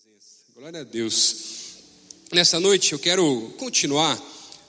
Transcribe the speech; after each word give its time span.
presença. 0.00 0.44
Glória 0.56 0.80
a 0.80 0.84
Deus. 0.84 1.36
Nessa 2.32 2.58
noite 2.58 2.92
eu 2.92 2.98
quero 2.98 3.52
continuar 3.58 4.18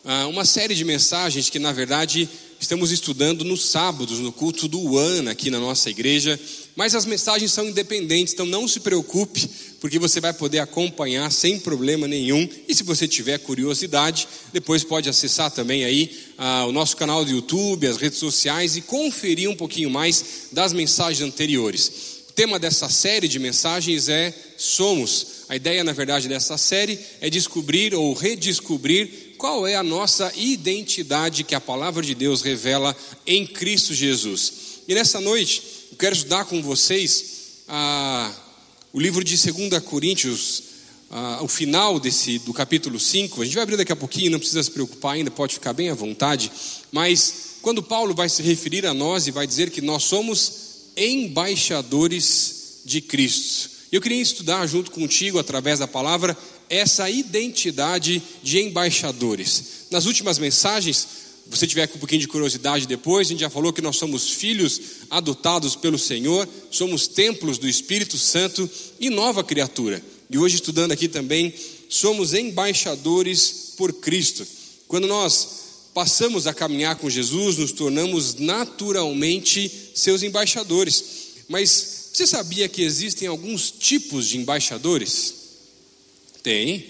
ah, 0.04 0.28
uma 0.28 0.44
série 0.44 0.76
de 0.76 0.84
mensagens 0.84 1.50
que, 1.50 1.58
na 1.58 1.72
verdade, 1.72 2.28
estamos 2.60 2.92
estudando 2.92 3.46
nos 3.46 3.66
sábados, 3.70 4.20
no 4.20 4.34
culto 4.34 4.68
do 4.68 4.98
ano 4.98 5.30
aqui 5.30 5.50
na 5.50 5.60
nossa 5.60 5.90
igreja. 5.90 6.38
Mas 6.76 6.96
as 6.96 7.06
mensagens 7.06 7.54
são 7.54 7.70
independentes, 7.70 8.34
então 8.34 8.46
não 8.46 8.68
se 8.68 8.82
preocupe, 8.82 9.50
porque 9.80 9.98
você 9.98 10.20
vai 10.20 10.34
poder 10.34 10.60
acompanhar 10.60 11.32
sem 11.32 11.60
problema 11.60 12.08
nenhum. 12.08 12.50
E 12.68 12.76
se 12.76 12.84
você 12.84 13.08
tiver 13.08 13.38
curiosidade, 13.38 14.28
depois 14.52 14.84
pode 14.84 15.08
acessar 15.08 15.50
também 15.52 15.86
aí 15.86 16.14
ah, 16.38 16.66
o 16.66 16.74
nosso 16.74 16.98
canal 16.98 17.24
do 17.24 17.32
YouTube, 17.32 17.88
as 17.88 17.98
redes 17.98 18.20
sociais 18.20 18.76
e 18.76 18.82
conferir 18.82 19.50
um 19.50 19.56
pouquinho 19.56 19.90
mais 19.90 20.50
das 20.52 20.74
mensagens 20.74 21.22
anteriores. 21.22 21.92
O 22.30 22.34
tema 22.34 22.58
dessa 22.58 22.90
série 22.90 23.28
de 23.28 23.40
mensagens 23.40 24.10
é 24.10 24.51
Somos. 24.62 25.46
A 25.50 25.56
ideia, 25.56 25.84
na 25.84 25.92
verdade, 25.92 26.28
dessa 26.28 26.56
série 26.56 27.00
é 27.20 27.32
descobrir 27.32 27.96
ou 27.96 28.14
redescobrir 28.14 29.34
qual 29.36 29.66
é 29.66 29.76
a 29.76 29.82
nossa 29.82 30.32
identidade 30.36 31.44
que 31.44 31.56
a 31.56 31.60
palavra 31.60 32.04
de 32.04 32.14
Deus 32.14 32.44
revela 32.44 32.96
em 33.26 33.48
Cristo 33.48 33.92
Jesus. 33.92 34.54
E 34.88 34.94
nessa 34.94 35.20
noite, 35.20 35.64
eu 35.92 35.98
quero 35.98 36.14
estudar 36.14 36.46
com 36.46 36.62
vocês 36.62 37.64
ah, 37.68 38.32
o 38.94 39.00
livro 39.00 39.24
de 39.24 39.36
2 39.36 39.82
Coríntios, 39.84 40.62
ah, 41.10 41.40
o 41.42 41.48
final 41.48 42.00
desse, 42.00 42.38
do 42.38 42.54
capítulo 42.54 43.00
5. 43.00 43.42
A 43.42 43.46
gente 43.46 43.56
vai 43.56 43.64
abrir 43.64 43.78
daqui 43.78 43.92
a 43.92 43.96
pouquinho, 43.96 44.30
não 44.30 44.38
precisa 44.40 44.62
se 44.62 44.70
preocupar 44.70 45.16
ainda, 45.16 45.32
pode 45.32 45.56
ficar 45.56 45.74
bem 45.74 45.90
à 45.90 45.96
vontade. 45.96 46.52
Mas 46.92 47.58
quando 47.64 47.82
Paulo 47.82 48.14
vai 48.14 48.30
se 48.30 48.44
referir 48.44 48.86
a 48.86 48.94
nós 48.94 49.26
e 49.26 49.32
vai 49.32 49.48
dizer 49.48 49.72
que 49.72 49.82
nós 49.82 50.04
somos 50.04 50.54
embaixadores 50.96 52.82
de 52.86 53.02
Cristo. 53.02 53.81
Eu 53.92 54.00
queria 54.00 54.22
estudar 54.22 54.66
junto 54.68 54.90
contigo, 54.90 55.38
através 55.38 55.80
da 55.80 55.88
palavra, 55.88 56.38
essa 56.70 57.10
identidade 57.10 58.24
de 58.42 58.60
embaixadores. 58.60 59.88
Nas 59.92 60.06
últimas 60.06 60.40
mensagens, 60.40 61.06
você 61.48 61.68
tiver 61.68 61.88
com 61.88 61.98
um 61.98 62.00
pouquinho 62.00 62.22
de 62.22 62.28
curiosidade 62.30 62.88
depois, 62.88 63.28
a 63.28 63.32
gente 63.32 63.42
já 63.42 63.50
falou 63.50 63.74
que 63.74 63.82
nós 63.82 63.98
somos 63.98 64.30
filhos 64.32 64.80
adotados 65.10 65.76
pelo 65.76 66.00
Senhor, 66.00 66.48
somos 66.72 67.06
templos 67.06 67.58
do 67.58 67.68
Espírito 67.68 68.18
Santo 68.18 68.70
e 68.98 69.10
nova 69.10 69.44
criatura. 69.44 70.02
E 70.30 70.38
hoje, 70.38 70.56
estudando 70.56 70.94
aqui 70.94 71.10
também, 71.10 71.54
somos 71.90 72.34
embaixadores 72.34 73.74
por 73.76 73.92
Cristo. 73.92 74.48
Quando 74.88 75.06
nós 75.06 75.62
passamos 75.94 76.48
a 76.48 76.54
caminhar 76.54 76.96
com 76.96 77.10
Jesus, 77.10 77.58
nos 77.58 77.74
tornamos 77.74 78.36
naturalmente 78.36 79.70
seus 79.94 80.24
embaixadores. 80.24 81.04
Mas 81.50 82.01
você 82.12 82.28
sabia 82.28 82.68
que 82.68 82.82
existem 82.82 83.28
alguns 83.28 83.72
tipos 83.72 84.28
de 84.28 84.38
embaixadores? 84.38 85.34
Tem. 86.44 86.86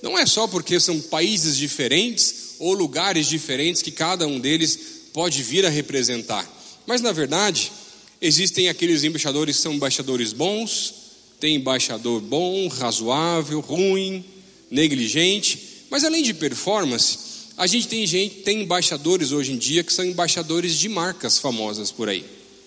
Não 0.00 0.16
é 0.16 0.24
só 0.26 0.46
porque 0.46 0.78
são 0.78 1.00
países 1.00 1.56
diferentes 1.56 2.54
ou 2.58 2.72
lugares 2.72 3.26
diferentes 3.26 3.82
que 3.82 3.90
cada 3.90 4.26
um 4.26 4.38
deles 4.38 4.78
pode 5.12 5.42
vir 5.42 5.66
a 5.66 5.68
representar. 5.68 6.48
Mas 6.86 7.00
na 7.00 7.10
verdade, 7.10 7.72
existem 8.20 8.68
aqueles 8.68 9.02
embaixadores 9.02 9.56
que 9.56 9.62
são 9.62 9.74
embaixadores 9.74 10.32
bons, 10.32 10.94
tem 11.40 11.56
embaixador 11.56 12.20
bom, 12.20 12.68
razoável, 12.68 13.60
ruim, 13.60 14.24
negligente, 14.70 15.84
mas 15.90 16.04
além 16.04 16.22
de 16.22 16.34
performance, 16.34 17.18
a 17.56 17.66
gente 17.66 17.88
tem 17.88 18.06
gente, 18.06 18.36
tem 18.36 18.62
embaixadores 18.62 19.32
hoje 19.32 19.52
em 19.52 19.58
dia 19.58 19.82
que 19.82 19.92
são 19.92 20.04
embaixadores 20.04 20.76
de 20.76 20.88
marcas 20.88 21.38
famosas 21.38 21.90
por 21.90 22.08
aí. 22.08 22.24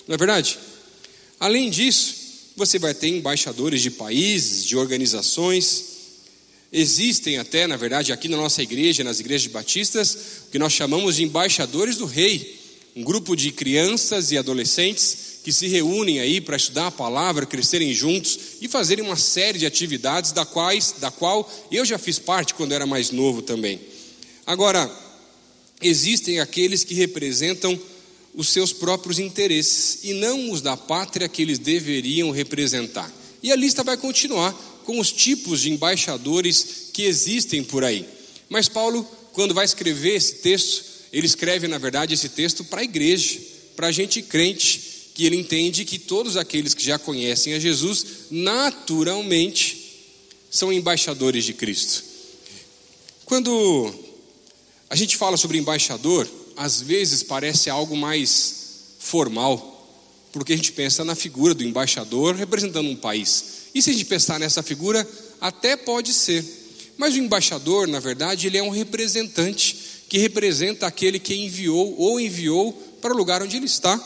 Não 0.08 0.16
é 0.16 0.18
verdade? 0.18 0.60
Além 1.42 1.72
disso, 1.72 2.14
você 2.56 2.78
vai 2.78 2.94
ter 2.94 3.08
embaixadores 3.08 3.82
de 3.82 3.90
países, 3.90 4.64
de 4.64 4.78
organizações. 4.78 5.86
Existem 6.72 7.40
até, 7.40 7.66
na 7.66 7.76
verdade, 7.76 8.14
aqui 8.14 8.28
na 8.28 8.38
nossa 8.38 8.62
igreja, 8.62 9.04
nas 9.04 9.20
igrejas 9.20 9.52
batistas, 9.52 10.16
o 10.46 10.52
que 10.52 10.60
nós 10.60 10.72
chamamos 10.72 11.16
de 11.16 11.24
embaixadores 11.24 11.98
do 11.98 12.06
rei. 12.06 12.60
Um 12.96 13.02
grupo 13.02 13.36
de 13.36 13.52
crianças 13.52 14.32
e 14.32 14.38
adolescentes 14.38 15.40
que 15.44 15.52
se 15.52 15.68
reúnem 15.68 16.20
aí 16.20 16.40
para 16.40 16.58
estudar 16.58 16.86
a 16.86 16.92
palavra, 16.92 17.48
crescerem 17.48 17.92
juntos 17.92 18.38
e 18.62 18.68
fazerem 18.68 19.04
uma 19.04 19.16
série 19.16 19.58
de 19.58 19.66
atividades 19.66 20.32
da, 20.32 20.46
quais, 20.46 20.94
da 21.00 21.10
qual 21.10 21.52
eu 21.72 21.84
já 21.84 21.98
fiz 21.98 22.20
parte 22.20 22.54
quando 22.54 22.74
era 22.74 22.86
mais 22.86 23.10
novo 23.10 23.42
também. 23.42 23.82
Agora, 24.46 24.88
existem 25.82 26.40
aqueles 26.40 26.84
que 26.84 26.94
representam 26.94 27.80
os 28.34 28.50
seus 28.50 28.72
próprios 28.72 29.20
interesses 29.20 30.00
e 30.04 30.14
não 30.14 30.52
os 30.52 30.62
da 30.62 30.78
pátria 30.78 31.28
que 31.28 31.42
eles 31.42 31.60
deveriam 31.60 32.32
representar. 32.32 33.12
E 33.44 33.52
a 33.52 33.56
lista 33.56 33.84
vai 33.84 33.98
continuar 33.98 34.54
com 34.86 35.00
os 35.00 35.12
tipos 35.12 35.62
de 35.62 35.72
embaixadores 35.72 36.90
que 36.94 37.04
existem 37.04 37.64
por 37.64 37.84
aí. 37.84 38.08
Mas 38.50 38.68
Paulo, 38.70 39.04
quando 39.34 39.54
vai 39.54 39.66
escrever 39.66 40.16
esse 40.16 40.36
texto, 40.36 40.84
ele 41.12 41.26
escreve, 41.26 41.68
na 41.68 41.78
verdade, 41.78 42.14
esse 42.14 42.30
texto 42.30 42.64
para 42.64 42.82
a 42.82 42.84
igreja, 42.84 43.40
para 43.76 43.88
a 43.88 43.92
gente 43.92 44.22
crente, 44.22 45.10
que 45.14 45.26
ele 45.26 45.36
entende 45.36 45.86
que 45.86 46.00
todos 46.00 46.38
aqueles 46.38 46.74
que 46.74 46.84
já 46.84 46.98
conhecem 46.98 47.54
a 47.54 47.60
Jesus, 47.60 48.06
naturalmente, 48.30 49.82
são 50.50 50.72
embaixadores 50.72 51.44
de 51.44 51.54
Cristo. 51.54 52.04
Quando 53.26 53.94
a 54.90 54.96
gente 54.96 55.18
fala 55.18 55.38
sobre 55.38 55.58
embaixador, 55.58 56.28
às 56.56 56.82
vezes 56.82 57.24
parece 57.24 57.70
algo 57.70 57.96
mais 57.96 58.96
formal, 59.00 59.72
porque 60.32 60.54
a 60.54 60.56
gente 60.56 60.72
pensa 60.72 61.04
na 61.04 61.16
figura 61.16 61.54
do 61.54 61.64
embaixador 61.64 62.36
representando 62.36 62.90
um 62.90 62.96
país. 62.96 63.62
E 63.74 63.82
se 63.82 63.90
a 63.90 63.94
gente 63.94 64.06
pensar 64.06 64.40
nessa 64.40 64.62
figura, 64.64 65.08
até 65.40 65.76
pode 65.76 66.14
ser. 66.14 66.44
Mas 66.98 67.16
o 67.16 67.18
embaixador, 67.18 67.88
na 67.88 68.00
verdade, 68.00 68.48
ele 68.48 68.58
é 68.58 68.64
um 68.64 68.70
representante 68.70 69.78
que 70.08 70.18
representa 70.18 70.86
aquele 70.86 71.20
que 71.20 71.34
enviou 71.34 71.96
ou 71.98 72.20
enviou 72.20 72.74
para 73.02 73.14
o 73.14 73.18
lugar 73.18 73.42
onde 73.42 73.58
ele 73.58 73.66
está. 73.66 74.00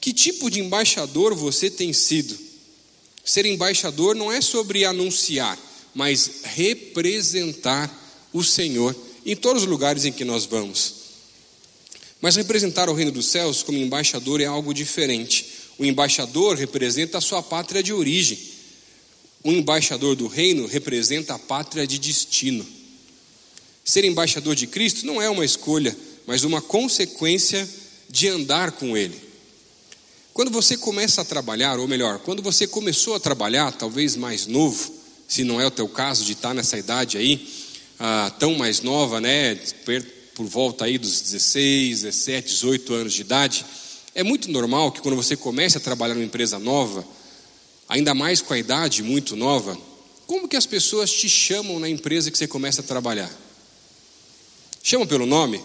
Que 0.00 0.12
tipo 0.12 0.50
de 0.50 0.60
embaixador 0.60 1.34
você 1.34 1.70
tem 1.70 1.92
sido? 1.92 2.36
Ser 3.24 3.44
embaixador 3.44 4.14
não 4.14 4.30
é 4.30 4.40
sobre 4.40 4.84
anunciar, 4.84 5.58
mas 5.94 6.42
representar 6.44 7.92
o 8.32 8.42
Senhor 8.42 8.94
em 9.24 9.34
todos 9.34 9.62
os 9.62 9.68
lugares 9.68 10.04
em 10.04 10.12
que 10.12 10.24
nós 10.24 10.46
vamos. 10.46 10.95
Mas 12.26 12.34
representar 12.34 12.88
o 12.88 12.92
reino 12.92 13.12
dos 13.12 13.28
céus 13.28 13.62
como 13.62 13.78
embaixador 13.78 14.40
é 14.40 14.46
algo 14.46 14.74
diferente. 14.74 15.46
O 15.78 15.84
embaixador 15.84 16.56
representa 16.56 17.18
a 17.18 17.20
sua 17.20 17.40
pátria 17.40 17.84
de 17.84 17.92
origem. 17.92 18.36
O 19.44 19.52
embaixador 19.52 20.16
do 20.16 20.26
reino 20.26 20.66
representa 20.66 21.34
a 21.34 21.38
pátria 21.38 21.86
de 21.86 22.00
destino. 22.00 22.66
Ser 23.84 24.04
embaixador 24.04 24.56
de 24.56 24.66
Cristo 24.66 25.06
não 25.06 25.22
é 25.22 25.30
uma 25.30 25.44
escolha, 25.44 25.96
mas 26.26 26.42
uma 26.42 26.60
consequência 26.60 27.68
de 28.10 28.26
andar 28.26 28.72
com 28.72 28.96
Ele. 28.96 29.14
Quando 30.34 30.50
você 30.50 30.76
começa 30.76 31.20
a 31.20 31.24
trabalhar, 31.24 31.78
ou 31.78 31.86
melhor, 31.86 32.18
quando 32.18 32.42
você 32.42 32.66
começou 32.66 33.14
a 33.14 33.20
trabalhar, 33.20 33.70
talvez 33.70 34.16
mais 34.16 34.48
novo, 34.48 34.92
se 35.28 35.44
não 35.44 35.60
é 35.60 35.66
o 35.68 35.70
teu 35.70 35.88
caso 35.88 36.24
de 36.24 36.32
estar 36.32 36.52
nessa 36.52 36.76
idade 36.76 37.18
aí, 37.18 37.48
ah, 38.00 38.34
tão 38.36 38.56
mais 38.56 38.80
nova, 38.80 39.20
né, 39.20 39.54
por 40.36 40.44
volta 40.44 40.84
aí 40.84 40.98
dos 40.98 41.22
16, 41.22 42.02
17, 42.02 42.48
18 42.48 42.94
anos 42.94 43.14
de 43.14 43.22
idade, 43.22 43.64
é 44.14 44.22
muito 44.22 44.50
normal 44.50 44.92
que 44.92 45.00
quando 45.00 45.16
você 45.16 45.34
comece 45.34 45.78
a 45.78 45.80
trabalhar 45.80 46.14
numa 46.14 46.26
empresa 46.26 46.58
nova, 46.58 47.08
ainda 47.88 48.12
mais 48.14 48.42
com 48.42 48.52
a 48.52 48.58
idade 48.58 49.02
muito 49.02 49.34
nova, 49.34 49.76
como 50.26 50.46
que 50.46 50.54
as 50.54 50.66
pessoas 50.66 51.10
te 51.10 51.26
chamam 51.26 51.80
na 51.80 51.88
empresa 51.88 52.30
que 52.30 52.36
você 52.36 52.46
começa 52.46 52.82
a 52.82 52.84
trabalhar? 52.84 53.34
Chama 54.82 55.06
pelo 55.06 55.24
nome? 55.24 55.62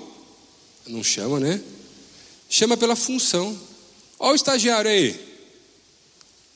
Não 0.88 1.04
chama, 1.04 1.38
né? 1.38 1.62
Chama 2.50 2.78
pela 2.78 2.96
função. 2.96 3.60
Olha 4.18 4.31
o 4.31 4.36
estagiário 4.36 4.90
aí. 4.90 5.20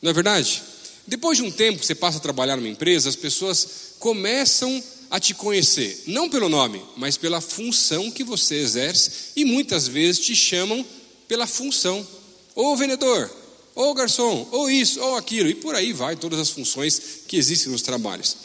Não 0.02 0.12
é 0.12 0.14
verdade? 0.14 0.64
Depois 1.06 1.38
de 1.38 1.44
um 1.44 1.52
tempo 1.52 1.80
que 1.80 1.86
você 1.86 1.96
passa 1.96 2.18
a 2.18 2.22
trabalhar 2.22 2.56
numa 2.56 2.70
empresa, 2.70 3.10
as 3.10 3.16
pessoas 3.16 3.96
começam 4.00 4.82
a 5.16 5.20
te 5.20 5.34
conhecer, 5.34 6.04
não 6.08 6.30
pelo 6.30 6.50
nome, 6.50 6.84
mas 6.98 7.16
pela 7.16 7.40
função 7.40 8.12
que 8.12 8.22
você 8.22 8.56
exerce, 8.56 9.32
e 9.34 9.46
muitas 9.46 9.88
vezes 9.88 10.20
te 10.20 10.36
chamam 10.36 10.86
pela 11.26 11.48
função, 11.48 12.06
ou 12.54 12.76
vendedor, 12.76 13.32
ou 13.74 13.94
garçom, 13.94 14.46
ou 14.52 14.70
isso, 14.70 15.00
ou 15.00 15.16
aquilo, 15.16 15.48
e 15.48 15.56
por 15.56 15.74
aí 15.74 15.94
vai 15.94 16.18
todas 16.18 16.38
as 16.38 16.50
funções 16.50 17.02
que 17.30 17.38
existem 17.38 17.72
nos 17.72 17.82
trabalhos. 17.82 18.36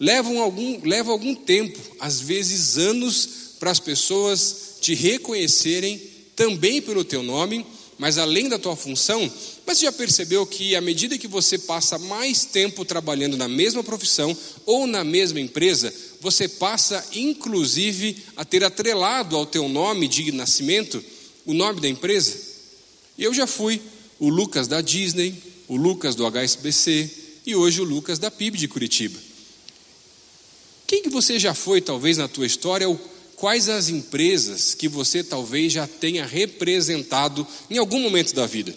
Levam 0.00 0.40
algum, 0.40 0.80
leva 0.82 1.12
algum 1.12 1.34
tempo, 1.34 1.78
às 2.00 2.22
vezes 2.22 2.78
anos, 2.78 3.28
para 3.60 3.70
as 3.70 3.78
pessoas 3.78 4.78
te 4.80 4.94
reconhecerem 4.94 6.00
também 6.34 6.80
pelo 6.80 7.04
teu 7.04 7.22
nome, 7.22 7.66
mas 7.98 8.18
além 8.18 8.48
da 8.48 8.58
tua 8.58 8.74
função, 8.74 9.30
mas 9.66 9.78
já 9.78 9.92
percebeu 9.92 10.44
que 10.46 10.74
à 10.74 10.80
medida 10.80 11.18
que 11.18 11.28
você 11.28 11.58
passa 11.58 11.98
mais 11.98 12.44
tempo 12.44 12.84
trabalhando 12.84 13.36
na 13.36 13.48
mesma 13.48 13.82
profissão 13.82 14.36
ou 14.66 14.86
na 14.86 15.04
mesma 15.04 15.40
empresa, 15.40 15.92
você 16.24 16.48
passa 16.48 17.06
inclusive 17.12 18.16
a 18.34 18.46
ter 18.46 18.64
atrelado 18.64 19.36
ao 19.36 19.44
teu 19.44 19.68
nome 19.68 20.08
de 20.08 20.32
nascimento 20.32 21.04
o 21.44 21.52
nome 21.52 21.82
da 21.82 21.88
empresa? 21.88 22.34
E 23.18 23.22
eu 23.22 23.34
já 23.34 23.46
fui 23.46 23.78
o 24.18 24.30
Lucas 24.30 24.66
da 24.66 24.80
Disney, 24.80 25.34
o 25.68 25.76
Lucas 25.76 26.14
do 26.14 26.24
HSBC, 26.24 27.10
e 27.44 27.54
hoje 27.54 27.82
o 27.82 27.84
Lucas 27.84 28.18
da 28.18 28.30
PIB 28.30 28.56
de 28.56 28.66
Curitiba. 28.66 29.18
Quem 30.86 31.02
que 31.02 31.10
você 31.10 31.38
já 31.38 31.52
foi, 31.52 31.82
talvez, 31.82 32.16
na 32.16 32.26
tua 32.26 32.46
história, 32.46 32.88
ou 32.88 32.98
quais 33.36 33.68
as 33.68 33.90
empresas 33.90 34.74
que 34.74 34.88
você 34.88 35.22
talvez 35.22 35.74
já 35.74 35.86
tenha 35.86 36.24
representado 36.24 37.46
em 37.68 37.76
algum 37.76 38.00
momento 38.00 38.34
da 38.34 38.46
vida? 38.46 38.74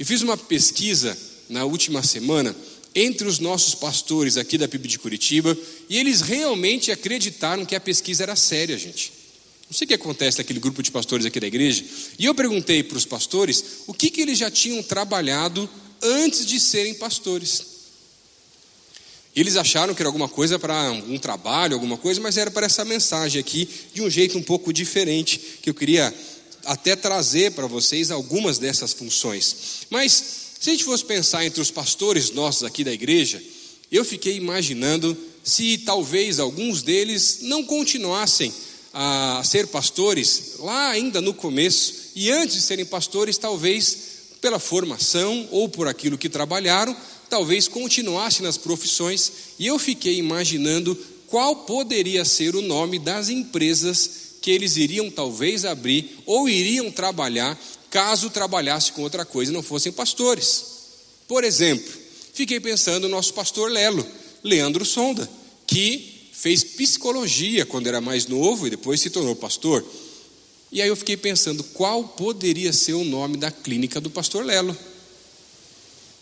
Eu 0.00 0.04
fiz 0.04 0.20
uma 0.20 0.36
pesquisa 0.36 1.16
na 1.48 1.64
última 1.64 2.02
semana 2.02 2.56
entre 2.94 3.26
os 3.26 3.38
nossos 3.38 3.74
pastores 3.74 4.36
aqui 4.36 4.58
da 4.58 4.68
PIB 4.68 4.88
de 4.88 4.98
Curitiba 4.98 5.56
e 5.88 5.98
eles 5.98 6.20
realmente 6.20 6.90
acreditaram 6.90 7.64
que 7.64 7.74
a 7.74 7.80
pesquisa 7.80 8.22
era 8.22 8.36
séria, 8.36 8.76
gente. 8.78 9.12
Não 9.68 9.76
sei 9.76 9.86
o 9.86 9.88
que 9.88 9.94
acontece 9.94 10.38
naquele 10.38 10.60
grupo 10.60 10.82
de 10.82 10.90
pastores 10.90 11.24
aqui 11.24 11.40
da 11.40 11.46
igreja. 11.46 11.82
E 12.18 12.26
eu 12.26 12.34
perguntei 12.34 12.82
para 12.82 12.98
os 12.98 13.06
pastores 13.06 13.64
o 13.86 13.94
que, 13.94 14.10
que 14.10 14.20
eles 14.20 14.38
já 14.38 14.50
tinham 14.50 14.82
trabalhado 14.82 15.68
antes 16.02 16.44
de 16.44 16.60
serem 16.60 16.94
pastores. 16.94 17.72
Eles 19.34 19.56
acharam 19.56 19.94
que 19.94 20.02
era 20.02 20.10
alguma 20.10 20.28
coisa 20.28 20.58
para 20.58 20.92
um 20.92 21.18
trabalho, 21.18 21.72
alguma 21.72 21.96
coisa, 21.96 22.20
mas 22.20 22.36
era 22.36 22.50
para 22.50 22.66
essa 22.66 22.84
mensagem 22.84 23.40
aqui, 23.40 23.66
de 23.94 24.02
um 24.02 24.10
jeito 24.10 24.36
um 24.36 24.42
pouco 24.42 24.72
diferente, 24.74 25.40
que 25.62 25.70
eu 25.70 25.74
queria 25.74 26.14
até 26.66 26.94
trazer 26.94 27.52
para 27.52 27.66
vocês 27.66 28.10
algumas 28.10 28.58
dessas 28.58 28.92
funções. 28.92 29.86
Mas, 29.88 30.41
se 30.62 30.70
a 30.70 30.72
gente 30.74 30.84
fosse 30.84 31.04
pensar 31.04 31.44
entre 31.44 31.60
os 31.60 31.72
pastores 31.72 32.30
nossos 32.30 32.62
aqui 32.62 32.84
da 32.84 32.92
igreja, 32.92 33.42
eu 33.90 34.04
fiquei 34.04 34.36
imaginando 34.36 35.18
se 35.42 35.78
talvez 35.78 36.38
alguns 36.38 36.82
deles 36.82 37.38
não 37.42 37.64
continuassem 37.64 38.54
a 38.94 39.42
ser 39.44 39.66
pastores 39.66 40.52
lá 40.60 40.90
ainda 40.90 41.20
no 41.20 41.34
começo, 41.34 42.12
e 42.14 42.30
antes 42.30 42.54
de 42.54 42.62
serem 42.62 42.84
pastores, 42.84 43.36
talvez 43.36 43.98
pela 44.40 44.60
formação 44.60 45.48
ou 45.50 45.68
por 45.68 45.88
aquilo 45.88 46.16
que 46.16 46.28
trabalharam, 46.28 46.96
talvez 47.28 47.66
continuassem 47.66 48.46
nas 48.46 48.56
profissões, 48.56 49.32
e 49.58 49.66
eu 49.66 49.80
fiquei 49.80 50.16
imaginando 50.16 50.96
qual 51.26 51.56
poderia 51.56 52.24
ser 52.24 52.54
o 52.54 52.62
nome 52.62 53.00
das 53.00 53.28
empresas 53.28 54.10
que 54.40 54.52
eles 54.52 54.76
iriam 54.76 55.10
talvez 55.10 55.64
abrir 55.64 56.18
ou 56.24 56.48
iriam 56.48 56.88
trabalhar 56.88 57.58
caso 57.92 58.30
trabalhasse 58.30 58.90
com 58.92 59.02
outra 59.02 59.24
coisa 59.24 59.52
e 59.52 59.54
não 59.54 59.62
fossem 59.62 59.92
pastores. 59.92 60.64
Por 61.28 61.44
exemplo, 61.44 61.92
fiquei 62.32 62.58
pensando 62.58 63.02
no 63.02 63.14
nosso 63.14 63.34
pastor 63.34 63.70
Lelo, 63.70 64.04
Leandro 64.42 64.84
Sonda, 64.84 65.28
que 65.66 66.30
fez 66.32 66.64
psicologia 66.64 67.66
quando 67.66 67.86
era 67.86 68.00
mais 68.00 68.26
novo 68.26 68.66
e 68.66 68.70
depois 68.70 68.98
se 68.98 69.10
tornou 69.10 69.36
pastor. 69.36 69.84
E 70.72 70.80
aí 70.80 70.88
eu 70.88 70.96
fiquei 70.96 71.18
pensando 71.18 71.62
qual 71.62 72.02
poderia 72.08 72.72
ser 72.72 72.94
o 72.94 73.04
nome 73.04 73.36
da 73.36 73.50
clínica 73.50 74.00
do 74.00 74.08
pastor 74.08 74.42
Lelo. 74.42 74.76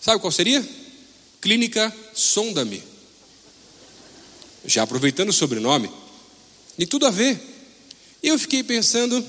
Sabe 0.00 0.20
qual 0.20 0.32
seria? 0.32 0.69
Clínica 1.40 1.96
Sonda-me. 2.12 2.82
Já 4.67 4.82
aproveitando 4.82 5.28
o 5.28 5.32
sobrenome, 5.32 5.88
e 6.76 6.84
tudo 6.84 7.06
a 7.06 7.11
ver. 7.11 7.40
Eu 8.22 8.38
fiquei 8.38 8.62
pensando, 8.62 9.25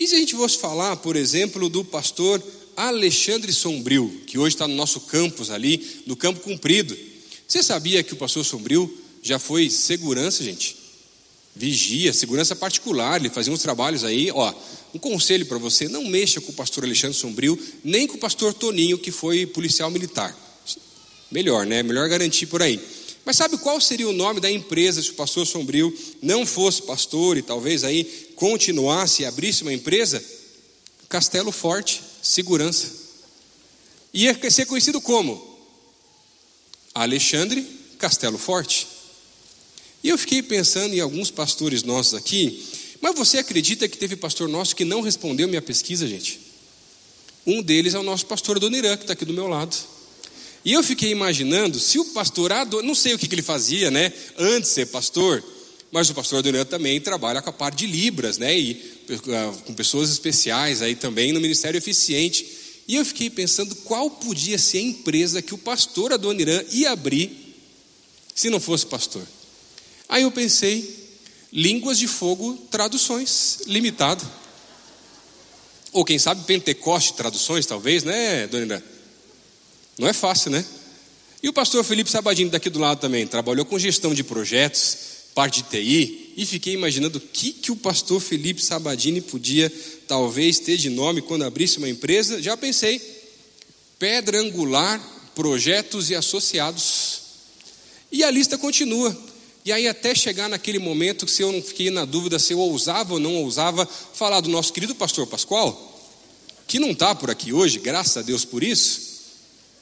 e 0.00 0.08
se 0.08 0.14
a 0.14 0.18
gente 0.18 0.34
fosse 0.34 0.56
falar, 0.56 0.96
por 0.96 1.14
exemplo, 1.14 1.68
do 1.68 1.84
pastor 1.84 2.42
Alexandre 2.74 3.52
Sombrio, 3.52 4.22
que 4.26 4.38
hoje 4.38 4.54
está 4.54 4.66
no 4.66 4.74
nosso 4.74 5.00
campus 5.00 5.50
ali, 5.50 6.02
no 6.06 6.16
Campo 6.16 6.40
Comprido. 6.40 6.96
Você 7.46 7.62
sabia 7.62 8.02
que 8.02 8.14
o 8.14 8.16
pastor 8.16 8.42
Sombrio 8.42 8.90
já 9.22 9.38
foi 9.38 9.68
segurança, 9.68 10.42
gente. 10.42 10.74
Vigia, 11.54 12.14
segurança 12.14 12.56
particular, 12.56 13.20
ele 13.20 13.28
fazia 13.28 13.52
uns 13.52 13.60
trabalhos 13.60 14.02
aí, 14.02 14.30
ó. 14.30 14.54
Um 14.94 14.98
conselho 14.98 15.44
para 15.44 15.58
você: 15.58 15.86
não 15.86 16.06
mexa 16.06 16.40
com 16.40 16.50
o 16.50 16.54
pastor 16.54 16.84
Alexandre 16.84 17.18
Sombrio, 17.18 17.58
nem 17.84 18.06
com 18.06 18.14
o 18.14 18.20
pastor 18.20 18.54
Toninho, 18.54 18.96
que 18.96 19.10
foi 19.10 19.44
policial 19.44 19.90
militar. 19.90 20.34
Melhor, 21.30 21.66
né? 21.66 21.82
Melhor 21.82 22.08
garantir 22.08 22.46
por 22.46 22.62
aí. 22.62 22.80
Mas 23.24 23.36
sabe 23.36 23.58
qual 23.58 23.80
seria 23.80 24.08
o 24.08 24.12
nome 24.12 24.40
da 24.40 24.50
empresa 24.50 25.02
se 25.02 25.10
o 25.10 25.14
pastor 25.14 25.46
Sombrio 25.46 25.96
não 26.22 26.46
fosse 26.46 26.82
pastor 26.82 27.36
e 27.36 27.42
talvez 27.42 27.84
aí 27.84 28.04
continuasse 28.34 29.22
e 29.22 29.26
abrisse 29.26 29.62
uma 29.62 29.72
empresa? 29.72 30.22
Castelo 31.08 31.52
Forte 31.52 32.02
Segurança. 32.22 32.92
Ia 34.12 34.38
ser 34.50 34.66
conhecido 34.66 35.00
como 35.00 35.58
Alexandre 36.94 37.66
Castelo 37.98 38.38
Forte. 38.38 38.86
E 40.02 40.08
eu 40.08 40.18
fiquei 40.18 40.42
pensando 40.42 40.94
em 40.94 41.00
alguns 41.00 41.30
pastores 41.30 41.82
nossos 41.82 42.14
aqui, 42.14 42.64
mas 43.00 43.14
você 43.14 43.38
acredita 43.38 43.88
que 43.88 43.98
teve 43.98 44.16
pastor 44.16 44.48
nosso 44.48 44.74
que 44.74 44.84
não 44.84 45.00
respondeu 45.00 45.46
minha 45.46 45.62
pesquisa, 45.62 46.06
gente? 46.06 46.40
Um 47.46 47.62
deles 47.62 47.94
é 47.94 47.98
o 47.98 48.02
nosso 48.02 48.26
pastor 48.26 48.56
Adoniran, 48.56 48.96
que 48.96 49.04
está 49.04 49.12
aqui 49.12 49.24
do 49.24 49.32
meu 49.32 49.46
lado. 49.46 49.76
E 50.64 50.72
eu 50.72 50.82
fiquei 50.82 51.10
imaginando 51.10 51.78
se 51.78 51.98
o 51.98 52.04
pastor 52.06 52.52
Adoniran, 52.52 52.86
não 52.86 52.94
sei 52.94 53.14
o 53.14 53.18
que, 53.18 53.26
que 53.26 53.34
ele 53.34 53.42
fazia, 53.42 53.90
né, 53.90 54.12
antes 54.38 54.70
de 54.70 54.74
ser 54.74 54.86
pastor, 54.86 55.42
mas 55.90 56.10
o 56.10 56.14
pastor 56.14 56.40
Adoniran 56.40 56.64
também 56.64 57.00
trabalha 57.00 57.40
com 57.40 57.50
a 57.50 57.52
parte 57.52 57.78
de 57.78 57.86
Libras, 57.86 58.36
né, 58.36 58.56
e 58.58 59.00
ah, 59.28 59.54
com 59.64 59.72
pessoas 59.72 60.10
especiais 60.10 60.82
aí 60.82 60.94
também 60.94 61.32
no 61.32 61.40
Ministério 61.40 61.78
Eficiente. 61.78 62.46
E 62.86 62.96
eu 62.96 63.04
fiquei 63.04 63.30
pensando 63.30 63.74
qual 63.76 64.10
podia 64.10 64.58
ser 64.58 64.78
a 64.78 64.82
empresa 64.82 65.40
que 65.40 65.54
o 65.54 65.58
pastor 65.58 66.12
Adoniran 66.12 66.62
ia 66.70 66.90
abrir 66.90 67.56
se 68.34 68.50
não 68.50 68.60
fosse 68.60 68.84
pastor. 68.84 69.26
Aí 70.08 70.22
eu 70.22 70.30
pensei, 70.30 71.08
línguas 71.52 71.98
de 71.98 72.06
fogo, 72.06 72.54
traduções, 72.70 73.60
limitado. 73.66 74.28
Ou 75.92 76.04
quem 76.04 76.18
sabe 76.18 76.44
Pentecoste, 76.44 77.14
traduções, 77.14 77.64
talvez, 77.64 78.04
né, 78.04 78.46
dona 78.46 78.64
Irã? 78.64 78.82
Não 80.00 80.08
é 80.08 80.14
fácil, 80.14 80.50
né? 80.50 80.64
E 81.42 81.48
o 81.50 81.52
pastor 81.52 81.84
Felipe 81.84 82.10
Sabadini, 82.10 82.48
daqui 82.48 82.70
do 82.70 82.78
lado 82.78 82.98
também, 82.98 83.26
trabalhou 83.26 83.66
com 83.66 83.78
gestão 83.78 84.14
de 84.14 84.24
projetos, 84.24 84.96
parte 85.34 85.62
de 85.62 85.68
TI, 85.68 86.32
e 86.38 86.46
fiquei 86.46 86.72
imaginando 86.72 87.18
o 87.18 87.20
que, 87.20 87.52
que 87.52 87.70
o 87.70 87.76
pastor 87.76 88.18
Felipe 88.18 88.64
Sabadini 88.64 89.20
podia 89.20 89.70
talvez 90.08 90.58
ter 90.58 90.78
de 90.78 90.88
nome 90.88 91.20
quando 91.20 91.44
abrisse 91.44 91.76
uma 91.76 91.88
empresa. 91.88 92.40
Já 92.40 92.56
pensei, 92.56 92.98
Pedra 93.98 94.40
Angular, 94.40 94.98
Projetos 95.34 96.08
e 96.08 96.14
Associados. 96.14 97.20
E 98.10 98.24
a 98.24 98.30
lista 98.30 98.56
continua. 98.56 99.14
E 99.66 99.70
aí, 99.70 99.86
até 99.86 100.14
chegar 100.14 100.48
naquele 100.48 100.78
momento 100.78 101.26
que 101.26 101.32
se 101.32 101.42
eu 101.42 101.52
não 101.52 101.60
fiquei 101.60 101.90
na 101.90 102.06
dúvida 102.06 102.38
se 102.38 102.54
eu 102.54 102.58
ousava 102.58 103.12
ou 103.12 103.20
não 103.20 103.36
ousava 103.36 103.86
falar 104.14 104.40
do 104.40 104.48
nosso 104.48 104.72
querido 104.72 104.94
pastor 104.94 105.26
Pascoal, 105.26 106.10
que 106.66 106.78
não 106.78 106.92
está 106.92 107.14
por 107.14 107.30
aqui 107.30 107.52
hoje, 107.52 107.78
graças 107.78 108.16
a 108.16 108.22
Deus 108.22 108.46
por 108.46 108.64
isso, 108.64 109.09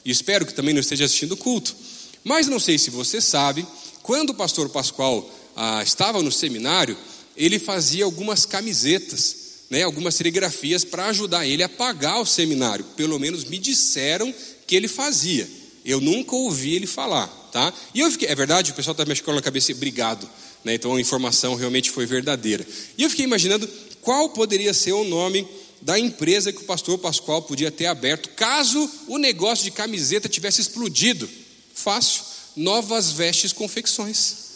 e 0.08 0.10
espero 0.10 0.46
que 0.46 0.55
também 0.55 0.72
não 0.72 0.81
esteja 0.81 1.05
assistindo 1.05 1.32
o 1.32 1.37
culto. 1.37 1.76
Mas 2.25 2.49
não 2.49 2.58
sei 2.58 2.78
se 2.78 2.90
você 2.90 3.20
sabe, 3.20 3.67
quando 4.03 4.31
o 4.31 4.34
pastor 4.34 4.69
Pascoal 4.70 5.31
ah, 5.55 5.82
estava 5.82 6.22
no 6.22 6.32
seminário, 6.32 6.96
ele 7.36 7.58
fazia 7.58 8.05
algumas 8.05 8.46
camisetas, 8.46 9.36
né, 9.70 9.82
algumas 9.82 10.15
serigrafias 10.15 10.84
para 10.84 11.06
ajudar 11.06 11.46
ele 11.46 11.62
a 11.62 11.69
pagar 11.69 12.19
o 12.20 12.27
seminário. 12.27 12.84
Pelo 12.96 13.19
menos 13.19 13.44
me 13.44 13.58
disseram 13.58 14.34
que 14.67 14.74
ele 14.74 14.88
fazia. 14.88 15.48
Eu 15.84 16.00
nunca 16.00 16.34
ouvi 16.34 16.74
ele 16.74 16.86
falar 16.86 17.38
tá? 17.48 17.72
E 17.94 18.00
eu 18.00 18.10
fiquei, 18.10 18.29
é 18.29 18.34
verdade, 18.34 18.70
o 18.70 18.74
pessoal 18.74 18.93
está 18.93 19.05
me 19.05 19.12
escola 19.12 19.36
na 19.36 19.43
cabeça, 19.43 19.72
obrigado, 19.72 20.29
né? 20.65 20.74
Então 20.74 20.94
a 20.94 21.00
informação 21.00 21.55
realmente 21.55 21.91
foi 21.91 22.06
verdadeira. 22.06 22.67
E 22.96 23.03
eu 23.03 23.10
fiquei 23.10 23.24
imaginando 23.24 23.69
qual 24.00 24.29
poderia 24.31 24.72
ser 24.72 24.93
o 24.93 25.05
nome 25.05 25.46
da 25.81 25.99
empresa 25.99 26.53
que 26.53 26.61
o 26.61 26.65
pastor 26.65 26.99
Pascoal 26.99 27.43
podia 27.43 27.70
ter 27.70 27.87
aberto, 27.87 28.31
caso 28.31 28.91
o 29.06 29.19
negócio 29.19 29.65
de 29.65 29.70
camiseta 29.70 30.29
tivesse 30.29 30.61
explodido. 30.61 31.29
Fácil, 31.75 32.23
novas 32.56 33.13
vestes 33.13 33.53
confecções. 33.53 34.49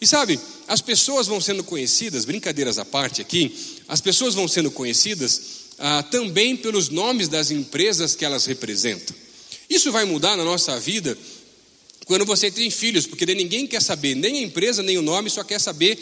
E 0.00 0.06
sabe, 0.06 0.38
as 0.68 0.80
pessoas 0.80 1.26
vão 1.26 1.40
sendo 1.40 1.64
conhecidas, 1.64 2.24
brincadeiras 2.24 2.78
à 2.78 2.84
parte 2.84 3.20
aqui, 3.20 3.54
as 3.88 4.00
pessoas 4.00 4.34
vão 4.34 4.46
sendo 4.46 4.70
conhecidas 4.70 5.40
ah, 5.78 6.02
também 6.04 6.56
pelos 6.56 6.88
nomes 6.88 7.26
das 7.26 7.50
empresas 7.50 8.14
que 8.14 8.24
elas 8.24 8.46
representam. 8.46 9.16
Isso 9.68 9.90
vai 9.90 10.04
mudar 10.04 10.36
na 10.36 10.44
nossa 10.44 10.78
vida 10.78 11.18
quando 12.04 12.24
você 12.24 12.50
tem 12.50 12.70
filhos, 12.70 13.06
porque 13.06 13.26
ninguém 13.26 13.66
quer 13.66 13.82
saber 13.82 14.14
nem 14.14 14.38
a 14.38 14.42
empresa, 14.42 14.82
nem 14.82 14.96
o 14.96 15.02
nome, 15.02 15.28
só 15.28 15.44
quer 15.44 15.60
saber 15.60 15.98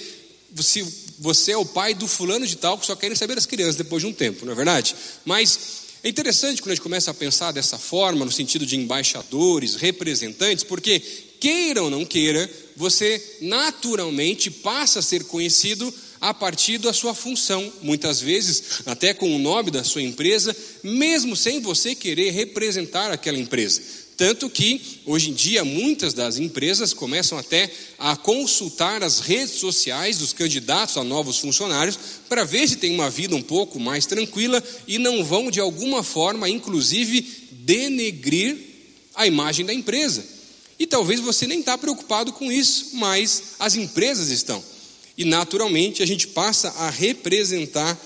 se 0.61 0.87
você 1.19 1.53
é 1.53 1.57
o 1.57 1.65
pai 1.65 1.95
do 1.95 2.07
fulano 2.07 2.47
de 2.47 2.57
tal, 2.57 2.79
que 2.79 2.87
só 2.87 2.95
querem 2.95 3.17
saber 3.17 3.39
as 3.39 3.47
crianças 3.47 3.77
depois 3.77 4.03
de 4.03 4.09
um 4.09 4.13
tempo, 4.13 4.45
não 4.45 4.53
é 4.53 4.57
verdade? 4.57 4.95
Mas 5.25 5.59
é 6.03 6.09
interessante 6.09 6.63
quando 6.63 6.73
a 6.73 6.75
gente 6.75 6.83
começa 6.83 7.11
a 7.11 7.15
pensar 7.15 7.53
dessa 7.53 7.79
forma, 7.79 8.25
no 8.25 8.31
sentido 8.31 8.65
de 8.67 8.77
embaixadores, 8.77 9.75
representantes, 9.75 10.65
porque 10.65 11.01
queira 11.41 11.83
ou 11.83 11.91
não 11.91 12.05
queira, 12.05 12.49
você 12.77 13.39
naturalmente 13.41 14.51
passa 14.51 15.01
a 15.01 15.03
ser 15.03 15.25
conhecido 15.25 15.93
a 16.21 16.33
partir 16.33 16.79
da 16.79 16.93
sua 16.93 17.15
função, 17.15 17.73
muitas 17.83 18.21
vezes 18.21 18.83
até 18.87 19.13
com 19.13 19.35
o 19.35 19.39
nome 19.39 19.71
da 19.71 19.85
sua 19.85 20.03
empresa, 20.03 20.57
mesmo 20.83 21.37
sem 21.37 21.61
você 21.61 21.95
querer 21.95 22.31
representar 22.31 23.11
aquela 23.11 23.39
empresa. 23.39 23.83
Tanto 24.17 24.49
que, 24.49 24.81
hoje 25.05 25.31
em 25.31 25.35
dia, 25.35 25.63
muitas 25.63 26.15
das 26.15 26.39
empresas 26.39 26.95
começam 26.95 27.37
até 27.37 27.71
a 27.99 28.17
consultar 28.17 29.03
as 29.03 29.21
redes 29.21 29.57
sociais 29.57 30.19
dos 30.19 30.33
candidatos 30.33 30.97
a 30.97 31.05
novos 31.05 31.39
funcionários 31.39 31.99
para 32.27 32.45
ver 32.45 32.67
se 32.67 32.77
tem 32.77 32.95
uma 32.95 33.11
vida 33.11 33.37
um 33.37 33.43
pouco 33.43 33.79
mais 33.79 34.07
tranquila 34.07 34.63
e 34.89 34.99
não 34.99 35.23
vão, 35.23 35.51
de 35.51 35.61
alguma 35.61 36.03
forma, 36.03 36.49
inclusive, 36.49 37.21
denegrir 37.51 38.57
a 39.15 39.27
imagem 39.27 39.67
da 39.67 39.75
empresa. 39.75 40.25
E 40.79 40.87
talvez 40.87 41.21
você 41.21 41.47
nem 41.47 41.61
está 41.61 41.77
preocupado 41.77 42.33
com 42.33 42.51
isso, 42.51 42.91
mas 42.95 43.55
as 43.59 43.75
empresas 43.75 44.31
estão. 44.31 44.65
E 45.17 45.25
naturalmente 45.25 46.03
a 46.03 46.07
gente 46.07 46.29
passa 46.29 46.69
a 46.71 46.89
representar 46.89 47.99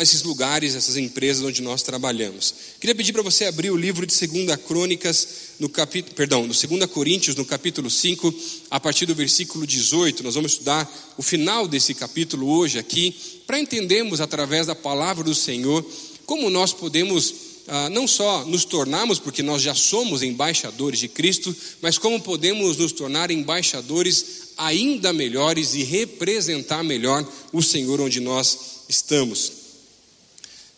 esses 0.00 0.22
lugares, 0.22 0.74
essas 0.74 0.96
empresas 0.96 1.44
onde 1.44 1.62
nós 1.62 1.82
trabalhamos. 1.82 2.54
Queria 2.80 2.94
pedir 2.94 3.12
para 3.12 3.22
você 3.22 3.44
abrir 3.44 3.70
o 3.70 3.76
livro 3.76 4.06
de 4.06 4.26
2 4.26 4.56
Crônicas, 4.66 5.28
no 5.58 5.68
capítulo, 5.68 6.14
perdão, 6.14 6.46
no 6.46 6.54
2 6.54 6.86
Coríntios, 6.90 7.36
no 7.36 7.44
capítulo 7.44 7.90
5, 7.90 8.34
a 8.70 8.78
partir 8.78 9.06
do 9.06 9.14
versículo 9.14 9.66
18. 9.66 10.22
Nós 10.22 10.34
vamos 10.34 10.52
estudar 10.52 11.14
o 11.16 11.22
final 11.22 11.66
desse 11.66 11.94
capítulo 11.94 12.48
hoje 12.48 12.78
aqui, 12.78 13.14
para 13.46 13.58
entendermos 13.58 14.20
através 14.20 14.66
da 14.66 14.74
palavra 14.74 15.24
do 15.24 15.34
Senhor 15.34 15.84
como 16.26 16.50
nós 16.50 16.72
podemos 16.72 17.34
ah, 17.68 17.88
não 17.90 18.06
só 18.06 18.44
nos 18.44 18.64
tornarmos, 18.64 19.18
porque 19.18 19.42
nós 19.42 19.62
já 19.62 19.74
somos 19.74 20.22
embaixadores 20.22 21.00
de 21.00 21.08
Cristo, 21.08 21.54
mas 21.80 21.98
como 21.98 22.20
podemos 22.20 22.76
nos 22.76 22.92
tornar 22.92 23.30
embaixadores 23.30 24.46
ainda 24.56 25.12
melhores 25.12 25.74
e 25.74 25.82
representar 25.82 26.82
melhor 26.82 27.26
o 27.52 27.62
Senhor 27.62 28.00
onde 28.00 28.20
nós 28.20 28.58
estamos. 28.88 29.55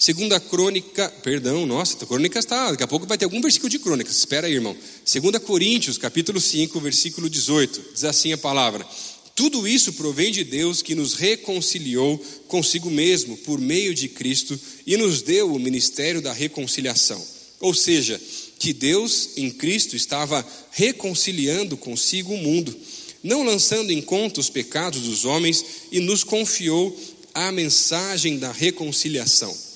Segunda 0.01 0.39
crônica, 0.39 1.13
perdão, 1.25 1.67
nossa, 1.67 1.97
a 2.01 2.07
crônica 2.07 2.39
está, 2.39 2.71
daqui 2.71 2.85
a 2.85 2.87
pouco 2.87 3.05
vai 3.05 3.19
ter 3.19 3.25
algum 3.25 3.41
versículo 3.41 3.69
de 3.69 3.81
crônicas, 3.81 4.17
espera 4.17 4.47
aí, 4.47 4.55
irmão. 4.55 4.77
Segunda 5.05 5.41
Coríntios, 5.41 5.99
capítulo 5.99 6.41
5, 6.41 6.81
versículo 6.81 7.29
18, 7.29 7.85
diz 7.95 8.05
assim 8.05 8.33
a 8.33 8.39
palavra: 8.39 8.87
Tudo 9.35 9.67
isso 9.67 9.95
provém 9.95 10.31
de 10.31 10.45
Deus 10.45 10.83
que 10.83 10.95
nos 10.95 11.15
reconciliou 11.15 12.17
consigo 12.47 12.89
mesmo 12.89 13.37
por 13.39 13.61
meio 13.61 13.93
de 13.93 14.09
Cristo 14.09 14.57
e 14.87 14.97
nos 14.97 15.21
deu 15.21 15.53
o 15.53 15.59
ministério 15.59 16.23
da 16.23 16.33
reconciliação. 16.33 17.21
Ou 17.59 17.75
seja, 17.75 18.21
que 18.57 18.73
Deus 18.73 19.31
em 19.37 19.51
Cristo 19.51 19.97
estava 19.97 20.47
reconciliando 20.71 21.77
consigo 21.77 22.33
o 22.33 22.39
mundo, 22.39 22.73
não 23.21 23.43
lançando 23.43 23.91
em 23.91 24.01
conta 24.01 24.39
os 24.39 24.49
pecados 24.49 25.01
dos 25.01 25.25
homens 25.25 25.65
e 25.91 25.99
nos 25.99 26.23
confiou 26.23 26.97
a 27.35 27.51
mensagem 27.51 28.39
da 28.39 28.53
reconciliação. 28.53 29.68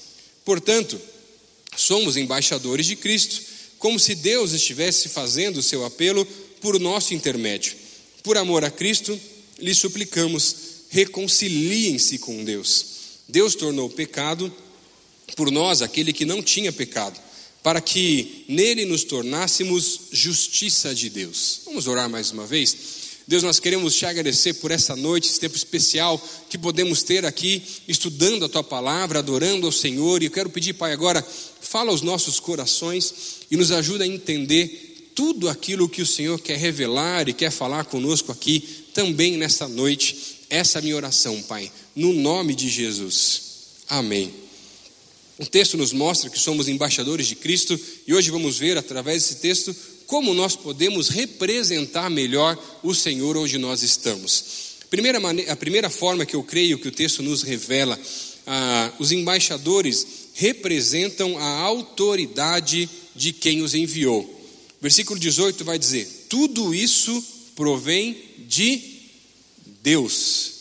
Portanto, 0.45 1.01
somos 1.77 2.17
embaixadores 2.17 2.87
de 2.87 2.97
Cristo, 2.97 3.41
como 3.79 3.99
se 3.99 4.15
Deus 4.15 4.53
estivesse 4.53 5.09
fazendo 5.09 5.59
o 5.59 5.63
seu 5.63 5.85
apelo 5.85 6.25
por 6.61 6.79
nosso 6.79 7.15
intermédio. 7.15 7.75
Por 8.23 8.37
amor 8.37 8.65
a 8.65 8.71
Cristo, 8.71 9.19
lhe 9.59 9.75
suplicamos, 9.75 10.57
reconciliem-se 10.91 12.19
com 12.19 12.45
Deus. 12.45 12.87
Deus 13.29 13.55
tornou 13.55 13.89
pecado 13.89 14.53
por 15.37 15.51
nós 15.51 15.83
aquele 15.83 16.13
que 16.13 16.25
não 16.25 16.43
tinha 16.43 16.73
pecado, 16.73 17.19
para 17.63 17.81
que 17.81 18.45
nele 18.49 18.85
nos 18.85 19.05
tornássemos 19.05 20.01
justiça 20.13 20.95
de 20.95 21.09
Deus. 21.09 21.61
Vamos 21.65 21.87
orar 21.87 22.09
mais 22.09 22.31
uma 22.31 22.47
vez? 22.47 23.02
Deus, 23.33 23.43
nós 23.43 23.59
queremos 23.59 23.95
te 23.95 24.05
agradecer 24.05 24.53
por 24.53 24.71
essa 24.71 24.95
noite, 24.95 25.27
esse 25.27 25.41
tempo 25.41 25.57
especial 25.57 26.23
que 26.51 26.59
podemos 26.59 27.03
ter 27.03 27.25
aqui, 27.25 27.63
estudando 27.89 28.45
a 28.45 28.49
tua 28.49 28.63
palavra, 28.63 29.21
adorando 29.21 29.65
ao 29.65 29.73
Senhor. 29.73 30.23
E 30.23 30.27
eu 30.27 30.31
quero 30.31 30.51
pedir, 30.51 30.75
Pai, 30.75 30.93
agora, 30.93 31.27
fala 31.63 31.91
aos 31.91 32.03
nossos 32.03 32.39
corações 32.39 33.15
e 33.51 33.57
nos 33.57 33.73
ajuda 33.73 34.05
a 34.05 34.07
entender 34.07 35.13
tudo 35.15 35.49
aquilo 35.49 35.89
que 35.89 36.03
o 36.03 36.07
Senhor 36.07 36.39
quer 36.41 36.59
revelar 36.59 37.27
e 37.27 37.33
quer 37.33 37.51
falar 37.51 37.87
conosco 37.87 38.31
aqui, 38.31 38.85
também 38.93 39.39
nesta 39.39 39.67
noite. 39.67 40.45
Essa 40.51 40.77
é 40.77 40.81
a 40.81 40.83
minha 40.83 40.97
oração, 40.97 41.41
Pai, 41.45 41.73
no 41.97 42.13
nome 42.13 42.55
de 42.55 42.69
Jesus. 42.69 43.45
Amém. 43.89 44.31
O 45.39 45.47
texto 45.47 45.79
nos 45.79 45.95
mostra 45.95 46.29
que 46.29 46.39
somos 46.39 46.69
embaixadores 46.69 47.27
de 47.27 47.35
Cristo 47.35 47.81
e 48.07 48.13
hoje 48.13 48.31
vamos 48.31 48.59
ver, 48.59 48.77
através 48.77 49.23
desse 49.23 49.37
texto, 49.37 49.75
como 50.13 50.35
nós 50.35 50.55
podemos 50.55 51.09
representar 51.09 52.11
melhor 52.11 52.63
o 52.83 52.95
Senhor 52.95 53.35
onde 53.39 53.57
nós 53.57 53.83
estamos. 53.83 54.45
Primeira 54.91 55.19
maneira, 55.19 55.51
a 55.51 55.57
primeira 55.57 55.89
forma 55.89 56.27
que 56.27 56.37
eu 56.37 56.43
creio 56.43 56.79
que 56.79 56.89
o 56.89 56.93
texto 56.93 57.23
nos 57.23 57.43
revela, 57.43 57.99
ah, 58.47 58.93
os 58.99 59.11
embaixadores 59.11 60.07
representam 60.35 61.39
a 61.39 61.61
autoridade 61.61 62.91
de 63.17 63.33
quem 63.33 63.63
os 63.63 63.75
enviou. 63.75 64.39
Versículo 64.83 65.19
18 65.19 65.65
vai 65.65 65.79
dizer: 65.79 66.27
tudo 66.29 66.75
isso 66.75 67.25
provém 67.57 68.15
de 68.47 68.83
Deus. 69.83 70.53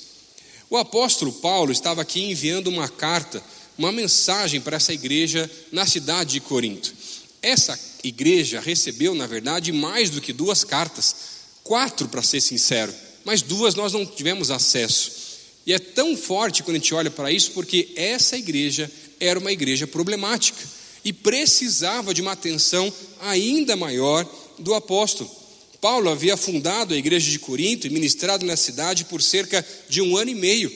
O 0.69 0.77
apóstolo 0.77 1.33
Paulo 1.33 1.73
estava 1.73 2.01
aqui 2.01 2.21
enviando 2.21 2.67
uma 2.67 2.87
carta, 2.87 3.43
uma 3.77 3.91
mensagem 3.91 4.61
para 4.61 4.77
essa 4.77 4.93
igreja 4.93 5.51
na 5.73 5.85
cidade 5.85 6.31
de 6.35 6.39
Corinto. 6.39 6.93
Essa 7.41 7.77
igreja 8.03 8.59
recebeu, 8.59 9.13
na 9.13 9.27
verdade, 9.27 9.71
mais 9.71 10.09
do 10.09 10.21
que 10.21 10.33
duas 10.33 10.63
cartas, 10.63 11.15
quatro 11.63 12.07
para 12.07 12.23
ser 12.23 12.41
sincero, 12.41 12.93
mas 13.23 13.41
duas 13.41 13.75
nós 13.75 13.93
não 13.93 14.05
tivemos 14.05 14.51
acesso. 14.51 15.11
E 15.65 15.73
é 15.73 15.79
tão 15.79 16.17
forte 16.17 16.63
quando 16.63 16.77
a 16.77 16.79
gente 16.79 16.93
olha 16.93 17.11
para 17.11 17.31
isso, 17.31 17.51
porque 17.51 17.89
essa 17.95 18.35
igreja 18.35 18.91
era 19.19 19.39
uma 19.39 19.51
igreja 19.51 19.85
problemática 19.85 20.59
e 21.05 21.13
precisava 21.13 22.13
de 22.13 22.21
uma 22.21 22.31
atenção 22.31 22.91
ainda 23.19 23.75
maior 23.75 24.27
do 24.57 24.73
apóstolo. 24.73 25.29
Paulo 25.79 26.09
havia 26.09 26.37
fundado 26.37 26.93
a 26.93 26.97
igreja 26.97 27.29
de 27.29 27.39
Corinto 27.39 27.87
e 27.87 27.89
ministrado 27.89 28.45
na 28.45 28.55
cidade 28.55 29.05
por 29.05 29.21
cerca 29.21 29.65
de 29.89 30.01
um 30.01 30.15
ano 30.15 30.31
e 30.31 30.35
meio. 30.35 30.71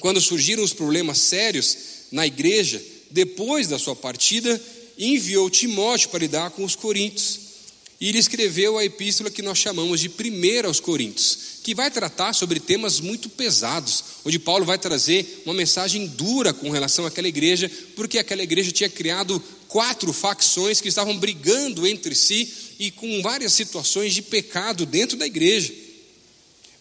Quando 0.00 0.20
surgiram 0.20 0.62
os 0.62 0.72
problemas 0.72 1.18
sérios 1.18 1.76
na 2.10 2.26
igreja, 2.26 2.82
depois 3.10 3.68
da 3.68 3.78
sua 3.78 3.96
partida, 3.96 4.60
enviou 5.02 5.50
Timóteo 5.50 6.08
para 6.08 6.20
lidar 6.20 6.50
com 6.50 6.64
os 6.64 6.76
coríntios. 6.76 7.40
E 8.00 8.08
ele 8.08 8.18
escreveu 8.18 8.78
a 8.78 8.84
epístola 8.84 9.30
que 9.30 9.42
nós 9.42 9.58
chamamos 9.58 10.00
de 10.00 10.08
Primeira 10.08 10.66
aos 10.66 10.80
Coríntios, 10.80 11.38
que 11.62 11.72
vai 11.72 11.88
tratar 11.88 12.32
sobre 12.32 12.58
temas 12.58 12.98
muito 12.98 13.28
pesados, 13.28 14.02
onde 14.24 14.40
Paulo 14.40 14.64
vai 14.64 14.76
trazer 14.76 15.42
uma 15.46 15.54
mensagem 15.54 16.08
dura 16.08 16.52
com 16.52 16.68
relação 16.70 17.06
àquela 17.06 17.28
igreja, 17.28 17.70
porque 17.94 18.18
aquela 18.18 18.42
igreja 18.42 18.72
tinha 18.72 18.88
criado 18.88 19.40
quatro 19.68 20.12
facções 20.12 20.80
que 20.80 20.88
estavam 20.88 21.16
brigando 21.16 21.86
entre 21.86 22.14
si 22.14 22.52
e 22.78 22.90
com 22.90 23.22
várias 23.22 23.52
situações 23.52 24.12
de 24.12 24.22
pecado 24.22 24.84
dentro 24.84 25.16
da 25.16 25.26
igreja. 25.26 25.72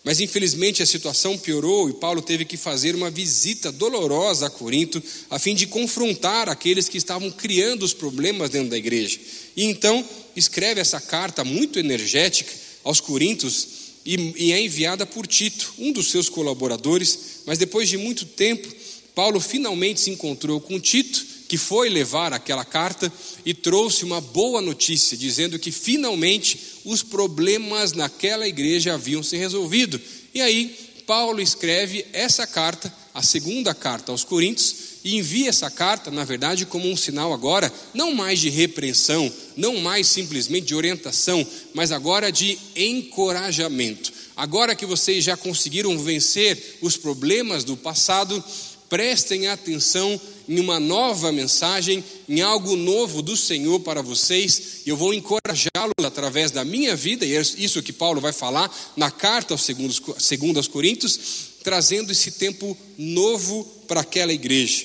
Mas 0.04 0.20
infelizmente 0.20 0.82
a 0.82 0.86
situação 0.86 1.38
piorou 1.38 1.90
e 1.90 1.94
Paulo 1.94 2.22
teve 2.22 2.44
que 2.44 2.58
fazer 2.58 2.96
uma 2.96 3.12
visita 3.12 3.72
dolorosa 3.72 4.48
a 4.48 4.50
Corinto, 4.50 5.02
a 5.30 5.38
fim 5.38 5.54
de 5.54 5.68
confrontar 5.68 6.50
aqueles 6.50 6.90
que 6.90 6.98
estavam 6.98 7.30
criando 7.30 7.84
os 7.84 7.94
problemas 7.94 8.50
dentro 8.50 8.70
da 8.70 8.78
igreja. 8.78 9.20
E 9.56 9.66
então 9.66 10.04
escreve 10.36 10.82
essa 10.82 11.00
carta 11.00 11.44
muito 11.44 11.78
energética 11.78 12.52
aos 12.84 13.00
Coríntios 13.00 13.68
e, 14.04 14.34
e 14.36 14.52
é 14.52 14.60
enviada 14.60 15.06
por 15.06 15.28
Tito, 15.28 15.72
um 15.78 15.92
dos 15.92 16.10
seus 16.10 16.30
colaboradores. 16.30 17.42
Mas 17.46 17.60
depois 17.60 17.88
de 17.88 17.98
muito 17.98 18.26
tempo, 18.26 18.68
Paulo 19.14 19.40
finalmente 19.40 20.02
se 20.02 20.10
encontrou 20.10 20.60
com 20.60 20.80
Tito 20.80 21.31
que 21.52 21.58
foi 21.58 21.90
levar 21.90 22.32
aquela 22.32 22.64
carta 22.64 23.12
e 23.46 23.54
trouxe 23.54 24.06
uma 24.06 24.22
boa 24.22 24.62
notícia, 24.62 25.18
dizendo 25.18 25.60
que 25.60 25.70
finalmente 25.70 26.58
os 26.86 27.04
problemas 27.04 27.92
naquela 27.92 28.48
igreja 28.48 28.94
haviam 28.94 29.22
se 29.22 29.36
resolvido. 29.36 30.00
E 30.34 30.42
aí, 30.42 30.74
Paulo 31.06 31.42
escreve 31.42 32.06
essa 32.14 32.48
carta, 32.48 32.94
a 33.14 33.22
segunda 33.22 33.74
carta 33.76 34.14
aos 34.14 34.24
Coríntios, 34.24 34.92
e 35.04 35.18
envia 35.18 35.50
essa 35.50 35.70
carta, 35.70 36.10
na 36.10 36.24
verdade, 36.24 36.66
como 36.66 36.90
um 36.90 36.96
sinal 36.96 37.34
agora, 37.34 37.70
não 37.94 38.14
mais 38.14 38.40
de 38.40 38.50
repreensão, 38.50 39.30
não 39.58 39.76
mais 39.82 40.08
simplesmente 40.08 40.68
de 40.68 40.76
orientação, 40.76 41.46
mas 41.74 41.92
agora 41.92 42.32
de 42.32 42.58
encorajamento. 42.78 44.14
Agora 44.38 44.74
que 44.74 44.86
vocês 44.86 45.24
já 45.24 45.36
conseguiram 45.36 46.00
vencer 46.00 46.78
os 46.82 46.96
problemas 46.96 47.66
do 47.66 47.76
passado, 47.76 48.42
prestem 48.92 49.48
atenção 49.48 50.20
em 50.50 50.60
uma 50.60 50.78
nova 50.78 51.32
mensagem, 51.32 52.04
em 52.28 52.42
algo 52.42 52.76
novo 52.76 53.22
do 53.22 53.38
Senhor 53.38 53.80
para 53.80 54.02
vocês, 54.02 54.82
e 54.86 54.90
eu 54.90 54.98
vou 54.98 55.14
encorajá-los 55.14 56.06
através 56.06 56.52
da 56.52 56.66
minha 56.66 56.94
vida, 56.94 57.26
e 57.26 57.34
é 57.34 57.40
isso 57.40 57.82
que 57.82 57.94
Paulo 57.94 58.20
vai 58.20 58.34
falar 58.34 58.70
na 58.98 59.10
carta 59.10 59.54
aos 59.54 59.64
segundos, 59.64 60.02
segundo 60.20 60.58
aos 60.58 60.68
Coríntios, 60.68 61.18
trazendo 61.64 62.12
esse 62.12 62.32
tempo 62.32 62.78
novo 62.98 63.64
para 63.88 64.02
aquela 64.02 64.34
igreja. 64.34 64.84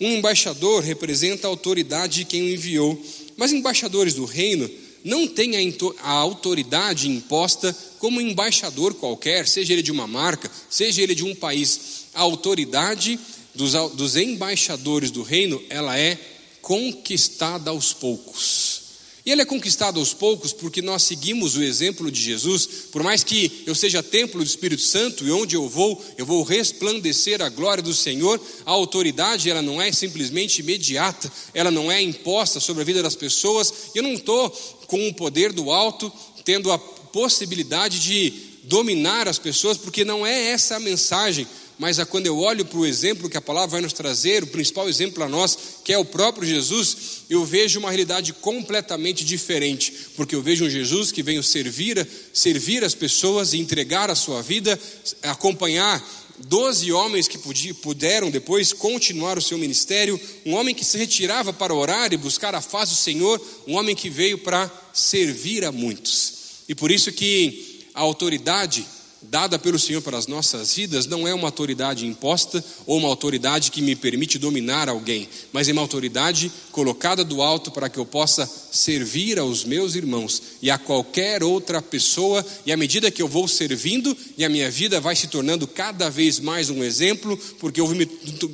Um 0.00 0.14
embaixador 0.14 0.82
representa 0.82 1.46
a 1.46 1.50
autoridade 1.50 2.16
de 2.16 2.24
quem 2.24 2.42
o 2.42 2.52
enviou, 2.52 3.00
mas 3.36 3.52
embaixadores 3.52 4.14
do 4.14 4.24
reino 4.24 4.68
não 5.04 5.28
têm 5.28 5.52
a 6.02 6.10
autoridade 6.10 7.08
imposta 7.08 7.76
como 8.00 8.20
embaixador 8.20 8.94
qualquer, 8.94 9.46
seja 9.46 9.72
ele 9.72 9.82
de 9.82 9.92
uma 9.92 10.08
marca, 10.08 10.50
seja 10.68 11.00
ele 11.00 11.14
de 11.14 11.22
um 11.22 11.34
país 11.34 12.03
a 12.14 12.20
autoridade 12.22 13.18
dos, 13.54 13.72
dos 13.94 14.16
embaixadores 14.16 15.10
do 15.10 15.22
reino, 15.22 15.62
ela 15.68 15.98
é 15.98 16.18
conquistada 16.60 17.70
aos 17.70 17.92
poucos. 17.92 18.84
E 19.26 19.32
ele 19.32 19.40
é 19.40 19.46
conquistado 19.46 19.98
aos 19.98 20.12
poucos 20.12 20.52
porque 20.52 20.82
nós 20.82 21.02
seguimos 21.02 21.56
o 21.56 21.62
exemplo 21.62 22.10
de 22.10 22.20
Jesus. 22.20 22.66
Por 22.92 23.02
mais 23.02 23.24
que 23.24 23.62
eu 23.66 23.74
seja 23.74 24.02
templo 24.02 24.42
do 24.42 24.46
Espírito 24.46 24.82
Santo 24.82 25.26
e 25.26 25.32
onde 25.32 25.56
eu 25.56 25.66
vou, 25.66 26.04
eu 26.18 26.26
vou 26.26 26.42
resplandecer 26.42 27.40
a 27.40 27.48
glória 27.48 27.82
do 27.82 27.94
Senhor, 27.94 28.38
a 28.66 28.70
autoridade 28.70 29.48
ela 29.48 29.62
não 29.62 29.80
é 29.80 29.90
simplesmente 29.92 30.60
imediata, 30.60 31.32
ela 31.54 31.70
não 31.70 31.90
é 31.90 32.02
imposta 32.02 32.60
sobre 32.60 32.82
a 32.82 32.84
vida 32.84 33.02
das 33.02 33.14
pessoas. 33.14 33.72
Eu 33.94 34.02
não 34.02 34.12
estou 34.12 34.50
com 34.86 35.08
o 35.08 35.14
poder 35.14 35.54
do 35.54 35.70
alto, 35.70 36.12
tendo 36.44 36.70
a 36.70 36.78
possibilidade 36.78 38.00
de 38.00 38.30
dominar 38.64 39.26
as 39.26 39.38
pessoas, 39.38 39.78
porque 39.78 40.04
não 40.04 40.26
é 40.26 40.50
essa 40.50 40.76
a 40.76 40.80
mensagem 40.80 41.46
mas 41.78 41.98
a 41.98 42.06
quando 42.06 42.26
eu 42.26 42.38
olho 42.38 42.64
para 42.64 42.78
o 42.78 42.86
exemplo 42.86 43.28
que 43.28 43.36
a 43.36 43.42
palavra 43.42 43.72
vai 43.72 43.80
nos 43.80 43.92
trazer, 43.92 44.42
o 44.42 44.46
principal 44.46 44.88
exemplo 44.88 45.22
a 45.24 45.28
nós, 45.28 45.58
que 45.84 45.92
é 45.92 45.98
o 45.98 46.04
próprio 46.04 46.46
Jesus, 46.46 46.96
eu 47.28 47.44
vejo 47.44 47.78
uma 47.78 47.90
realidade 47.90 48.32
completamente 48.32 49.24
diferente, 49.24 49.92
porque 50.16 50.34
eu 50.34 50.42
vejo 50.42 50.64
um 50.64 50.70
Jesus 50.70 51.10
que 51.10 51.22
veio 51.22 51.42
servir, 51.42 52.06
servir 52.32 52.84
as 52.84 52.94
pessoas 52.94 53.52
e 53.52 53.58
entregar 53.58 54.10
a 54.10 54.14
sua 54.14 54.42
vida, 54.42 54.78
acompanhar 55.22 56.02
doze 56.38 56.90
homens 56.92 57.28
que 57.28 57.38
puderam 57.74 58.30
depois 58.30 58.72
continuar 58.72 59.38
o 59.38 59.42
seu 59.42 59.58
ministério, 59.58 60.20
um 60.44 60.54
homem 60.54 60.74
que 60.74 60.84
se 60.84 60.98
retirava 60.98 61.52
para 61.52 61.74
orar 61.74 62.12
e 62.12 62.16
buscar 62.16 62.54
a 62.54 62.60
face 62.60 62.92
do 62.92 62.98
Senhor, 62.98 63.40
um 63.66 63.74
homem 63.74 63.94
que 63.94 64.10
veio 64.10 64.38
para 64.38 64.70
servir 64.92 65.64
a 65.64 65.72
muitos. 65.72 66.34
E 66.68 66.74
por 66.74 66.90
isso 66.90 67.12
que 67.12 67.86
a 67.94 68.00
autoridade 68.00 68.84
dada 69.34 69.58
pelo 69.58 69.80
Senhor 69.80 70.00
para 70.00 70.16
as 70.16 70.28
nossas 70.28 70.76
vidas 70.76 71.06
não 71.06 71.26
é 71.26 71.34
uma 71.34 71.48
autoridade 71.48 72.06
imposta 72.06 72.64
ou 72.86 72.98
uma 72.98 73.08
autoridade 73.08 73.72
que 73.72 73.82
me 73.82 73.96
permite 73.96 74.38
dominar 74.38 74.88
alguém, 74.88 75.28
mas 75.52 75.68
é 75.68 75.72
uma 75.72 75.82
autoridade 75.82 76.52
colocada 76.74 77.22
do 77.22 77.40
alto 77.40 77.70
para 77.70 77.88
que 77.88 77.98
eu 77.98 78.04
possa 78.04 78.50
servir 78.72 79.38
aos 79.38 79.64
meus 79.64 79.94
irmãos 79.94 80.42
e 80.60 80.72
a 80.72 80.76
qualquer 80.76 81.44
outra 81.44 81.80
pessoa, 81.80 82.44
e 82.66 82.72
à 82.72 82.76
medida 82.76 83.12
que 83.12 83.22
eu 83.22 83.28
vou 83.28 83.46
servindo 83.46 84.14
e 84.36 84.44
a 84.44 84.48
minha 84.48 84.68
vida 84.68 85.00
vai 85.00 85.14
se 85.14 85.28
tornando 85.28 85.68
cada 85.68 86.10
vez 86.10 86.40
mais 86.40 86.70
um 86.70 86.82
exemplo, 86.82 87.36
porque 87.60 87.80
eu 87.80 87.86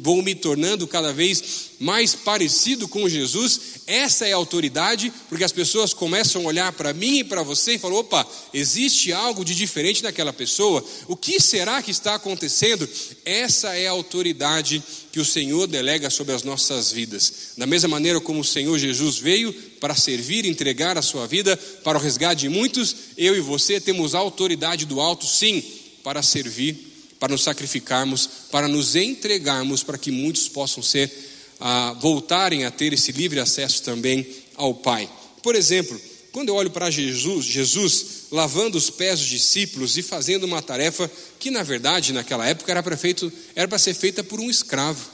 vou 0.02 0.22
me, 0.22 0.34
tornando 0.34 0.86
cada 0.86 1.14
vez 1.14 1.70
mais 1.80 2.14
parecido 2.14 2.86
com 2.86 3.08
Jesus, 3.08 3.60
essa 3.86 4.26
é 4.26 4.34
a 4.34 4.36
autoridade, 4.36 5.10
porque 5.30 5.42
as 5.42 5.50
pessoas 5.50 5.94
começam 5.94 6.42
a 6.42 6.48
olhar 6.48 6.72
para 6.72 6.92
mim 6.92 7.20
e 7.20 7.24
para 7.24 7.42
você 7.42 7.76
e 7.76 7.78
falam: 7.78 8.00
opa, 8.00 8.26
existe 8.52 9.14
algo 9.14 9.42
de 9.42 9.54
diferente 9.54 10.02
naquela 10.02 10.32
pessoa, 10.32 10.84
o 11.08 11.16
que 11.16 11.40
será 11.40 11.82
que 11.82 11.90
está 11.90 12.16
acontecendo? 12.16 12.86
Essa 13.24 13.74
é 13.74 13.88
a 13.88 13.92
autoridade 13.92 14.82
que 15.12 15.20
o 15.20 15.24
Senhor 15.24 15.66
delega 15.66 16.08
sobre 16.10 16.34
as 16.34 16.42
nossas 16.42 16.92
vidas. 16.92 17.52
Da 17.56 17.66
mesma 17.66 17.88
maneira 17.88 18.20
como 18.20 18.40
o 18.40 18.44
Senhor 18.44 18.78
Jesus 18.78 19.18
veio 19.18 19.52
para 19.80 19.94
servir, 19.94 20.44
entregar 20.44 20.96
a 20.96 21.02
sua 21.02 21.26
vida 21.26 21.56
para 21.84 21.98
o 21.98 22.00
resgate 22.00 22.42
de 22.42 22.48
muitos, 22.48 22.94
eu 23.16 23.36
e 23.36 23.40
você 23.40 23.80
temos 23.80 24.14
autoridade 24.14 24.86
do 24.86 25.00
alto, 25.00 25.26
sim, 25.26 25.62
para 26.02 26.22
servir, 26.22 26.76
para 27.18 27.32
nos 27.32 27.42
sacrificarmos, 27.42 28.28
para 28.50 28.68
nos 28.68 28.94
entregarmos, 28.96 29.82
para 29.82 29.98
que 29.98 30.10
muitos 30.10 30.48
possam 30.48 30.82
ser 30.82 31.10
a 31.58 31.92
voltarem 32.00 32.64
a 32.64 32.70
ter 32.70 32.92
esse 32.92 33.12
livre 33.12 33.38
acesso 33.38 33.82
também 33.82 34.26
ao 34.54 34.74
Pai. 34.74 35.10
Por 35.42 35.54
exemplo, 35.54 36.00
quando 36.32 36.48
eu 36.50 36.54
olho 36.54 36.70
para 36.70 36.90
Jesus, 36.90 37.44
Jesus 37.44 38.06
lavando 38.30 38.78
os 38.78 38.88
pés 38.88 39.18
dos 39.18 39.28
discípulos 39.28 39.96
e 39.96 40.02
fazendo 40.02 40.44
uma 40.44 40.62
tarefa 40.62 41.10
que, 41.38 41.50
na 41.50 41.62
verdade, 41.62 42.12
naquela 42.12 42.46
época 42.46 42.70
era 42.70 42.82
para, 42.82 42.96
feito, 42.96 43.32
ser 43.78 43.94
feita 43.94 44.22
por 44.22 44.38
um 44.40 44.48
escravo. 44.48 45.10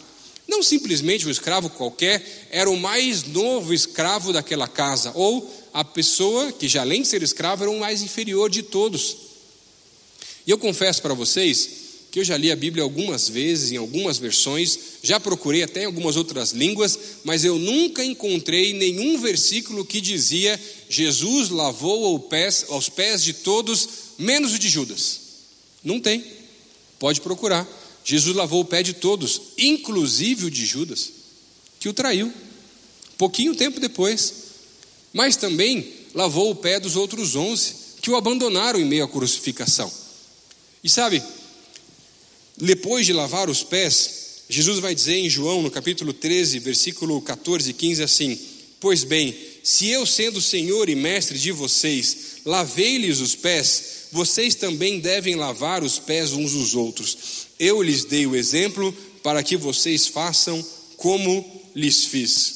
Não 0.47 0.63
simplesmente 0.63 1.27
um 1.27 1.31
escravo 1.31 1.71
qualquer, 1.71 2.49
era 2.51 2.71
o 2.71 2.77
mais 2.77 3.25
novo 3.25 3.73
escravo 3.73 4.33
daquela 4.33 4.69
casa, 4.69 5.11
ou 5.15 5.53
a 5.73 5.83
pessoa 5.83 6.53
que, 6.53 6.69
já 6.69 6.83
além 6.83 7.03
de 7.03 7.09
ser 7.09 7.23
escravo, 7.23 7.65
era 7.65 7.71
o 7.71 7.81
mais 7.81 8.03
inferior 8.03 8.49
de 8.49 8.63
todos. 8.63 9.17
E 10.47 10.51
eu 10.51 10.59
confesso 10.59 11.03
para 11.03 11.15
vocês 11.15 11.87
que 12.17 12.21
eu 12.21 12.25
já 12.25 12.37
li 12.37 12.51
a 12.51 12.57
Bíblia 12.57 12.83
algumas 12.83 13.29
vezes, 13.29 13.73
em 13.73 13.77
algumas 13.77 14.17
versões, 14.17 14.79
já 15.03 15.21
procurei 15.21 15.63
até 15.63 15.83
em 15.83 15.85
algumas 15.85 16.17
outras 16.17 16.53
línguas, 16.53 16.99
mas 17.25 17.45
eu 17.45 17.59
nunca 17.59 18.03
encontrei 18.03 18.73
nenhum 18.73 19.21
versículo 19.21 19.85
que 19.85 20.01
dizia 20.01 20.59
Jesus 20.89 21.51
lavou 21.51 22.23
aos 22.69 22.89
pés 22.89 23.23
de 23.23 23.33
todos, 23.33 23.89
menos 24.19 24.55
o 24.55 24.59
de 24.59 24.69
Judas. 24.69 25.21
Não 25.83 26.01
tem. 26.01 26.25
Pode 26.99 27.21
procurar. 27.21 27.67
Jesus 28.05 28.37
lavou 28.37 28.61
o 28.61 28.65
pé 28.65 28.83
de 28.83 28.93
todos, 28.93 29.41
inclusive 29.59 30.47
o 30.47 30.51
de 30.51 30.65
Judas, 30.65 31.11
que 31.81 31.89
o 31.89 31.93
traiu, 31.93 32.33
pouquinho 33.19 33.55
tempo 33.55 33.81
depois. 33.81 34.33
Mas 35.13 35.37
também 35.37 35.93
lavou 36.15 36.51
o 36.51 36.55
pé 36.55 36.79
dos 36.79 36.95
outros 36.95 37.35
onze, 37.35 37.75
que 38.01 38.11
o 38.11 38.17
abandonaram 38.17 38.79
em 38.79 38.85
meio 38.85 39.05
à 39.05 39.09
crucificação. 39.09 39.93
E 40.85 40.89
sabe, 40.89 41.23
depois 42.57 43.05
de 43.05 43.13
lavar 43.13 43.51
os 43.51 43.63
pés, 43.63 44.45
Jesus 44.49 44.79
vai 44.79 44.95
dizer 44.95 45.17
em 45.17 45.29
João, 45.29 45.61
no 45.61 45.71
capítulo 45.71 46.13
13, 46.13 46.61
versículo 46.61 47.21
14 47.21 47.71
e 47.71 47.75
15, 47.75 48.03
assim: 48.03 48.39
Pois 48.79 49.03
bem, 49.03 49.37
se 49.67 49.89
eu, 49.89 50.07
sendo 50.07 50.41
Senhor 50.41 50.89
e 50.89 50.95
Mestre 50.95 51.37
de 51.37 51.51
vocês, 51.51 52.37
lavei-lhes 52.45 53.19
os 53.19 53.35
pés, 53.35 54.07
vocês 54.13 54.55
também 54.55 55.01
devem 55.01 55.35
lavar 55.35 55.83
os 55.83 55.99
pés 55.99 56.33
uns 56.33 56.53
dos 56.53 56.77
outros. 56.77 57.19
Eu 57.59 57.83
lhes 57.83 58.05
dei 58.05 58.29
o 58.29 58.37
exemplo 58.37 58.97
para 59.25 59.43
que 59.43 59.57
vocês 59.57 60.07
façam 60.07 60.65
como 60.97 61.45
lhes 61.75 62.05
fiz. 62.05 62.55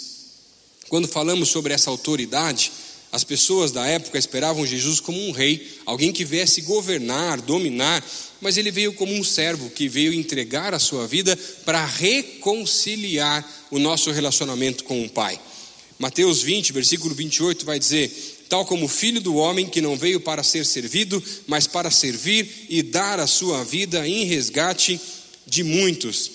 Quando 0.88 1.08
falamos 1.08 1.48
sobre 1.48 1.74
essa 1.74 1.90
autoridade, 1.90 2.70
as 3.10 3.24
pessoas 3.24 3.72
da 3.72 3.84
época 3.84 4.16
esperavam 4.16 4.64
Jesus 4.64 5.00
como 5.00 5.20
um 5.20 5.32
rei, 5.32 5.80
alguém 5.84 6.12
que 6.12 6.24
viesse 6.24 6.60
governar, 6.60 7.40
dominar, 7.40 8.08
mas 8.40 8.56
ele 8.56 8.70
veio 8.70 8.92
como 8.92 9.12
um 9.12 9.24
servo 9.24 9.68
que 9.68 9.88
veio 9.88 10.14
entregar 10.14 10.74
a 10.74 10.78
sua 10.78 11.08
vida 11.08 11.36
para 11.64 11.84
reconciliar 11.84 13.44
o 13.68 13.80
nosso 13.80 14.12
relacionamento 14.12 14.84
com 14.84 15.04
o 15.04 15.10
Pai. 15.10 15.40
Mateus 16.00 16.40
20, 16.40 16.72
versículo 16.72 17.14
28 17.14 17.66
vai 17.66 17.78
dizer: 17.78 18.10
Tal 18.48 18.64
como 18.64 18.86
o 18.86 18.88
filho 18.88 19.20
do 19.20 19.34
homem 19.34 19.66
que 19.66 19.82
não 19.82 19.98
veio 19.98 20.18
para 20.18 20.42
ser 20.42 20.64
servido, 20.64 21.22
mas 21.46 21.66
para 21.66 21.90
servir 21.90 22.66
e 22.70 22.82
dar 22.82 23.20
a 23.20 23.26
sua 23.26 23.62
vida 23.64 24.08
em 24.08 24.24
resgate 24.24 24.98
de 25.46 25.62
muitos. 25.62 26.30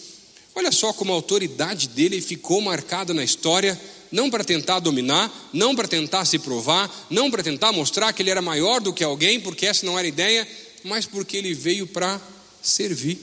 Olha 0.54 0.72
só 0.72 0.94
como 0.94 1.12
a 1.12 1.16
autoridade 1.16 1.88
dele 1.88 2.22
ficou 2.22 2.62
marcada 2.62 3.12
na 3.12 3.24
história 3.24 3.80
não 4.12 4.30
para 4.30 4.44
tentar 4.44 4.80
dominar, 4.80 5.50
não 5.52 5.76
para 5.76 5.88
tentar 5.88 6.26
se 6.26 6.38
provar, 6.38 7.08
não 7.10 7.32
para 7.32 7.42
tentar 7.42 7.72
mostrar 7.72 8.14
que 8.14 8.22
ele 8.22 8.30
era 8.30 8.44
maior 8.44 8.80
do 8.80 8.94
que 8.94 9.04
alguém, 9.04 9.42
porque 9.42 9.66
essa 9.66 9.84
não 9.84 9.98
era 9.98 10.08
a 10.08 10.10
ideia, 10.10 10.48
mas 10.84 11.08
porque 11.08 11.38
ele 11.38 11.56
veio 11.56 11.88
para 11.88 12.22
servir. 12.62 13.18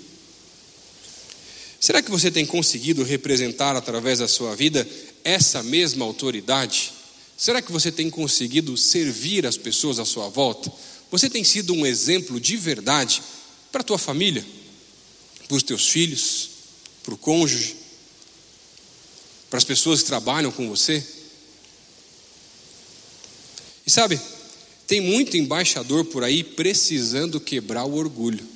Será 1.80 2.02
que 2.02 2.10
você 2.10 2.30
tem 2.30 2.44
conseguido 2.44 3.02
representar 3.02 3.74
através 3.74 4.18
da 4.18 4.28
sua 4.28 4.54
vida 4.54 4.86
essa 5.24 5.62
mesma 5.62 6.04
autoridade? 6.04 6.92
Será 7.36 7.60
que 7.60 7.72
você 7.72 7.90
tem 7.90 8.08
conseguido 8.08 8.76
servir 8.76 9.46
as 9.46 9.56
pessoas 9.56 9.98
à 9.98 10.04
sua 10.04 10.28
volta? 10.28 10.72
Você 11.10 11.28
tem 11.28 11.44
sido 11.44 11.72
um 11.74 11.84
exemplo 11.84 12.40
de 12.40 12.56
verdade 12.56 13.22
para 13.70 13.80
a 13.80 13.84
tua 13.84 13.98
família, 13.98 14.44
para 15.48 15.56
os 15.56 15.62
teus 15.62 15.88
filhos, 15.88 16.50
para 17.02 17.14
o 17.14 17.18
cônjuge, 17.18 17.76
para 19.50 19.58
as 19.58 19.64
pessoas 19.64 20.00
que 20.00 20.06
trabalham 20.06 20.50
com 20.50 20.68
você. 20.68 21.04
E 23.86 23.90
sabe, 23.90 24.20
tem 24.86 25.00
muito 25.00 25.36
embaixador 25.36 26.04
por 26.04 26.22
aí 26.22 26.44
precisando 26.44 27.40
quebrar 27.40 27.84
o 27.84 27.94
orgulho. 27.94 28.46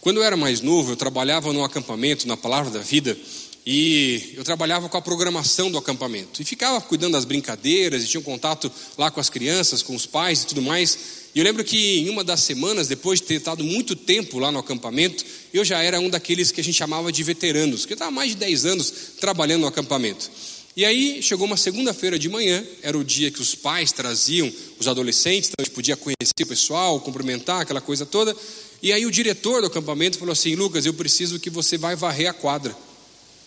Quando 0.00 0.18
eu 0.18 0.22
era 0.22 0.36
mais 0.36 0.60
novo, 0.60 0.92
eu 0.92 0.96
trabalhava 0.96 1.52
no 1.52 1.64
acampamento, 1.64 2.28
na 2.28 2.36
Palavra 2.36 2.70
da 2.70 2.78
Vida, 2.78 3.18
e 3.66 4.34
eu 4.36 4.44
trabalhava 4.44 4.88
com 4.88 4.96
a 4.96 5.02
programação 5.02 5.68
do 5.68 5.76
acampamento. 5.76 6.40
E 6.40 6.44
ficava 6.44 6.80
cuidando 6.80 7.14
das 7.14 7.24
brincadeiras, 7.24 8.04
e 8.04 8.06
tinha 8.06 8.20
um 8.20 8.24
contato 8.24 8.70
lá 8.96 9.10
com 9.10 9.18
as 9.18 9.28
crianças, 9.28 9.82
com 9.82 9.96
os 9.96 10.06
pais 10.06 10.42
e 10.42 10.46
tudo 10.46 10.62
mais. 10.62 10.96
E 11.34 11.40
eu 11.40 11.44
lembro 11.44 11.64
que 11.64 11.98
em 11.98 12.08
uma 12.08 12.22
das 12.22 12.40
semanas, 12.40 12.86
depois 12.86 13.20
de 13.20 13.26
ter 13.26 13.34
estado 13.34 13.64
muito 13.64 13.96
tempo 13.96 14.38
lá 14.38 14.52
no 14.52 14.60
acampamento, 14.60 15.24
eu 15.52 15.64
já 15.64 15.82
era 15.82 15.98
um 15.98 16.08
daqueles 16.08 16.52
que 16.52 16.60
a 16.60 16.64
gente 16.64 16.76
chamava 16.76 17.10
de 17.10 17.20
veteranos, 17.24 17.84
que 17.84 17.92
eu 17.92 17.96
estava 17.96 18.12
mais 18.12 18.30
de 18.30 18.36
10 18.36 18.64
anos 18.66 18.94
trabalhando 19.18 19.62
no 19.62 19.66
acampamento. 19.66 20.30
E 20.76 20.84
aí 20.84 21.20
chegou 21.20 21.46
uma 21.46 21.56
segunda-feira 21.56 22.18
de 22.18 22.28
manhã, 22.28 22.64
era 22.82 22.96
o 22.96 23.02
dia 23.02 23.32
que 23.32 23.42
os 23.42 23.54
pais 23.54 23.90
traziam 23.90 24.52
os 24.78 24.86
adolescentes, 24.86 25.48
então 25.48 25.62
a 25.62 25.64
gente 25.64 25.74
podia 25.74 25.96
conhecer 25.96 26.42
o 26.42 26.46
pessoal, 26.46 27.00
cumprimentar, 27.00 27.62
aquela 27.62 27.80
coisa 27.80 28.06
toda. 28.06 28.36
E 28.80 28.92
aí 28.92 29.04
o 29.06 29.10
diretor 29.10 29.60
do 29.60 29.66
acampamento 29.66 30.18
falou 30.18 30.32
assim: 30.32 30.54
Lucas, 30.54 30.86
eu 30.86 30.94
preciso 30.94 31.40
que 31.40 31.50
você 31.50 31.76
vai 31.76 31.96
varrer 31.96 32.30
a 32.30 32.32
quadra. 32.32 32.76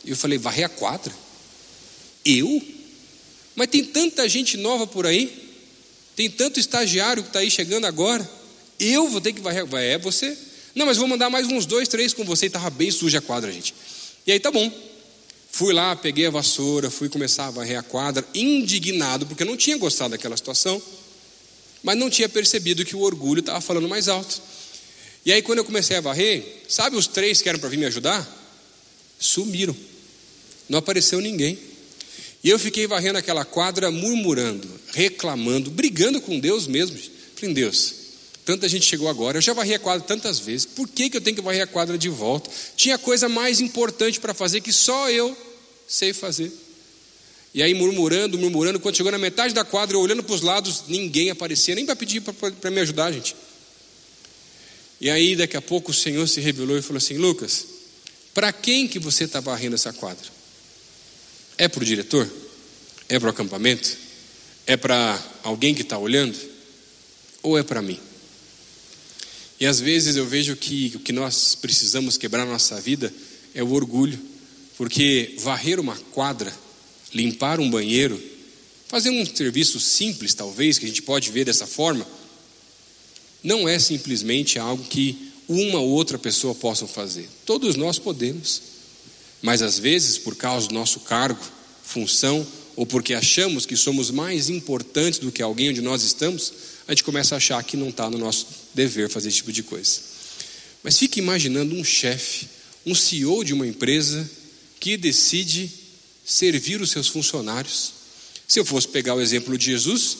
E 0.04 0.12
eu 0.12 0.16
falei: 0.16 0.38
varrer 0.38 0.66
a 0.66 0.70
quadra? 0.70 1.14
Eu? 2.26 2.62
Mas 3.56 3.68
tem 3.68 3.84
tanta 3.84 4.28
gente 4.28 4.58
nova 4.58 4.88
por 4.88 5.06
aí. 5.06 5.50
Tem 6.16 6.30
tanto 6.30 6.60
estagiário 6.60 7.24
que 7.24 7.30
está 7.30 7.40
aí 7.40 7.50
chegando 7.50 7.86
agora. 7.86 8.30
Eu 8.80 9.10
vou 9.10 9.22
ter 9.22 9.34
que 9.34 9.42
varrer. 9.42 9.66
É 9.74 9.98
você? 9.98 10.38
Não, 10.76 10.86
mas 10.86 10.98
vou 10.98 11.08
mandar 11.08 11.30
mais 11.30 11.48
uns 11.48 11.66
dois, 11.66 11.88
três 11.88 12.14
com 12.14 12.24
você. 12.24 12.46
E 12.46 12.48
estava 12.48 12.70
bem 12.70 12.92
suja 12.92 13.20
a 13.20 13.22
quadra, 13.22 13.52
gente. 13.52 13.74
E 14.26 14.32
aí 14.32 14.40
tá 14.40 14.52
bom. 14.52 14.72
Fui 15.52 15.74
lá, 15.74 15.96
peguei 15.96 16.28
a 16.28 16.30
vassoura, 16.30 16.90
fui 16.90 17.10
começar 17.10 17.48
a 17.48 17.52
varrer 17.52 17.80
a 17.80 17.84
quadra, 17.84 18.26
indignado, 18.36 19.26
porque 19.26 19.44
eu 19.44 19.48
não 19.48 19.58
tinha 19.58 19.78
gostado 19.78 20.12
daquela 20.12 20.38
situação, 20.38 20.82
mas 21.82 21.98
não 21.98 22.10
tinha 22.10 22.30
percebido 22.30 22.86
que 22.86 22.96
o 22.96 23.00
orgulho 23.00 23.40
estava 23.40 23.60
falando 23.60 23.90
mais 23.90 24.08
alto. 24.08 24.42
E 25.26 25.34
aí, 25.34 25.42
quando 25.42 25.58
eu 25.58 25.66
comecei 25.66 25.98
a 25.98 26.02
varrer, 26.02 26.64
sabe 26.70 26.96
os 26.96 27.08
três 27.08 27.42
que 27.42 27.50
eram 27.50 27.60
para 27.60 27.68
vir 27.68 27.78
me 27.78 27.86
ajudar? 27.88 28.28
Sumiram, 29.20 29.76
não 30.70 30.80
apareceu 30.80 31.20
ninguém. 31.20 31.58
E 32.44 32.50
eu 32.50 32.58
fiquei 32.58 32.88
varrendo 32.88 33.18
aquela 33.18 33.44
quadra, 33.44 33.92
murmurando, 33.92 34.70
reclamando, 34.94 35.70
brigando 35.70 36.22
com 36.22 36.40
Deus 36.40 36.68
mesmo. 36.68 36.98
Falei, 37.36 37.54
Deus, 37.54 37.96
tanta 38.46 38.70
gente 38.70 38.86
chegou 38.86 39.10
agora, 39.10 39.38
eu 39.38 39.42
já 39.42 39.54
varri 39.54 39.74
a 39.74 39.80
quadra 39.80 40.06
tantas 40.08 40.40
vezes, 40.40 40.66
por 40.66 40.88
que, 40.88 41.10
que 41.10 41.18
eu 41.18 41.22
tenho 41.22 41.36
que 41.36 41.42
varrer 41.42 41.62
a 41.62 41.68
quadra 41.68 41.98
de 41.98 42.10
volta? 42.10 42.50
Tinha 42.76 42.98
coisa 42.98 43.28
mais 43.28 43.60
importante 43.60 44.20
para 44.20 44.34
fazer 44.34 44.62
que 44.62 44.72
só 44.72 45.10
eu 45.10 45.36
sei 45.88 46.14
fazer. 46.14 46.52
E 47.54 47.64
aí, 47.64 47.74
murmurando, 47.74 48.38
murmurando, 48.38 48.80
quando 48.80 48.96
chegou 48.96 49.12
na 49.12 49.18
metade 49.18 49.54
da 49.54 49.66
quadra, 49.66 49.98
eu 49.98 50.02
olhando 50.02 50.24
para 50.24 50.36
os 50.36 50.42
lados, 50.42 50.84
ninguém 50.88 51.30
aparecia, 51.30 51.76
nem 51.76 51.86
para 51.86 51.96
pedir 51.96 52.22
para 52.22 52.72
me 52.72 52.80
ajudar, 52.80 53.12
gente. 53.12 53.36
E 55.02 55.10
aí, 55.10 55.36
daqui 55.36 55.58
a 55.58 55.62
pouco, 55.62 55.92
o 55.92 55.94
Senhor 55.94 56.28
se 56.28 56.40
revelou 56.42 56.78
e 56.78 56.82
falou 56.82 56.98
assim: 56.98 57.18
Lucas, 57.18 57.66
para 58.34 58.54
quem 58.54 58.88
que 58.88 59.00
você 59.00 59.24
está 59.24 59.40
varrendo 59.40 59.76
essa 59.76 59.92
quadra? 59.92 60.39
É 61.60 61.68
para 61.68 61.82
o 61.82 61.86
diretor? 61.86 62.26
É 63.10 63.20
para 63.20 63.28
o 63.28 63.32
acampamento? 63.32 63.98
É 64.66 64.78
para 64.78 65.22
alguém 65.44 65.76
que 65.76 65.82
está 65.82 65.98
olhando? 65.98 66.40
Ou 67.44 67.58
é 67.58 67.64
para 67.64 67.82
mim? 67.82 68.00
E 69.60 69.66
às 69.66 69.82
vezes 69.82 70.16
eu 70.16 70.26
vejo 70.26 70.56
que 70.56 70.94
o 70.96 71.00
que 71.02 71.12
nós 71.12 71.56
precisamos 71.56 72.18
quebrar 72.18 72.46
na 72.46 72.54
nossa 72.54 72.80
vida 72.80 73.14
é 73.54 73.62
o 73.62 73.74
orgulho, 73.74 74.18
porque 74.78 75.36
varrer 75.40 75.82
uma 75.82 75.98
quadra, 76.14 76.58
limpar 77.14 77.60
um 77.60 77.70
banheiro, 77.70 78.24
fazer 78.88 79.10
um 79.10 79.26
serviço 79.26 79.82
simples, 79.82 80.34
talvez, 80.34 80.80
que 80.80 80.86
a 80.86 80.88
gente 80.88 81.02
pode 81.02 81.30
ver 81.30 81.44
dessa 81.44 81.68
forma, 81.68 82.08
não 83.44 83.68
é 83.68 83.78
simplesmente 83.80 84.58
algo 84.58 84.86
que 84.86 85.34
uma 85.46 85.82
ou 85.82 85.90
outra 85.90 86.18
pessoa 86.18 86.56
possa 86.56 86.88
fazer. 86.88 87.28
Todos 87.46 87.76
nós 87.76 88.00
podemos. 88.00 88.79
Mas 89.42 89.62
às 89.62 89.80
vezes, 89.80 90.18
por 90.18 90.36
causa 90.36 90.68
do 90.68 90.74
nosso 90.74 91.02
cargo, 91.02 91.40
função, 91.84 92.46
ou 92.76 92.86
porque 92.86 93.14
achamos 93.14 93.66
que 93.66 93.76
somos 93.76 94.12
mais 94.12 94.50
importantes 94.50 95.20
do 95.20 95.32
que 95.32 95.42
alguém 95.42 95.70
onde 95.70 95.82
nós 95.82 96.04
estamos, 96.04 96.54
a 96.88 96.92
gente 96.92 97.04
começa 97.04 97.36
a 97.36 97.38
achar 97.38 97.64
que 97.64 97.78
não 97.78 97.90
está 97.90 98.10
no 98.10 98.18
nosso 98.18 98.48
dever 98.74 99.10
fazer 99.10 99.30
esse 99.30 99.38
tipo 99.38 99.52
de 99.52 99.64
coisa. 99.64 100.00
Mas 100.84 100.98
fique 100.98 101.20
imaginando 101.20 101.76
um 101.76 101.84
chefe, 101.84 102.48
um 102.86 102.96
CEO 102.96 103.44
de 103.44 103.54
uma 103.54 103.68
empresa 103.68 104.30
que 104.80 104.96
decide 104.96 105.70
servir 106.26 106.82
os 106.82 106.92
seus 106.92 107.08
funcionários. 107.08 107.92
Se 108.48 108.60
eu 108.60 108.66
fosse 108.66 108.88
pegar 108.88 109.16
o 109.16 109.22
exemplo 109.22 109.58
de 109.58 109.66
Jesus, 109.66 110.18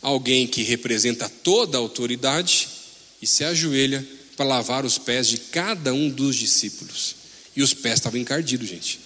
alguém 0.00 0.46
que 0.46 0.62
representa 0.62 1.28
toda 1.28 1.76
a 1.76 1.80
autoridade 1.80 2.68
e 3.20 3.26
se 3.26 3.44
ajoelha 3.44 4.06
para 4.36 4.46
lavar 4.46 4.84
os 4.84 4.96
pés 4.96 5.28
de 5.28 5.38
cada 5.38 5.92
um 5.92 6.08
dos 6.08 6.36
discípulos. 6.36 7.19
E 7.54 7.62
os 7.62 7.74
pés 7.74 7.94
estavam 7.94 8.20
encardidos, 8.20 8.68
gente. 8.68 9.00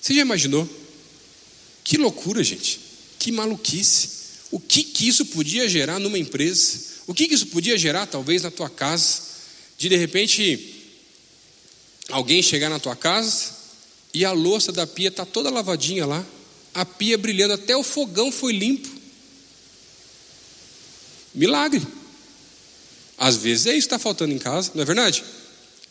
Você 0.00 0.14
já 0.14 0.22
imaginou? 0.22 0.68
Que 1.82 1.96
loucura, 1.96 2.42
gente. 2.42 2.80
Que 3.18 3.32
maluquice. 3.32 4.10
O 4.50 4.60
que, 4.60 4.84
que 4.84 5.08
isso 5.08 5.26
podia 5.26 5.68
gerar 5.68 5.98
numa 5.98 6.18
empresa? 6.18 6.78
O 7.06 7.14
que, 7.14 7.26
que 7.28 7.34
isso 7.34 7.46
podia 7.46 7.76
gerar, 7.78 8.06
talvez, 8.06 8.42
na 8.42 8.50
tua 8.50 8.70
casa? 8.70 9.22
De 9.78 9.88
de 9.88 9.96
repente, 9.96 10.92
alguém 12.08 12.42
chegar 12.42 12.68
na 12.70 12.78
tua 12.78 12.96
casa 12.96 13.52
e 14.12 14.24
a 14.24 14.32
louça 14.32 14.70
da 14.70 14.86
pia 14.86 15.08
está 15.08 15.24
toda 15.24 15.50
lavadinha 15.50 16.06
lá, 16.06 16.24
a 16.72 16.84
pia 16.84 17.18
brilhando, 17.18 17.54
até 17.54 17.76
o 17.76 17.82
fogão 17.82 18.30
foi 18.30 18.52
limpo. 18.52 18.88
Milagre. 21.34 21.84
Às 23.18 23.36
vezes 23.36 23.66
é 23.66 23.70
isso 23.70 23.88
que 23.88 23.94
está 23.94 23.98
faltando 23.98 24.32
em 24.32 24.38
casa, 24.38 24.70
não 24.74 24.82
é 24.82 24.84
verdade? 24.84 25.24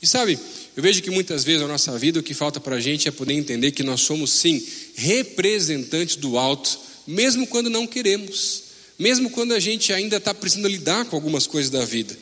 E 0.04 0.06
sabe, 0.06 0.38
eu 0.76 0.84
vejo 0.84 1.02
que 1.02 1.10
muitas 1.10 1.46
vezes 1.46 1.62
na 1.62 1.68
nossa 1.70 1.98
vida 1.98 2.20
o 2.20 2.24
que 2.24 2.34
falta 2.34 2.60
para 2.60 2.76
a 2.76 2.82
gente 2.82 3.08
é 3.08 3.12
poder 3.12 3.36
entender 3.36 3.72
que 3.72 3.84
nós 3.84 4.02
somos 4.02 4.34
sim 4.34 4.62
representantes 4.96 6.18
do 6.18 6.38
alto, 6.38 6.78
mesmo 7.08 7.48
quando 7.48 7.70
não 7.70 7.88
queremos, 7.88 8.64
mesmo 9.00 9.30
quando 9.30 9.54
a 9.54 9.62
gente 9.62 9.94
ainda 9.94 10.18
está 10.18 10.34
precisando 10.34 10.68
lidar 10.68 11.06
com 11.06 11.16
algumas 11.16 11.48
coisas 11.48 11.72
da 11.72 11.86
vida. 11.86 12.18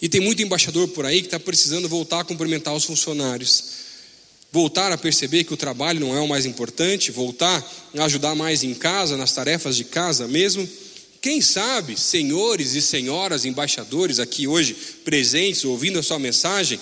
E 0.00 0.08
tem 0.08 0.20
muito 0.20 0.40
embaixador 0.40 0.86
por 0.86 1.04
aí 1.04 1.20
que 1.20 1.26
está 1.26 1.40
precisando 1.40 1.88
voltar 1.88 2.20
a 2.20 2.24
cumprimentar 2.24 2.74
os 2.74 2.84
funcionários, 2.84 3.64
voltar 4.52 4.92
a 4.92 4.96
perceber 4.96 5.42
que 5.42 5.52
o 5.52 5.56
trabalho 5.56 5.98
não 5.98 6.16
é 6.16 6.20
o 6.20 6.28
mais 6.28 6.46
importante, 6.46 7.10
voltar 7.10 7.68
a 7.96 8.04
ajudar 8.04 8.36
mais 8.36 8.62
em 8.62 8.72
casa, 8.72 9.16
nas 9.16 9.32
tarefas 9.32 9.74
de 9.74 9.82
casa 9.82 10.28
mesmo. 10.28 10.62
Quem 11.20 11.40
sabe, 11.40 11.98
senhores 12.00 12.74
e 12.74 12.80
senhoras 12.80 13.44
embaixadores 13.44 14.18
aqui 14.18 14.46
hoje 14.46 14.74
presentes, 15.04 15.64
ouvindo 15.64 15.98
a 15.98 16.02
sua 16.02 16.18
mensagem, 16.18 16.80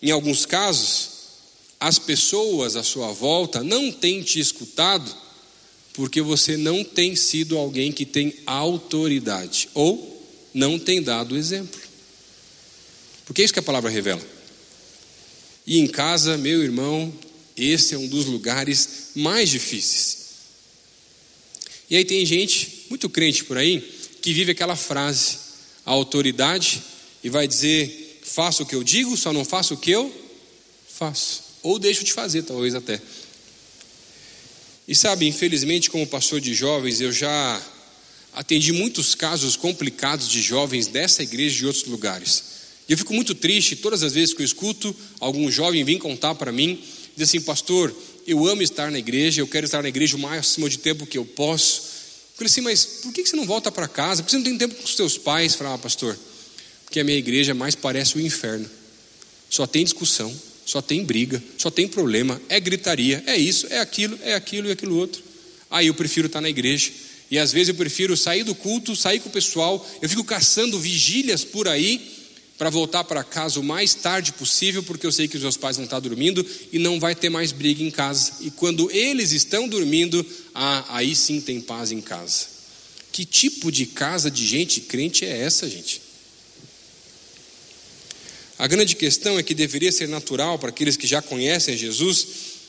em 0.00 0.10
alguns 0.10 0.46
casos, 0.46 1.10
as 1.78 1.98
pessoas 1.98 2.76
à 2.76 2.82
sua 2.82 3.12
volta 3.12 3.62
não 3.62 3.92
têm 3.92 4.22
te 4.22 4.40
escutado 4.40 5.22
porque 5.92 6.22
você 6.22 6.56
não 6.56 6.82
tem 6.82 7.14
sido 7.14 7.58
alguém 7.58 7.92
que 7.92 8.06
tem 8.06 8.34
autoridade 8.46 9.68
ou 9.74 10.26
não 10.54 10.78
tem 10.78 11.02
dado 11.02 11.36
exemplo. 11.36 11.80
Porque 13.26 13.42
é 13.42 13.44
isso 13.44 13.52
que 13.52 13.60
a 13.60 13.62
palavra 13.62 13.90
revela. 13.90 14.22
E 15.66 15.78
em 15.78 15.86
casa, 15.86 16.38
meu 16.38 16.62
irmão, 16.62 17.12
esse 17.56 17.94
é 17.94 17.98
um 17.98 18.08
dos 18.08 18.26
lugares 18.26 19.10
mais 19.14 19.48
difíceis. 19.50 20.18
E 21.90 21.96
aí 21.96 22.04
tem 22.04 22.24
gente 22.24 22.81
muito 22.92 23.08
crente 23.08 23.42
por 23.44 23.56
aí 23.56 23.80
que 24.20 24.34
vive 24.34 24.52
aquela 24.52 24.76
frase, 24.76 25.38
a 25.86 25.90
autoridade, 25.92 26.82
e 27.24 27.30
vai 27.30 27.48
dizer: 27.48 28.20
faço 28.22 28.64
o 28.64 28.66
que 28.66 28.74
eu 28.74 28.84
digo, 28.84 29.16
só 29.16 29.32
não 29.32 29.46
faço 29.46 29.72
o 29.72 29.76
que 29.78 29.90
eu 29.90 30.12
faço. 30.86 31.42
Ou 31.62 31.78
deixo 31.78 32.04
de 32.04 32.12
fazer, 32.12 32.42
talvez 32.42 32.74
até. 32.74 33.00
E 34.86 34.94
sabe, 34.94 35.26
infelizmente, 35.26 35.88
como 35.88 36.06
pastor 36.06 36.38
de 36.38 36.52
jovens, 36.52 37.00
eu 37.00 37.10
já 37.10 37.62
atendi 38.34 38.72
muitos 38.72 39.14
casos 39.14 39.56
complicados 39.56 40.28
de 40.28 40.42
jovens 40.42 40.86
dessa 40.86 41.22
igreja 41.22 41.54
e 41.54 41.58
de 41.60 41.66
outros 41.66 41.86
lugares. 41.86 42.44
E 42.86 42.92
eu 42.92 42.98
fico 42.98 43.14
muito 43.14 43.34
triste 43.34 43.74
todas 43.74 44.02
as 44.02 44.12
vezes 44.12 44.34
que 44.34 44.42
eu 44.42 44.46
escuto 44.46 44.94
algum 45.18 45.50
jovem 45.50 45.82
vir 45.82 45.98
contar 45.98 46.34
para 46.34 46.52
mim, 46.52 46.78
dizer 47.16 47.24
assim, 47.24 47.40
pastor, 47.40 47.94
eu 48.26 48.46
amo 48.46 48.60
estar 48.60 48.90
na 48.90 48.98
igreja, 48.98 49.40
eu 49.40 49.46
quero 49.46 49.64
estar 49.64 49.82
na 49.82 49.88
igreja 49.88 50.14
o 50.14 50.20
máximo 50.20 50.68
de 50.68 50.78
tempo 50.78 51.06
que 51.06 51.16
eu 51.16 51.24
posso, 51.24 51.91
falei 52.34 52.46
assim, 52.46 52.60
mas 52.60 52.84
por 52.84 53.12
que 53.12 53.24
você 53.24 53.36
não 53.36 53.46
volta 53.46 53.70
para 53.70 53.88
casa? 53.88 54.22
Por 54.22 54.26
que 54.26 54.32
você 54.32 54.36
não 54.38 54.44
tem 54.44 54.58
tempo 54.58 54.74
com 54.74 54.84
os 54.84 54.96
seus 54.96 55.18
pais? 55.18 55.54
Falei, 55.54 55.74
ah, 55.74 55.78
pastor, 55.78 56.18
porque 56.84 57.00
a 57.00 57.04
minha 57.04 57.18
igreja 57.18 57.54
mais 57.54 57.74
parece 57.74 58.16
o 58.16 58.20
inferno. 58.20 58.68
Só 59.48 59.66
tem 59.66 59.84
discussão, 59.84 60.34
só 60.64 60.80
tem 60.80 61.04
briga, 61.04 61.42
só 61.58 61.70
tem 61.70 61.86
problema, 61.86 62.40
é 62.48 62.58
gritaria, 62.58 63.22
é 63.26 63.36
isso, 63.36 63.66
é 63.68 63.78
aquilo, 63.78 64.18
é 64.22 64.34
aquilo 64.34 64.68
e 64.68 64.72
aquilo 64.72 64.96
outro. 64.96 65.22
Aí 65.70 65.86
eu 65.86 65.94
prefiro 65.94 66.26
estar 66.26 66.40
na 66.40 66.48
igreja. 66.48 66.90
E 67.30 67.38
às 67.38 67.50
vezes 67.50 67.70
eu 67.70 67.74
prefiro 67.74 68.16
sair 68.16 68.44
do 68.44 68.54
culto, 68.54 68.94
sair 68.94 69.20
com 69.20 69.28
o 69.28 69.32
pessoal, 69.32 69.86
eu 70.02 70.08
fico 70.08 70.22
caçando 70.22 70.78
vigílias 70.78 71.44
por 71.44 71.66
aí 71.66 72.21
para 72.62 72.70
voltar 72.70 73.02
para 73.02 73.24
casa 73.24 73.58
o 73.58 73.64
mais 73.64 73.92
tarde 73.92 74.32
possível, 74.34 74.84
porque 74.84 75.04
eu 75.04 75.10
sei 75.10 75.26
que 75.26 75.36
os 75.36 75.42
meus 75.42 75.56
pais 75.56 75.74
vão 75.74 75.84
estar 75.84 75.98
dormindo 75.98 76.46
e 76.72 76.78
não 76.78 77.00
vai 77.00 77.12
ter 77.12 77.28
mais 77.28 77.50
briga 77.50 77.82
em 77.82 77.90
casa. 77.90 78.34
E 78.40 78.52
quando 78.52 78.88
eles 78.92 79.32
estão 79.32 79.66
dormindo, 79.66 80.24
ah, 80.54 80.84
aí 80.90 81.12
sim 81.12 81.40
tem 81.40 81.60
paz 81.60 81.90
em 81.90 82.00
casa. 82.00 82.46
Que 83.10 83.24
tipo 83.24 83.72
de 83.72 83.84
casa 83.84 84.30
de 84.30 84.46
gente 84.46 84.80
crente 84.80 85.24
é 85.24 85.40
essa, 85.40 85.68
gente? 85.68 86.00
A 88.56 88.68
grande 88.68 88.94
questão 88.94 89.36
é 89.36 89.42
que 89.42 89.54
deveria 89.54 89.90
ser 89.90 90.06
natural 90.06 90.56
para 90.56 90.68
aqueles 90.68 90.96
que 90.96 91.08
já 91.08 91.20
conhecem 91.20 91.76
Jesus, 91.76 92.28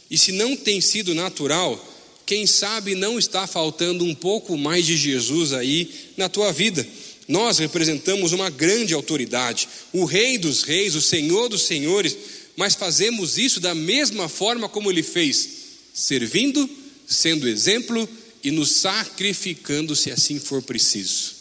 e 0.09 0.17
se 0.17 0.31
não 0.31 0.55
tem 0.55 0.81
sido 0.81 1.13
natural, 1.13 1.79
quem 2.25 2.47
sabe 2.47 2.95
não 2.95 3.19
está 3.19 3.45
faltando 3.45 4.03
um 4.03 4.15
pouco 4.15 4.57
mais 4.57 4.87
de 4.87 4.97
Jesus 4.97 5.53
aí 5.53 5.93
na 6.17 6.27
tua 6.27 6.51
vida. 6.51 6.83
Nós 7.27 7.57
representamos 7.57 8.33
uma 8.33 8.49
grande 8.49 8.93
autoridade, 8.93 9.67
o 9.91 10.05
Rei 10.05 10.37
dos 10.37 10.63
Reis, 10.63 10.95
o 10.95 11.01
Senhor 11.01 11.47
dos 11.47 11.63
Senhores, 11.63 12.15
mas 12.55 12.75
fazemos 12.75 13.37
isso 13.37 13.59
da 13.59 13.73
mesma 13.73 14.27
forma 14.27 14.67
como 14.67 14.91
ele 14.91 15.03
fez, 15.03 15.49
servindo, 15.93 16.69
sendo 17.07 17.47
exemplo 17.47 18.07
e 18.43 18.51
nos 18.51 18.71
sacrificando 18.71 19.95
se 19.95 20.11
assim 20.11 20.39
for 20.39 20.61
preciso. 20.61 21.33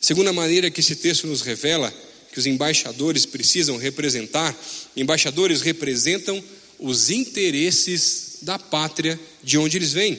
Segunda 0.00 0.32
maneira 0.32 0.70
que 0.70 0.80
esse 0.80 0.96
texto 0.96 1.26
nos 1.26 1.42
revela 1.42 1.92
que 2.32 2.38
os 2.38 2.46
embaixadores 2.46 3.26
precisam 3.26 3.76
representar, 3.76 4.58
embaixadores 4.96 5.60
representam 5.60 6.42
os 6.78 7.10
interesses 7.10 8.38
da 8.42 8.58
pátria 8.58 9.20
de 9.44 9.58
onde 9.58 9.76
eles 9.76 9.92
vêm. 9.92 10.18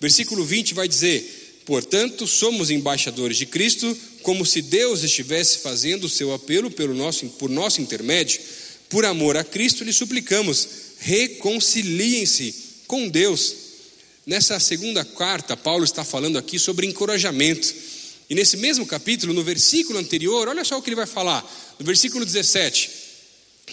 Versículo 0.00 0.44
20 0.44 0.74
vai 0.74 0.88
dizer: 0.88 1.41
Portanto, 1.64 2.26
somos 2.26 2.70
embaixadores 2.70 3.36
de 3.36 3.46
Cristo, 3.46 3.96
como 4.22 4.44
se 4.44 4.60
Deus 4.62 5.02
estivesse 5.02 5.58
fazendo 5.58 6.04
o 6.04 6.08
seu 6.08 6.32
apelo 6.32 6.70
pelo 6.70 6.94
nosso, 6.94 7.26
por 7.30 7.50
nosso 7.50 7.80
intermédio. 7.80 8.40
por 8.88 9.06
amor 9.06 9.38
a 9.38 9.44
Cristo, 9.44 9.84
lhe 9.84 9.92
suplicamos, 9.92 10.68
reconciliem-se 10.98 12.54
com 12.86 13.08
Deus. 13.08 13.54
Nessa 14.26 14.60
segunda 14.60 15.02
carta, 15.02 15.56
Paulo 15.56 15.82
está 15.82 16.04
falando 16.04 16.36
aqui 16.36 16.58
sobre 16.58 16.86
encorajamento. 16.86 17.74
E 18.28 18.34
nesse 18.34 18.58
mesmo 18.58 18.84
capítulo, 18.84 19.32
no 19.32 19.42
versículo 19.42 19.98
anterior, 19.98 20.46
olha 20.46 20.62
só 20.62 20.76
o 20.78 20.82
que 20.82 20.90
ele 20.90 20.96
vai 20.96 21.06
falar, 21.06 21.42
no 21.78 21.86
versículo 21.86 22.24
17: 22.24 22.90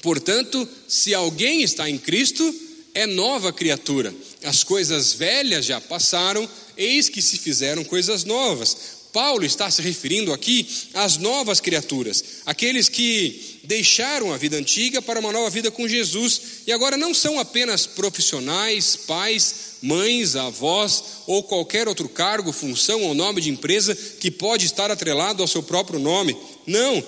Portanto, 0.01 0.67
se 0.87 1.13
alguém 1.13 1.63
está 1.63 1.89
em 1.89 1.97
Cristo, 1.97 2.55
é 2.93 3.05
nova 3.05 3.51
criatura. 3.51 4.13
As 4.43 4.63
coisas 4.63 5.13
velhas 5.13 5.65
já 5.65 5.81
passaram, 5.81 6.49
eis 6.77 7.09
que 7.09 7.21
se 7.21 7.37
fizeram 7.37 7.83
coisas 7.83 8.23
novas. 8.23 8.99
Paulo 9.11 9.43
está 9.43 9.69
se 9.71 9.81
referindo 9.81 10.31
aqui 10.31 10.67
às 10.93 11.17
novas 11.17 11.59
criaturas, 11.59 12.23
aqueles 12.45 12.87
que 12.87 13.59
deixaram 13.63 14.31
a 14.31 14.37
vida 14.37 14.55
antiga 14.55 15.01
para 15.01 15.19
uma 15.19 15.31
nova 15.31 15.49
vida 15.49 15.71
com 15.71 15.87
Jesus 15.87 16.41
e 16.67 16.71
agora 16.71 16.95
não 16.95 17.13
são 17.13 17.39
apenas 17.39 17.87
profissionais, 17.87 18.95
pais, 18.95 19.55
mães, 19.81 20.35
avós 20.35 21.03
ou 21.25 21.41
qualquer 21.41 21.87
outro 21.87 22.07
cargo, 22.07 22.51
função 22.51 23.01
ou 23.03 23.15
nome 23.15 23.41
de 23.41 23.49
empresa 23.49 23.95
que 23.95 24.29
pode 24.29 24.67
estar 24.67 24.91
atrelado 24.91 25.41
ao 25.41 25.47
seu 25.47 25.63
próprio 25.63 25.99
nome. 25.99 26.37
Não. 26.67 27.03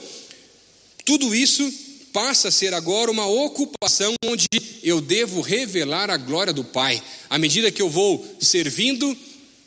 Tudo 1.06 1.36
isso 1.36 1.72
passa 2.12 2.48
a 2.50 2.52
ser 2.52 2.74
agora 2.74 3.12
uma 3.12 3.26
ocupação 3.26 4.14
onde 4.26 4.48
eu 4.84 5.02
devo 5.02 5.42
revelar 5.42 6.10
a 6.10 6.18
glória 6.18 6.54
do 6.54 6.64
Pai. 6.64 7.02
À 7.30 7.38
medida 7.38 7.72
que 7.72 7.82
eu 7.82 7.90
vou 7.90 8.26
servindo, 8.40 9.18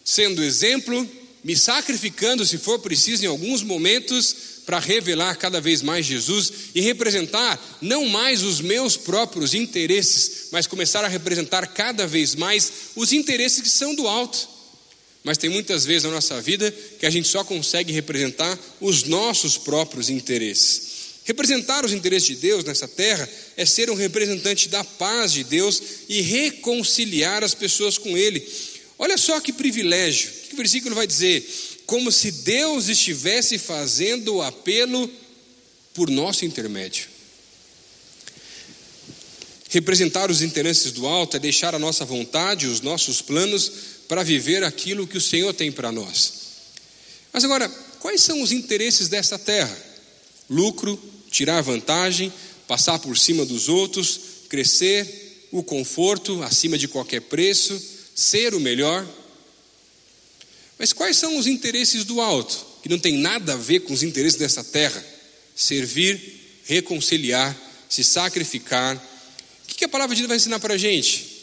sendo 0.05 0.43
exemplo, 0.43 1.09
me 1.43 1.57
sacrificando, 1.57 2.45
se 2.45 2.59
for 2.59 2.79
preciso, 2.79 3.25
em 3.25 3.29
alguns 3.29 3.63
momentos, 3.63 4.35
para 4.67 4.79
revelar 4.79 5.37
cada 5.37 5.61
vez 5.61 5.83
mais 5.83 6.07
Jesus 6.07 6.53
e 6.75 6.81
representar 6.81 7.79
não 7.83 8.07
mais 8.07 8.43
os 8.43 8.61
meus 8.61 8.97
próprios 8.97 9.55
interesses, 9.55 10.49
mas 10.51 10.67
começar 10.67 11.05
a 11.05 11.09
representar 11.09 11.67
cada 11.67 12.07
vez 12.07 12.35
mais 12.35 12.73
os 12.97 13.13
interesses 13.13 13.61
que 13.61 13.69
são 13.69 13.95
do 13.95 14.09
alto. 14.09 14.49
Mas 15.23 15.39
tem 15.39 15.49
muitas 15.49 15.85
vezes 15.85 16.05
na 16.05 16.11
nossa 16.11 16.41
vida 16.41 16.71
que 16.99 17.07
a 17.07 17.11
gente 17.11 17.29
só 17.29 17.43
consegue 17.45 17.93
representar 17.93 18.59
os 18.81 19.05
nossos 19.05 19.57
próprios 19.57 20.11
interesses. 20.11 20.94
Representar 21.25 21.85
os 21.85 21.93
interesses 21.93 22.29
de 22.29 22.37
Deus 22.37 22.65
nessa 22.65 22.87
terra 22.87 23.29
é 23.57 23.65
ser 23.65 23.91
um 23.91 23.95
representante 23.95 24.69
da 24.69 24.85
paz 24.85 25.33
de 25.33 25.43
Deus 25.43 25.83
e 26.09 26.21
reconciliar 26.21 27.43
as 27.43 27.55
pessoas 27.55 27.97
com 27.97 28.17
Ele. 28.17 28.47
Olha 28.99 29.17
só 29.17 29.41
que 29.41 29.53
privilégio 29.53 30.31
que 30.49 30.55
o 30.55 30.57
versículo 30.57 30.95
vai 30.95 31.07
dizer? 31.07 31.45
Como 31.87 32.13
se 32.13 32.31
Deus 32.31 32.89
estivesse 32.89 33.59
fazendo 33.59 34.37
o 34.37 34.43
apelo 34.43 35.11
por 35.93 36.11
nosso 36.11 36.45
intermédio. 36.45 37.09
Representar 39.69 40.31
os 40.31 40.41
interesses 40.41 40.93
do 40.93 41.07
alto 41.07 41.37
é 41.37 41.41
deixar 41.41 41.75
a 41.75 41.79
nossa 41.79 42.05
vontade, 42.05 42.67
os 42.67 42.81
nossos 42.81 43.21
planos 43.21 43.73
para 44.09 44.23
viver 44.23 44.63
aquilo 44.63 45.07
que 45.07 45.19
o 45.19 45.21
Senhor 45.21 45.53
tem 45.53 45.73
para 45.73 45.91
nós. 45.91 46.33
Mas 47.33 47.43
agora, 47.45 47.69
quais 47.99 48.21
são 48.21 48.41
os 48.43 48.53
interesses 48.53 49.09
desta 49.09 49.39
terra? 49.39 49.77
Lucro, 50.49 51.01
tirar 51.35 51.61
vantagem, 51.63 52.33
passar 52.69 52.97
por 53.01 53.19
cima 53.19 53.45
dos 53.45 53.69
outros, 53.69 54.21
crescer, 54.49 55.49
o 55.51 55.65
conforto 55.65 56.41
acima 56.45 56.79
de 56.79 56.87
qualquer 56.87 57.23
preço, 57.23 57.81
ser 58.15 58.55
o 58.55 58.61
melhor. 58.61 59.05
Mas 60.79 60.93
quais 60.93 61.17
são 61.17 61.37
os 61.37 61.49
interesses 61.49 62.05
do 62.05 62.21
alto, 62.21 62.65
que 62.85 62.89
não 62.89 63.01
tem 63.01 63.19
nada 63.19 63.55
a 63.55 63.57
ver 63.57 63.81
com 63.81 63.93
os 63.93 64.05
interesses 64.05 64.39
dessa 64.39 64.63
terra? 64.63 65.05
Servir, 65.57 66.61
reconciliar, 66.67 67.57
se 67.89 68.05
sacrificar. 68.05 68.97
O 68.97 69.67
que 69.67 69.85
a 69.85 69.89
palavra 69.89 70.15
de 70.15 70.23
Deus 70.23 70.29
vai 70.29 70.37
ensinar 70.37 70.61
para 70.61 70.75
a 70.75 70.79
gente? 70.79 71.35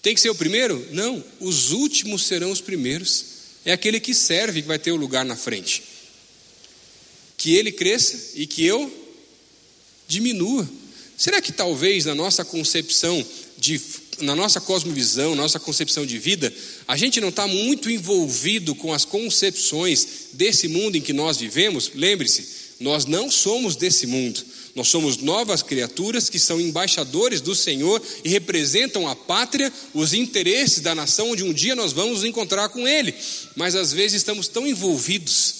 Tem 0.00 0.14
que 0.14 0.20
ser 0.20 0.30
o 0.30 0.36
primeiro? 0.36 0.86
Não, 0.92 1.22
os 1.40 1.72
últimos 1.72 2.26
serão 2.26 2.52
os 2.52 2.60
primeiros. 2.60 3.24
É 3.64 3.72
aquele 3.72 3.98
que 3.98 4.14
serve 4.14 4.62
que 4.62 4.68
vai 4.68 4.78
ter 4.78 4.92
o 4.92 4.96
lugar 4.96 5.24
na 5.24 5.36
frente. 5.36 5.82
Que 7.36 7.56
ele 7.56 7.72
cresça 7.72 8.34
e 8.36 8.46
que 8.46 8.64
eu 8.64 9.01
diminua. 10.12 10.68
Será 11.16 11.40
que 11.40 11.52
talvez 11.52 12.04
na 12.04 12.14
nossa 12.14 12.44
concepção 12.44 13.24
de 13.58 13.80
na 14.20 14.36
nossa 14.36 14.60
cosmovisão, 14.60 15.34
nossa 15.34 15.58
concepção 15.58 16.06
de 16.06 16.18
vida, 16.18 16.52
a 16.86 16.96
gente 16.96 17.20
não 17.20 17.30
está 17.30 17.46
muito 17.46 17.90
envolvido 17.90 18.74
com 18.74 18.92
as 18.92 19.04
concepções 19.04 20.06
desse 20.34 20.68
mundo 20.68 20.96
em 20.96 21.00
que 21.00 21.12
nós 21.12 21.38
vivemos. 21.38 21.90
Lembre-se, 21.94 22.46
nós 22.78 23.04
não 23.04 23.30
somos 23.30 23.74
desse 23.74 24.06
mundo. 24.06 24.44
Nós 24.74 24.88
somos 24.88 25.16
novas 25.16 25.62
criaturas 25.62 26.28
que 26.28 26.38
são 26.38 26.60
embaixadores 26.60 27.40
do 27.40 27.54
Senhor 27.54 28.00
e 28.24 28.28
representam 28.28 29.08
a 29.08 29.16
pátria, 29.16 29.72
os 29.92 30.12
interesses 30.14 30.80
da 30.80 30.94
nação 30.94 31.30
onde 31.30 31.42
um 31.42 31.52
dia 31.52 31.74
nós 31.74 31.92
vamos 31.92 32.18
nos 32.18 32.24
encontrar 32.24 32.68
com 32.68 32.86
Ele. 32.86 33.14
Mas 33.56 33.74
às 33.74 33.92
vezes 33.92 34.18
estamos 34.18 34.46
tão 34.46 34.66
envolvidos 34.66 35.54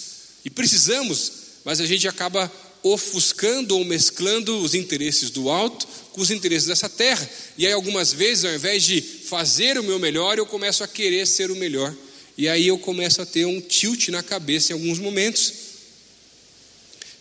e 0.45 0.49
precisamos, 0.49 1.31
mas 1.65 1.79
a 1.79 1.85
gente 1.85 2.07
acaba 2.07 2.51
ofuscando 2.83 3.77
ou 3.77 3.85
mesclando 3.85 4.59
os 4.59 4.75
interesses 4.75 5.29
do 5.29 5.49
alto 5.49 5.87
com 6.11 6.21
os 6.21 6.29
interesses 6.29 6.67
dessa 6.67 6.89
terra. 6.89 7.27
E 7.57 7.65
aí, 7.65 7.73
algumas 7.73 8.13
vezes, 8.13 8.45
ao 8.45 8.53
invés 8.53 8.83
de 8.83 9.01
fazer 9.01 9.77
o 9.79 9.83
meu 9.83 9.97
melhor, 9.97 10.37
eu 10.37 10.45
começo 10.45 10.83
a 10.83 10.87
querer 10.87 11.25
ser 11.25 11.49
o 11.49 11.55
melhor. 11.55 11.95
E 12.37 12.47
aí 12.47 12.67
eu 12.67 12.77
começo 12.77 13.21
a 13.21 13.25
ter 13.25 13.45
um 13.45 13.61
tilt 13.61 14.09
na 14.09 14.23
cabeça 14.23 14.71
em 14.71 14.75
alguns 14.75 14.99
momentos. 14.99 15.53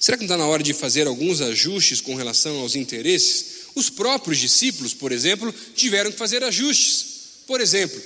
Será 0.00 0.16
que 0.16 0.24
não 0.24 0.34
está 0.34 0.36
na 0.36 0.46
hora 0.46 0.62
de 0.62 0.72
fazer 0.72 1.06
alguns 1.06 1.40
ajustes 1.40 2.00
com 2.00 2.14
relação 2.14 2.58
aos 2.58 2.74
interesses? 2.74 3.62
Os 3.74 3.88
próprios 3.88 4.38
discípulos, 4.38 4.92
por 4.92 5.12
exemplo, 5.12 5.54
tiveram 5.74 6.10
que 6.10 6.18
fazer 6.18 6.42
ajustes. 6.42 7.06
Por 7.46 7.60
exemplo, 7.60 8.00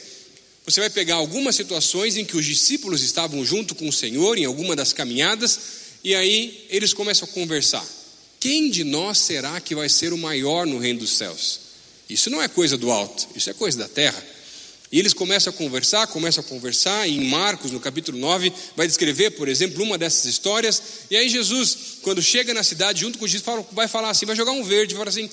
você 0.64 0.80
vai 0.80 0.90
pegar 0.90 1.14
algumas 1.14 1.56
situações 1.56 2.16
em 2.16 2.24
que 2.24 2.36
os 2.36 2.44
discípulos 2.44 3.02
estavam 3.02 3.44
junto 3.44 3.74
com 3.74 3.88
o 3.88 3.92
Senhor 3.92 4.36
em 4.36 4.44
alguma 4.44 4.74
das 4.74 4.92
caminhadas 4.92 5.85
e 6.06 6.14
aí 6.14 6.64
eles 6.70 6.94
começam 6.94 7.28
a 7.28 7.32
conversar. 7.32 7.84
Quem 8.38 8.70
de 8.70 8.84
nós 8.84 9.18
será 9.18 9.60
que 9.60 9.74
vai 9.74 9.88
ser 9.88 10.12
o 10.12 10.16
maior 10.16 10.64
no 10.64 10.78
reino 10.78 11.00
dos 11.00 11.18
céus? 11.18 11.58
Isso 12.08 12.30
não 12.30 12.40
é 12.40 12.46
coisa 12.46 12.76
do 12.76 12.92
alto, 12.92 13.26
isso 13.34 13.50
é 13.50 13.52
coisa 13.52 13.76
da 13.76 13.88
terra. 13.88 14.24
E 14.92 15.00
eles 15.00 15.12
começam 15.12 15.52
a 15.52 15.56
conversar, 15.56 16.06
começam 16.06 16.44
a 16.44 16.46
conversar, 16.46 17.08
e 17.08 17.16
em 17.16 17.28
Marcos, 17.28 17.72
no 17.72 17.80
capítulo 17.80 18.16
9, 18.18 18.52
vai 18.76 18.86
descrever, 18.86 19.32
por 19.32 19.48
exemplo, 19.48 19.82
uma 19.82 19.98
dessas 19.98 20.26
histórias. 20.26 20.80
E 21.10 21.16
aí 21.16 21.28
Jesus, 21.28 21.76
quando 22.02 22.22
chega 22.22 22.54
na 22.54 22.62
cidade, 22.62 23.00
junto 23.00 23.18
com 23.18 23.24
os 23.24 23.30
discípulos, 23.32 23.66
vai 23.72 23.88
falar 23.88 24.10
assim, 24.10 24.26
vai 24.26 24.36
jogar 24.36 24.52
um 24.52 24.62
verde, 24.62 24.94
vai 24.94 25.00
falar 25.00 25.10
assim, 25.10 25.28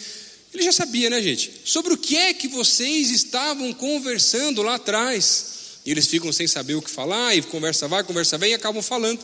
ele 0.56 0.64
já 0.64 0.72
sabia, 0.72 1.08
né, 1.08 1.22
gente? 1.22 1.52
Sobre 1.66 1.94
o 1.94 1.98
que 1.98 2.18
é 2.18 2.34
que 2.34 2.48
vocês 2.48 3.12
estavam 3.12 3.72
conversando 3.74 4.64
lá 4.64 4.74
atrás? 4.74 5.54
E 5.86 5.92
eles 5.92 6.08
ficam 6.08 6.32
sem 6.32 6.48
saber 6.48 6.74
o 6.74 6.82
que 6.82 6.90
falar, 6.90 7.36
e 7.36 7.44
conversa 7.44 7.88
vai, 7.88 8.04
conversa 8.04 8.40
vem, 8.40 8.52
e 8.52 8.54
acabam 8.56 8.82
falando. 8.82 9.24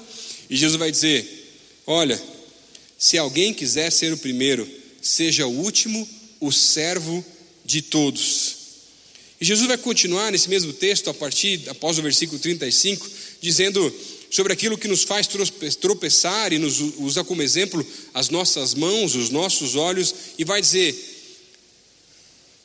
E 0.50 0.58
Jesus 0.58 0.78
vai 0.78 0.92
dizer: 0.92 1.39
Olha, 1.92 2.22
se 3.00 3.18
alguém 3.18 3.52
quiser 3.52 3.92
ser 3.92 4.14
o 4.14 4.18
primeiro, 4.18 4.70
seja 5.02 5.48
o 5.48 5.60
último, 5.60 6.08
o 6.40 6.52
servo 6.52 7.26
de 7.66 7.82
todos. 7.82 8.58
E 9.42 9.46
Jesus 9.46 9.68
vai 9.68 9.76
continuar 9.76 10.32
nesse 10.32 10.48
mesmo 10.50 10.72
texto, 10.72 11.10
a 11.10 11.16
partir, 11.16 11.68
após 11.68 11.98
o 11.98 12.04
versículo 12.04 12.38
35, 12.40 13.10
dizendo 13.42 13.92
sobre 14.30 14.54
aquilo 14.54 14.78
que 14.78 14.88
nos 14.88 15.02
faz 15.02 15.28
tropeçar 15.82 16.54
e 16.54 16.60
nos 16.60 16.80
usa 16.80 17.24
como 17.24 17.42
exemplo 17.42 17.84
as 18.14 18.30
nossas 18.30 18.76
mãos, 18.76 19.16
os 19.16 19.32
nossos 19.32 19.76
olhos, 19.76 20.14
e 20.38 20.44
vai 20.46 20.62
dizer: 20.62 20.96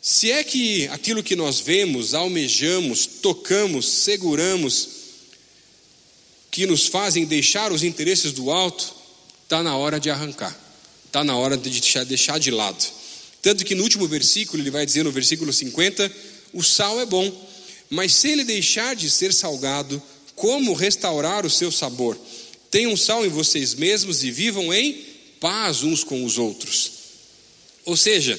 se 0.02 0.30
é 0.30 0.44
que 0.44 0.86
aquilo 0.88 1.22
que 1.22 1.34
nós 1.34 1.60
vemos, 1.60 2.12
almejamos, 2.12 3.06
tocamos, 3.06 3.88
seguramos, 3.88 4.88
que 6.50 6.66
nos 6.66 6.86
fazem 6.86 7.24
deixar 7.24 7.72
os 7.72 7.82
interesses 7.82 8.30
do 8.30 8.50
alto, 8.50 8.93
está 9.54 9.62
na 9.62 9.76
hora 9.76 10.00
de 10.00 10.10
arrancar, 10.10 10.52
está 11.06 11.22
na 11.22 11.36
hora 11.36 11.56
de 11.56 11.70
deixar 12.06 12.40
de 12.40 12.50
lado. 12.50 12.84
Tanto 13.40 13.64
que 13.64 13.76
no 13.76 13.84
último 13.84 14.08
versículo, 14.08 14.60
ele 14.60 14.70
vai 14.70 14.84
dizer 14.84 15.04
no 15.04 15.12
versículo 15.12 15.52
50: 15.52 16.12
o 16.52 16.60
sal 16.60 17.00
é 17.00 17.06
bom, 17.06 17.32
mas 17.88 18.16
se 18.16 18.30
ele 18.30 18.42
deixar 18.42 18.96
de 18.96 19.08
ser 19.08 19.32
salgado, 19.32 20.02
como 20.34 20.74
restaurar 20.74 21.46
o 21.46 21.50
seu 21.50 21.70
sabor? 21.70 22.18
Tenham 22.68 22.96
sal 22.96 23.24
em 23.24 23.28
vocês 23.28 23.74
mesmos 23.74 24.24
e 24.24 24.32
vivam 24.32 24.74
em 24.74 25.00
paz 25.38 25.84
uns 25.84 26.02
com 26.02 26.24
os 26.24 26.36
outros. 26.36 26.90
Ou 27.84 27.96
seja, 27.96 28.36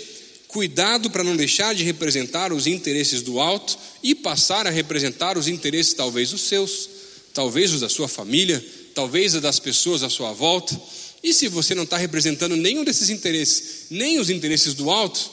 cuidado 0.49 1.09
para 1.09 1.23
não 1.23 1.37
deixar 1.37 1.73
de 1.73 1.85
representar 1.85 2.51
os 2.51 2.67
interesses 2.67 3.21
do 3.21 3.39
alto 3.39 3.77
e 4.03 4.13
passar 4.13 4.67
a 4.67 4.69
representar 4.69 5.37
os 5.37 5.47
interesses, 5.47 5.93
talvez 5.93 6.33
os 6.33 6.41
seus, 6.41 6.89
talvez 7.33 7.71
os 7.71 7.79
da 7.79 7.87
sua 7.87 8.09
família, 8.09 8.61
talvez 8.93 9.31
das 9.33 9.59
pessoas 9.59 10.03
à 10.03 10.09
sua 10.09 10.33
volta. 10.33 10.77
E 11.25 11.33
se 11.33 11.47
você 11.47 11.73
não 11.73 11.85
está 11.85 11.97
representando 11.97 12.55
nenhum 12.55 12.83
desses 12.83 13.09
interesses, 13.09 13.87
nem 13.89 14.19
os 14.19 14.29
interesses 14.29 14.75
do 14.75 14.91
alto, 14.91 15.27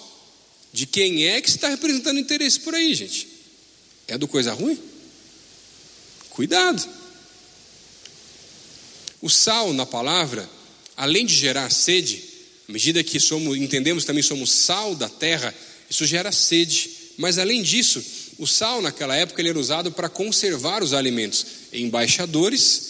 de 0.73 0.87
quem 0.87 1.27
é 1.27 1.39
que 1.39 1.51
está 1.51 1.69
representando 1.69 2.19
interesse 2.19 2.61
por 2.61 2.75
aí, 2.75 2.95
gente? 2.95 3.29
É 4.09 4.17
do 4.17 4.27
coisa 4.27 4.55
ruim? 4.55 4.79
Cuidado. 6.31 6.83
O 9.21 9.29
sal 9.29 9.75
na 9.75 9.85
palavra, 9.85 10.49
além 10.97 11.27
de 11.27 11.35
gerar 11.35 11.69
sede, 11.69 12.25
À 12.67 12.73
medida 12.73 13.05
que 13.05 13.21
somos, 13.21 13.59
entendemos 13.59 14.07
também 14.07 14.23
somos 14.23 14.51
sal 14.51 14.95
da 14.95 15.11
terra, 15.11 15.55
isso 15.91 16.07
gera 16.07 16.33
sede. 16.33 16.89
Mas 17.19 17.37
além 17.37 17.63
disso, 17.63 18.03
o 18.39 18.47
sal 18.47 18.81
naquela 18.81 19.15
época 19.15 19.43
ele 19.43 19.51
era 19.51 19.59
usado 19.59 19.93
para 19.93 20.09
conservar 20.09 20.83
os 20.83 20.95
alimentos. 20.95 21.45
Embaixadores, 21.71 22.85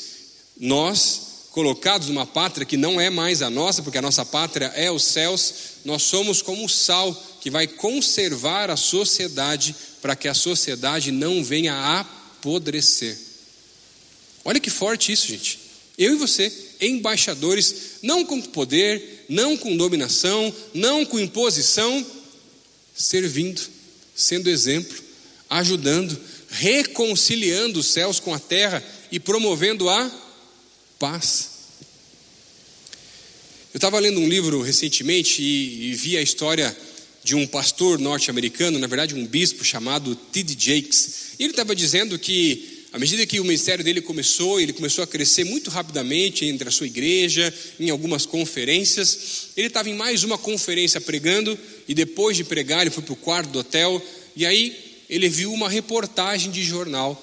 nós 0.56 1.31
colocados 1.52 2.08
numa 2.08 2.26
pátria 2.26 2.66
que 2.66 2.78
não 2.78 2.98
é 2.98 3.10
mais 3.10 3.42
a 3.42 3.50
nossa, 3.50 3.82
porque 3.82 3.98
a 3.98 4.02
nossa 4.02 4.24
pátria 4.24 4.72
é 4.74 4.90
os 4.90 5.04
céus, 5.04 5.54
nós 5.84 6.02
somos 6.02 6.40
como 6.40 6.64
o 6.64 6.68
sal 6.68 7.14
que 7.40 7.50
vai 7.50 7.66
conservar 7.66 8.70
a 8.70 8.76
sociedade 8.76 9.76
para 10.00 10.16
que 10.16 10.28
a 10.28 10.34
sociedade 10.34 11.12
não 11.12 11.44
venha 11.44 11.74
a 11.74 12.00
apodrecer. 12.00 13.18
Olha 14.44 14.58
que 14.58 14.70
forte 14.70 15.12
isso, 15.12 15.28
gente. 15.28 15.60
Eu 15.98 16.14
e 16.14 16.16
você, 16.16 16.50
embaixadores, 16.80 17.98
não 18.02 18.24
com 18.24 18.40
poder, 18.40 19.26
não 19.28 19.56
com 19.56 19.76
dominação, 19.76 20.52
não 20.72 21.04
com 21.04 21.20
imposição, 21.20 22.04
servindo, 22.94 23.60
sendo 24.16 24.48
exemplo, 24.48 24.96
ajudando, 25.50 26.18
reconciliando 26.48 27.80
os 27.80 27.86
céus 27.86 28.18
com 28.18 28.32
a 28.32 28.38
terra 28.38 28.82
e 29.10 29.20
promovendo 29.20 29.90
a 29.90 30.21
paz. 31.02 31.50
Eu 33.74 33.78
estava 33.78 33.98
lendo 33.98 34.20
um 34.20 34.28
livro 34.28 34.62
recentemente 34.62 35.42
e, 35.42 35.90
e 35.90 35.94
vi 35.94 36.16
a 36.16 36.22
história 36.22 36.76
de 37.24 37.34
um 37.34 37.44
pastor 37.44 37.98
norte-americano, 37.98 38.78
na 38.78 38.86
verdade 38.86 39.12
um 39.12 39.26
bispo 39.26 39.64
chamado 39.64 40.14
T.D. 40.14 40.54
Jakes. 40.56 41.34
E 41.40 41.42
ele 41.42 41.54
estava 41.54 41.74
dizendo 41.74 42.16
que 42.20 42.86
à 42.92 43.00
medida 43.00 43.26
que 43.26 43.40
o 43.40 43.44
ministério 43.44 43.84
dele 43.84 44.00
começou, 44.00 44.60
ele 44.60 44.72
começou 44.72 45.02
a 45.02 45.06
crescer 45.06 45.42
muito 45.42 45.70
rapidamente 45.70 46.44
entre 46.44 46.68
a 46.68 46.70
sua 46.70 46.86
igreja, 46.86 47.52
em 47.80 47.90
algumas 47.90 48.24
conferências. 48.24 49.48
Ele 49.56 49.66
estava 49.66 49.90
em 49.90 49.94
mais 49.94 50.22
uma 50.22 50.38
conferência 50.38 51.00
pregando, 51.00 51.58
e 51.88 51.94
depois 51.94 52.36
de 52.36 52.44
pregar, 52.44 52.82
ele 52.82 52.90
foi 52.90 53.02
para 53.02 53.14
o 53.14 53.16
quarto 53.16 53.50
do 53.50 53.58
hotel, 53.58 54.00
e 54.36 54.46
aí 54.46 55.02
ele 55.10 55.28
viu 55.28 55.52
uma 55.52 55.68
reportagem 55.68 56.52
de 56.52 56.62
jornal, 56.62 57.20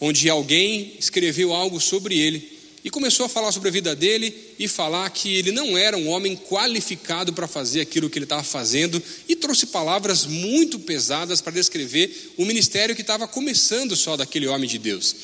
onde 0.00 0.30
alguém 0.30 0.94
escreveu 1.00 1.52
algo 1.52 1.80
sobre 1.80 2.16
ele 2.16 2.55
e 2.86 2.90
começou 2.90 3.26
a 3.26 3.28
falar 3.28 3.50
sobre 3.50 3.68
a 3.68 3.72
vida 3.72 3.96
dele 3.96 4.32
e 4.60 4.68
falar 4.68 5.10
que 5.10 5.34
ele 5.34 5.50
não 5.50 5.76
era 5.76 5.96
um 5.96 6.06
homem 6.06 6.36
qualificado 6.36 7.32
para 7.32 7.48
fazer 7.48 7.80
aquilo 7.80 8.08
que 8.08 8.16
ele 8.16 8.26
estava 8.26 8.44
fazendo 8.44 9.02
e 9.28 9.34
trouxe 9.34 9.66
palavras 9.66 10.24
muito 10.24 10.78
pesadas 10.78 11.40
para 11.40 11.52
descrever 11.52 12.34
o 12.36 12.44
ministério 12.44 12.94
que 12.94 13.00
estava 13.00 13.26
começando 13.26 13.96
só 13.96 14.16
daquele 14.16 14.46
homem 14.46 14.68
de 14.68 14.78
Deus. 14.78 15.16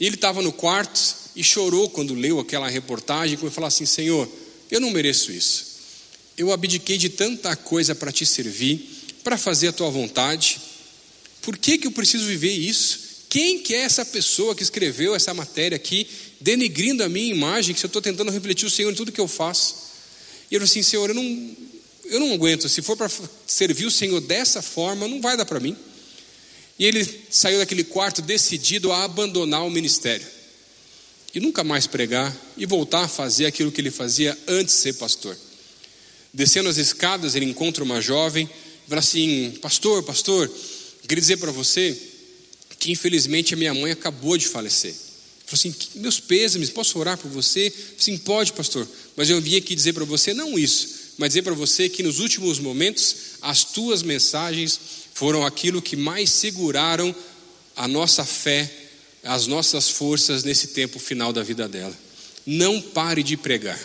Ele 0.00 0.14
estava 0.14 0.40
no 0.40 0.50
quarto 0.50 0.98
e 1.36 1.44
chorou 1.44 1.90
quando 1.90 2.14
leu 2.14 2.40
aquela 2.40 2.70
reportagem 2.70 3.34
e 3.34 3.50
falou 3.50 3.68
assim: 3.68 3.84
Senhor, 3.84 4.26
eu 4.70 4.80
não 4.80 4.90
mereço 4.90 5.30
isso. 5.30 5.66
Eu 6.38 6.50
abdiquei 6.50 6.96
de 6.96 7.10
tanta 7.10 7.54
coisa 7.54 7.94
para 7.94 8.10
te 8.10 8.24
servir, 8.24 8.80
para 9.22 9.36
fazer 9.36 9.68
a 9.68 9.72
tua 9.72 9.90
vontade. 9.90 10.58
Por 11.42 11.58
que, 11.58 11.76
que 11.76 11.86
eu 11.86 11.92
preciso 11.92 12.24
viver 12.24 12.52
isso? 12.52 13.10
Quem 13.28 13.60
que 13.60 13.74
é 13.74 13.82
essa 13.82 14.04
pessoa 14.06 14.56
que 14.56 14.62
escreveu 14.62 15.14
essa 15.14 15.32
matéria 15.34 15.76
aqui 15.76 16.08
denegrindo 16.40 17.02
a 17.02 17.08
minha 17.08 17.30
imagem, 17.30 17.74
que 17.74 17.84
eu 17.84 17.88
estou 17.88 18.00
tentando 18.00 18.30
refletir 18.30 18.66
o 18.66 18.70
Senhor 18.70 18.90
em 18.90 18.94
tudo 18.94 19.12
que 19.12 19.20
eu 19.20 19.28
faço. 19.28 19.74
E 20.50 20.54
falou 20.54 20.64
assim: 20.64 20.82
Senhor, 20.82 21.10
eu 21.10 21.14
não, 21.14 21.56
eu 22.06 22.20
não 22.20 22.32
aguento, 22.32 22.68
se 22.68 22.80
for 22.82 22.96
para 22.96 23.10
servir 23.46 23.86
o 23.86 23.90
Senhor 23.90 24.20
dessa 24.20 24.62
forma, 24.62 25.06
não 25.06 25.20
vai 25.20 25.36
dar 25.36 25.44
para 25.44 25.60
mim. 25.60 25.76
E 26.78 26.86
ele 26.86 27.06
saiu 27.30 27.58
daquele 27.58 27.84
quarto 27.84 28.22
decidido 28.22 28.90
a 28.90 29.04
abandonar 29.04 29.66
o 29.66 29.70
ministério 29.70 30.26
e 31.34 31.40
nunca 31.40 31.62
mais 31.62 31.86
pregar 31.86 32.34
e 32.56 32.66
voltar 32.66 33.04
a 33.04 33.08
fazer 33.08 33.46
aquilo 33.46 33.70
que 33.70 33.80
ele 33.80 33.90
fazia 33.90 34.36
antes 34.48 34.74
de 34.74 34.80
ser 34.80 34.94
pastor. 34.94 35.36
Descendo 36.32 36.68
as 36.68 36.76
escadas, 36.76 37.34
ele 37.34 37.44
encontra 37.44 37.84
uma 37.84 38.00
jovem 38.00 38.48
e 38.86 38.88
fala 38.88 39.00
assim: 39.00 39.52
Pastor, 39.60 40.02
pastor, 40.02 40.50
queria 41.02 41.20
dizer 41.20 41.36
para 41.36 41.52
você 41.52 41.96
que 42.78 42.90
infelizmente 42.90 43.52
a 43.52 43.56
minha 43.56 43.74
mãe 43.74 43.92
acabou 43.92 44.36
de 44.36 44.48
falecer. 44.48 44.94
Falou 45.50 45.58
assim: 45.58 45.74
meus 45.96 46.20
pêsames, 46.20 46.70
posso 46.70 46.96
orar 46.96 47.18
por 47.18 47.28
você? 47.28 47.72
Sim, 47.98 48.16
pode, 48.18 48.52
pastor. 48.52 48.86
Mas 49.16 49.28
eu 49.28 49.40
vim 49.40 49.56
aqui 49.56 49.74
dizer 49.74 49.92
para 49.92 50.04
você 50.04 50.32
não 50.32 50.56
isso, 50.56 50.88
mas 51.18 51.30
dizer 51.30 51.42
para 51.42 51.54
você 51.54 51.88
que 51.88 52.04
nos 52.04 52.20
últimos 52.20 52.60
momentos 52.60 53.16
as 53.42 53.64
tuas 53.64 54.00
mensagens 54.00 54.78
foram 55.12 55.44
aquilo 55.44 55.82
que 55.82 55.96
mais 55.96 56.30
seguraram 56.30 57.12
a 57.74 57.88
nossa 57.88 58.24
fé, 58.24 58.72
as 59.24 59.48
nossas 59.48 59.88
forças 59.88 60.44
nesse 60.44 60.68
tempo 60.68 61.00
final 61.00 61.32
da 61.32 61.42
vida 61.42 61.68
dela. 61.68 61.98
Não 62.46 62.80
pare 62.80 63.24
de 63.24 63.36
pregar. 63.36 63.78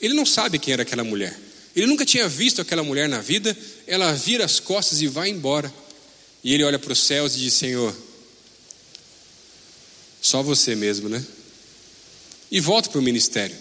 Ele 0.00 0.14
não 0.14 0.26
sabe 0.26 0.58
quem 0.58 0.72
era 0.72 0.82
aquela 0.82 1.04
mulher. 1.04 1.38
Ele 1.76 1.86
nunca 1.86 2.04
tinha 2.04 2.28
visto 2.28 2.60
aquela 2.60 2.82
mulher 2.82 3.08
na 3.08 3.20
vida. 3.20 3.56
Ela 3.86 4.12
vira 4.14 4.44
as 4.44 4.58
costas 4.58 5.00
e 5.00 5.06
vai 5.06 5.28
embora. 5.28 5.72
E 6.42 6.52
ele 6.52 6.64
olha 6.64 6.78
para 6.78 6.92
os 6.92 6.98
céus 6.98 7.36
e 7.36 7.38
diz: 7.38 7.54
Senhor, 7.54 7.94
só 10.20 10.42
você 10.42 10.74
mesmo, 10.74 11.08
né? 11.08 11.24
E 12.50 12.60
volta 12.60 12.88
para 12.88 12.98
o 12.98 13.02
ministério. 13.02 13.56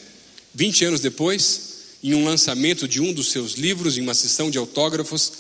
20 0.54 0.86
anos 0.86 1.02
depois, 1.02 1.62
em 2.04 2.14
um 2.14 2.24
lançamento 2.24 2.88
de 2.88 3.02
um 3.02 3.14
dos 3.14 3.32
seus 3.32 3.54
livros, 3.54 3.98
em 3.98 4.02
uma 4.02 4.14
sessão 4.14 4.50
de 4.50 4.58
autógrafos, 4.58 5.32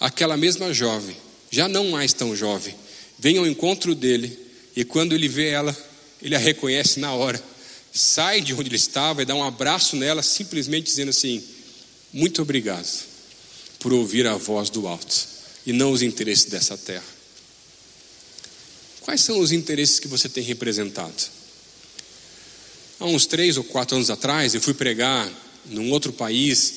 aquela 0.00 0.36
mesma 0.36 0.72
jovem, 0.72 1.16
já 1.50 1.68
não 1.68 1.90
mais 1.90 2.12
tão 2.12 2.34
jovem, 2.34 2.74
vem 3.18 3.38
ao 3.38 3.46
encontro 3.46 3.94
dele 3.94 4.38
e 4.74 4.84
quando 4.84 5.14
ele 5.14 5.28
vê 5.28 5.48
ela, 5.48 5.76
ele 6.20 6.34
a 6.34 6.38
reconhece 6.38 7.00
na 7.00 7.12
hora. 7.12 7.42
Sai 7.92 8.42
de 8.42 8.52
onde 8.52 8.68
ele 8.68 8.76
estava 8.76 9.22
e 9.22 9.24
dá 9.24 9.34
um 9.34 9.44
abraço 9.44 9.96
nela, 9.96 10.22
simplesmente 10.22 10.84
dizendo 10.84 11.08
assim: 11.08 11.42
Muito 12.12 12.42
obrigado 12.42 12.86
por 13.78 13.92
ouvir 13.92 14.26
a 14.26 14.36
voz 14.36 14.68
do 14.68 14.86
alto 14.86 15.28
e 15.66 15.72
não 15.72 15.92
os 15.92 16.02
interesses 16.02 16.44
dessa 16.46 16.76
terra. 16.76 17.15
Quais 19.06 19.20
são 19.20 19.38
os 19.38 19.52
interesses 19.52 20.00
que 20.00 20.08
você 20.08 20.28
tem 20.28 20.42
representado? 20.42 21.14
Há 22.98 23.04
uns 23.04 23.24
três 23.24 23.56
ou 23.56 23.62
quatro 23.62 23.94
anos 23.94 24.10
atrás, 24.10 24.52
eu 24.52 24.60
fui 24.60 24.74
pregar 24.74 25.30
num 25.66 25.92
outro 25.92 26.12
país 26.12 26.74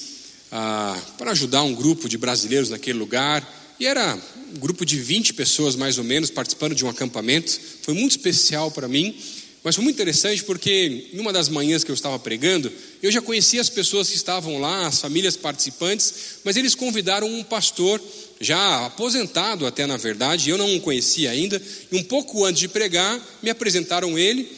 ah, 0.52 1.02
para 1.18 1.32
ajudar 1.32 1.64
um 1.64 1.74
grupo 1.74 2.08
de 2.08 2.20
brasileiros 2.20 2.70
naquele 2.70 3.00
lugar. 3.00 3.76
E 3.80 3.88
era 3.88 4.16
um 4.54 4.60
grupo 4.60 4.86
de 4.86 5.00
20 5.00 5.34
pessoas 5.34 5.76
mais 5.76 5.98
ou 5.98 6.04
menos 6.04 6.30
participando 6.30 6.76
de 6.76 6.86
um 6.86 6.90
acampamento. 6.90 7.60
Foi 7.82 7.96
muito 7.96 8.12
especial 8.12 8.70
para 8.70 8.88
mim, 8.88 9.18
mas 9.64 9.74
foi 9.74 9.84
muito 9.84 9.96
interessante 9.96 10.44
porque 10.44 11.10
em 11.12 11.20
uma 11.20 11.34
das 11.34 11.50
manhãs 11.50 11.84
que 11.84 11.90
eu 11.90 11.96
estava 11.96 12.20
pregando, 12.20 12.72
eu 13.02 13.12
já 13.12 13.24
conhecia 13.24 13.60
as 13.60 13.72
pessoas 13.72 14.08
que 14.08 14.16
estavam 14.16 14.60
lá, 14.60 14.86
as 14.86 15.02
famílias 15.02 15.36
participantes, 15.36 16.14
mas 16.44 16.56
eles 16.56 16.76
convidaram 16.76 17.28
um 17.28 17.44
pastor 17.44 18.00
já 18.40 18.86
aposentado 18.86 19.66
até 19.68 19.86
na 19.86 19.98
verdade, 19.98 20.50
eu 20.50 20.58
não 20.58 20.78
o 20.78 20.82
conhecia 20.82 21.32
ainda, 21.32 21.62
e 21.92 21.96
um 21.98 22.04
pouco 22.04 22.46
antes 22.46 22.62
de 22.62 22.68
pregar, 22.68 23.20
me 23.42 23.50
apresentaram 23.50 24.18
ele, 24.18 24.50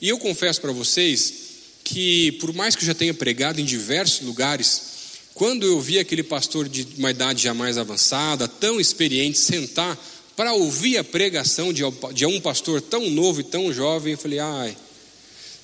e 0.00 0.08
eu 0.08 0.18
confesso 0.18 0.60
para 0.60 0.72
vocês 0.72 1.34
que, 1.84 2.32
por 2.32 2.52
mais 2.52 2.74
que 2.74 2.82
eu 2.82 2.86
já 2.86 2.94
tenha 2.94 3.14
pregado 3.14 3.60
em 3.60 3.64
diversos 3.64 4.26
lugares, 4.26 4.82
quando 5.34 5.64
eu 5.64 5.80
vi 5.80 5.98
aquele 5.98 6.22
pastor 6.22 6.68
de 6.68 6.86
uma 6.98 7.10
idade 7.10 7.44
já 7.44 7.54
mais 7.54 7.78
avançada, 7.78 8.48
tão 8.48 8.80
experiente, 8.80 9.38
sentar 9.38 9.96
para 10.36 10.52
ouvir 10.52 10.98
a 10.98 11.04
pregação 11.04 11.72
de, 11.72 11.84
um 12.26 12.40
pastor 12.40 12.80
tão 12.80 13.08
novo 13.10 13.40
e 13.40 13.44
tão 13.44 13.72
jovem, 13.72 14.12
eu 14.12 14.18
falei, 14.18 14.38
ai, 14.38 14.76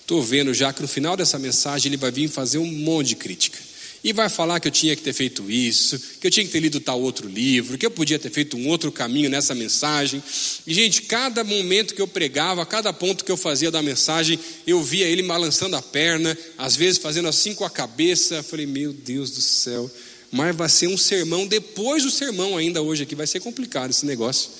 estou 0.00 0.22
vendo 0.22 0.54
já 0.54 0.72
que 0.72 0.82
no 0.82 0.88
final 0.88 1.16
dessa 1.16 1.38
mensagem 1.38 1.90
ele 1.90 1.96
vai 1.96 2.10
vir 2.10 2.28
fazer 2.28 2.58
um 2.58 2.66
monte 2.66 3.08
de 3.08 3.16
crítica 3.16 3.58
e 4.04 4.12
vai 4.12 4.28
falar 4.28 4.60
que 4.60 4.68
eu 4.68 4.72
tinha 4.72 4.94
que 4.94 5.00
ter 5.00 5.14
feito 5.14 5.50
isso, 5.50 5.98
que 6.20 6.26
eu 6.26 6.30
tinha 6.30 6.44
que 6.44 6.52
ter 6.52 6.60
lido 6.60 6.78
tal 6.78 7.00
outro 7.00 7.26
livro, 7.26 7.78
que 7.78 7.86
eu 7.86 7.90
podia 7.90 8.18
ter 8.18 8.30
feito 8.30 8.54
um 8.54 8.68
outro 8.68 8.92
caminho 8.92 9.30
nessa 9.30 9.54
mensagem. 9.54 10.22
E, 10.66 10.74
gente, 10.74 11.02
cada 11.02 11.42
momento 11.42 11.94
que 11.94 12.02
eu 12.02 12.06
pregava, 12.06 12.66
cada 12.66 12.92
ponto 12.92 13.24
que 13.24 13.32
eu 13.32 13.36
fazia 13.38 13.70
da 13.70 13.80
mensagem, 13.80 14.38
eu 14.66 14.82
via 14.82 15.06
ele 15.06 15.22
balançando 15.22 15.74
a 15.74 15.80
perna, 15.80 16.36
às 16.58 16.76
vezes 16.76 16.98
fazendo 16.98 17.28
assim 17.28 17.54
com 17.54 17.64
a 17.64 17.70
cabeça. 17.70 18.34
Eu 18.34 18.44
falei, 18.44 18.66
meu 18.66 18.92
Deus 18.92 19.30
do 19.30 19.40
céu, 19.40 19.90
mas 20.30 20.54
vai 20.54 20.68
ser 20.68 20.88
um 20.88 20.98
sermão 20.98 21.46
depois 21.46 22.02
do 22.02 22.10
sermão 22.10 22.58
ainda 22.58 22.82
hoje 22.82 23.04
aqui, 23.04 23.14
vai 23.14 23.26
ser 23.26 23.40
complicado 23.40 23.90
esse 23.90 24.04
negócio. 24.04 24.50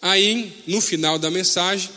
Aí, 0.00 0.54
no 0.66 0.80
final 0.80 1.18
da 1.18 1.30
mensagem, 1.30 1.90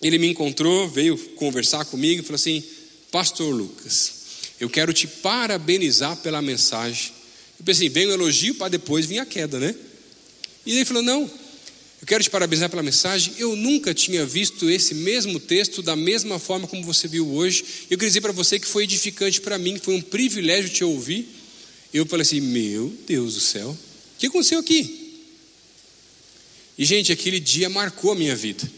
ele 0.00 0.16
me 0.16 0.28
encontrou, 0.28 0.88
veio 0.88 1.18
conversar 1.36 1.84
comigo 1.84 2.22
e 2.22 2.24
falou 2.24 2.36
assim: 2.36 2.64
Pastor 3.12 3.54
Lucas, 3.54 4.19
eu 4.60 4.68
quero 4.68 4.92
te 4.92 5.06
parabenizar 5.06 6.16
pela 6.18 6.42
mensagem. 6.42 7.12
Eu 7.58 7.64
pensei, 7.64 7.88
vem 7.88 8.06
o 8.06 8.12
elogio 8.12 8.54
para 8.54 8.68
depois 8.68 9.06
vir 9.06 9.18
a 9.18 9.26
queda, 9.26 9.58
né? 9.58 9.74
E 10.66 10.76
ele 10.76 10.84
falou: 10.84 11.02
Não, 11.02 11.22
eu 11.22 12.06
quero 12.06 12.22
te 12.22 12.28
parabenizar 12.28 12.68
pela 12.68 12.82
mensagem. 12.82 13.34
Eu 13.38 13.56
nunca 13.56 13.94
tinha 13.94 14.24
visto 14.26 14.68
esse 14.68 14.94
mesmo 14.94 15.40
texto 15.40 15.82
da 15.82 15.96
mesma 15.96 16.38
forma 16.38 16.68
como 16.68 16.84
você 16.84 17.08
viu 17.08 17.26
hoje. 17.32 17.64
Eu 17.90 17.96
queria 17.96 18.10
dizer 18.10 18.20
para 18.20 18.32
você 18.32 18.60
que 18.60 18.66
foi 18.66 18.84
edificante 18.84 19.40
para 19.40 19.58
mim, 19.58 19.78
foi 19.78 19.94
um 19.94 20.02
privilégio 20.02 20.68
te 20.68 20.84
ouvir. 20.84 21.26
Eu 21.92 22.04
falei 22.04 22.22
assim: 22.22 22.40
Meu 22.40 22.92
Deus 23.06 23.34
do 23.34 23.40
céu, 23.40 23.70
o 23.70 24.18
que 24.18 24.26
aconteceu 24.26 24.58
aqui? 24.58 24.98
E, 26.76 26.84
gente, 26.84 27.12
aquele 27.12 27.40
dia 27.40 27.68
marcou 27.68 28.12
a 28.12 28.14
minha 28.14 28.34
vida, 28.36 28.70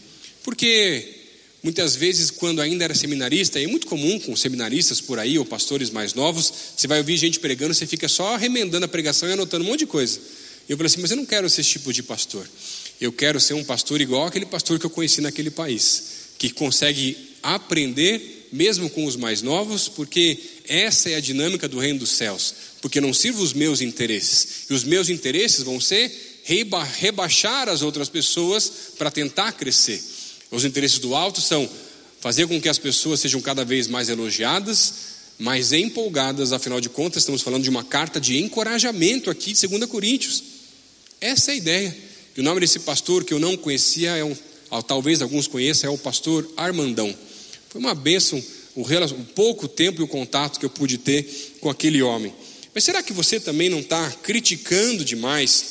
porque 0.43 1.22
Muitas 1.63 1.95
vezes, 1.95 2.29
quando 2.29 2.61
ainda 2.61 2.83
era 2.83 2.93
seminarista, 2.93 3.57
é 3.57 3.65
muito 3.65 3.87
comum 3.87 4.19
com 4.19 4.35
seminaristas 4.35 4.99
por 4.99 5.17
aí, 5.17 5.39
ou 5.39 5.45
pastores 5.45 5.89
mais 5.89 6.13
novos, 6.13 6.53
você 6.75 6.87
vai 6.87 6.97
ouvir 6.97 7.15
gente 7.15 7.39
pregando, 7.39 7.73
você 7.73 7.87
fica 7.87 8.09
só 8.09 8.35
remendando 8.35 8.83
a 8.83 8.87
pregação 8.87 9.29
e 9.29 9.31
anotando 9.31 9.63
um 9.63 9.67
monte 9.69 9.79
de 9.79 9.85
coisa. 9.85 10.19
Eu 10.67 10.75
falei 10.75 10.87
assim, 10.87 10.99
mas 11.01 11.11
eu 11.11 11.17
não 11.17 11.25
quero 11.25 11.49
ser 11.49 11.61
esse 11.61 11.69
tipo 11.69 11.93
de 11.93 12.03
pastor. 12.03 12.45
Eu 12.99 13.13
quero 13.13 13.39
ser 13.39 13.53
um 13.53 13.63
pastor 13.63 14.01
igual 14.01 14.27
aquele 14.27 14.45
pastor 14.45 14.77
que 14.77 14.85
eu 14.85 14.89
conheci 14.89 15.21
naquele 15.21 15.49
país, 15.49 16.03
que 16.37 16.49
consegue 16.49 17.17
aprender 17.41 18.49
mesmo 18.51 18.89
com 18.89 19.05
os 19.05 19.15
mais 19.15 19.41
novos, 19.41 19.87
porque 19.87 20.37
essa 20.67 21.09
é 21.09 21.15
a 21.15 21.21
dinâmica 21.21 21.67
do 21.67 21.79
reino 21.79 21.99
dos 21.99 22.11
céus. 22.11 22.53
Porque 22.81 22.99
não 22.99 23.13
sirvo 23.13 23.41
os 23.41 23.53
meus 23.53 23.79
interesses, 23.79 24.65
e 24.69 24.73
os 24.73 24.83
meus 24.83 25.09
interesses 25.09 25.63
vão 25.63 25.79
ser 25.79 26.41
reba 26.43 26.83
rebaixar 26.83 27.69
as 27.69 27.81
outras 27.81 28.09
pessoas 28.09 28.69
para 28.97 29.09
tentar 29.09 29.53
crescer. 29.53 30.03
Os 30.53 30.65
interesses 30.65 30.99
do 30.99 31.15
alto 31.15 31.41
são 31.41 31.67
fazer 32.19 32.45
com 32.47 32.61
que 32.61 32.69
as 32.69 32.77
pessoas 32.77 33.19
sejam 33.19 33.41
cada 33.41 33.65
vez 33.65 33.87
mais 33.87 34.07
elogiadas, 34.07 34.93
mais 35.39 35.73
empolgadas, 35.73 36.53
afinal 36.53 36.79
de 36.79 36.89
contas, 36.89 37.23
estamos 37.23 37.41
falando 37.41 37.63
de 37.63 37.71
uma 37.71 37.83
carta 37.83 38.21
de 38.21 38.37
encorajamento 38.37 39.31
aqui 39.31 39.51
de 39.51 39.67
2 39.67 39.85
Coríntios. 39.85 40.43
Essa 41.19 41.49
é 41.49 41.53
a 41.53 41.57
ideia. 41.57 41.97
E 42.37 42.39
o 42.39 42.43
nome 42.43 42.59
desse 42.59 42.79
pastor 42.79 43.23
que 43.23 43.33
eu 43.33 43.39
não 43.39 43.57
conhecia, 43.57 44.11
é 44.15 44.23
um, 44.23 44.35
talvez 44.85 45.23
alguns 45.23 45.47
conheçam, 45.47 45.89
é 45.89 45.93
o 45.93 45.97
pastor 45.97 46.47
Armandão. 46.55 47.13
Foi 47.69 47.81
uma 47.81 47.95
bênção 47.95 48.41
o, 48.75 48.81
o 48.83 49.25
pouco 49.33 49.67
tempo 49.67 50.01
e 50.01 50.03
o 50.03 50.07
contato 50.07 50.59
que 50.59 50.65
eu 50.67 50.69
pude 50.69 50.99
ter 50.99 51.57
com 51.61 51.69
aquele 51.69 52.03
homem. 52.03 52.31
Mas 52.75 52.83
será 52.83 53.01
que 53.01 53.11
você 53.11 53.39
também 53.39 53.69
não 53.69 53.79
está 53.79 54.11
criticando 54.21 55.03
demais 55.03 55.65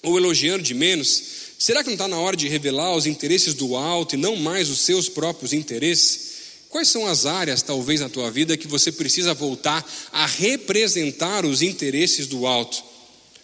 ou 0.00 0.16
elogiando 0.16 0.62
de 0.62 0.74
menos 0.74 1.35
Será 1.58 1.82
que 1.82 1.88
não 1.88 1.94
está 1.94 2.06
na 2.06 2.18
hora 2.18 2.36
de 2.36 2.48
revelar 2.48 2.94
os 2.94 3.06
interesses 3.06 3.54
do 3.54 3.76
alto 3.76 4.14
e 4.14 4.18
não 4.18 4.36
mais 4.36 4.68
os 4.68 4.80
seus 4.80 5.08
próprios 5.08 5.52
interesses? 5.52 6.36
Quais 6.68 6.88
são 6.88 7.06
as 7.06 7.24
áreas, 7.24 7.62
talvez, 7.62 8.00
na 8.00 8.08
tua 8.08 8.30
vida 8.30 8.56
que 8.56 8.68
você 8.68 8.92
precisa 8.92 9.32
voltar 9.32 9.84
a 10.12 10.26
representar 10.26 11.46
os 11.46 11.62
interesses 11.62 12.26
do 12.26 12.46
alto? 12.46 12.82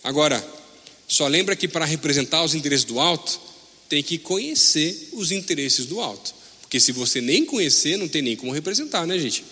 Agora, 0.05 0.47
só 1.09 1.27
lembra 1.27 1.57
que 1.57 1.67
para 1.67 1.85
representar 1.85 2.45
os 2.45 2.55
interesses 2.55 2.85
do 2.85 3.01
alto, 3.01 3.41
tem 3.89 4.03
que 4.03 4.19
conhecer 4.19 5.11
os 5.13 5.31
interesses 5.31 5.87
do 5.87 6.01
alto. 6.01 6.35
Porque 6.61 6.81
se 6.81 6.93
você 6.93 7.21
nem 7.21 7.45
conhecer, 7.45 7.97
não 7.97 8.09
tem 8.09 8.23
nem 8.23 8.37
como 8.37 8.53
representar, 8.53 9.07
né, 9.07 9.19
gente? 9.19 9.45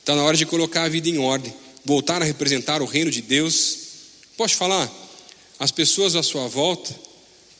Está 0.00 0.16
na 0.16 0.22
hora 0.22 0.36
de 0.36 0.46
colocar 0.46 0.84
a 0.84 0.88
vida 0.88 1.08
em 1.08 1.18
ordem, 1.18 1.54
voltar 1.84 2.22
a 2.22 2.24
representar 2.24 2.80
o 2.82 2.86
reino 2.86 3.10
de 3.10 3.20
Deus. 3.20 3.78
Posso 4.36 4.56
falar? 4.56 4.90
As 5.58 5.70
pessoas 5.70 6.14
à 6.14 6.22
sua 6.22 6.46
volta 6.46 6.94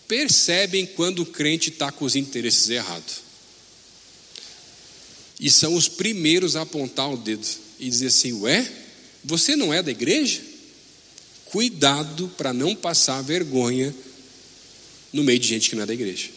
percebem 0.07 0.87
quando 0.87 1.21
o 1.21 1.27
crente 1.27 1.71
está 1.71 1.91
com 1.91 2.05
os 2.05 2.17
interesses 2.17 2.69
errados. 2.71 3.29
E 5.41 5.51
são 5.51 5.75
os 5.75 5.89
primeiros 5.89 6.57
a 6.57 6.63
apontar 6.63 7.13
o 7.13 7.17
dedo 7.17 7.47
e 7.79 7.89
dizer 7.89 8.09
assim: 8.09 8.33
Ué, 8.33 8.71
você 9.25 9.55
não 9.55 9.73
é 9.73 9.83
da 9.83 9.91
igreja? 9.91 10.41
Cuidado 11.47 12.29
para 12.37 12.53
não 12.53 12.75
passar 12.75 13.23
vergonha 13.23 13.95
no 15.13 15.23
meio 15.23 15.39
de 15.39 15.49
gente 15.49 15.71
que 15.71 15.77
não 15.77 15.83
é 15.83 15.87
da 15.87 15.95
igreja. 15.95 16.29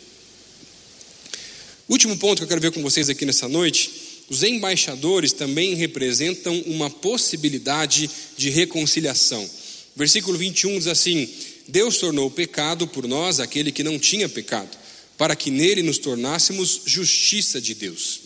Último 1.90 2.18
ponto 2.18 2.38
que 2.38 2.44
eu 2.44 2.48
quero 2.48 2.62
ver 2.62 2.72
com 2.72 2.82
vocês 2.82 3.10
aqui 3.10 3.26
nessa 3.26 3.48
noite: 3.48 3.92
os 4.30 4.44
embaixadores 4.44 5.34
também 5.34 5.76
representam 5.76 6.58
uma 6.62 6.90
possibilidade 6.90 8.10
de 8.38 8.50
reconciliação. 8.50 9.50
Versículo 9.96 10.38
21 10.38 10.78
diz 10.78 10.88
assim: 10.88 11.30
Deus 11.72 11.98
tornou 11.98 12.30
pecado 12.30 12.86
por 12.86 13.08
nós 13.08 13.40
aquele 13.40 13.72
que 13.72 13.84
não 13.84 13.98
tinha 13.98 14.28
pecado, 14.28 14.78
para 15.18 15.36
que 15.36 15.50
nele 15.50 15.82
nos 15.82 15.98
tornássemos 15.98 16.82
justiça 16.86 17.62
de 17.62 17.74
Deus. 17.74 18.20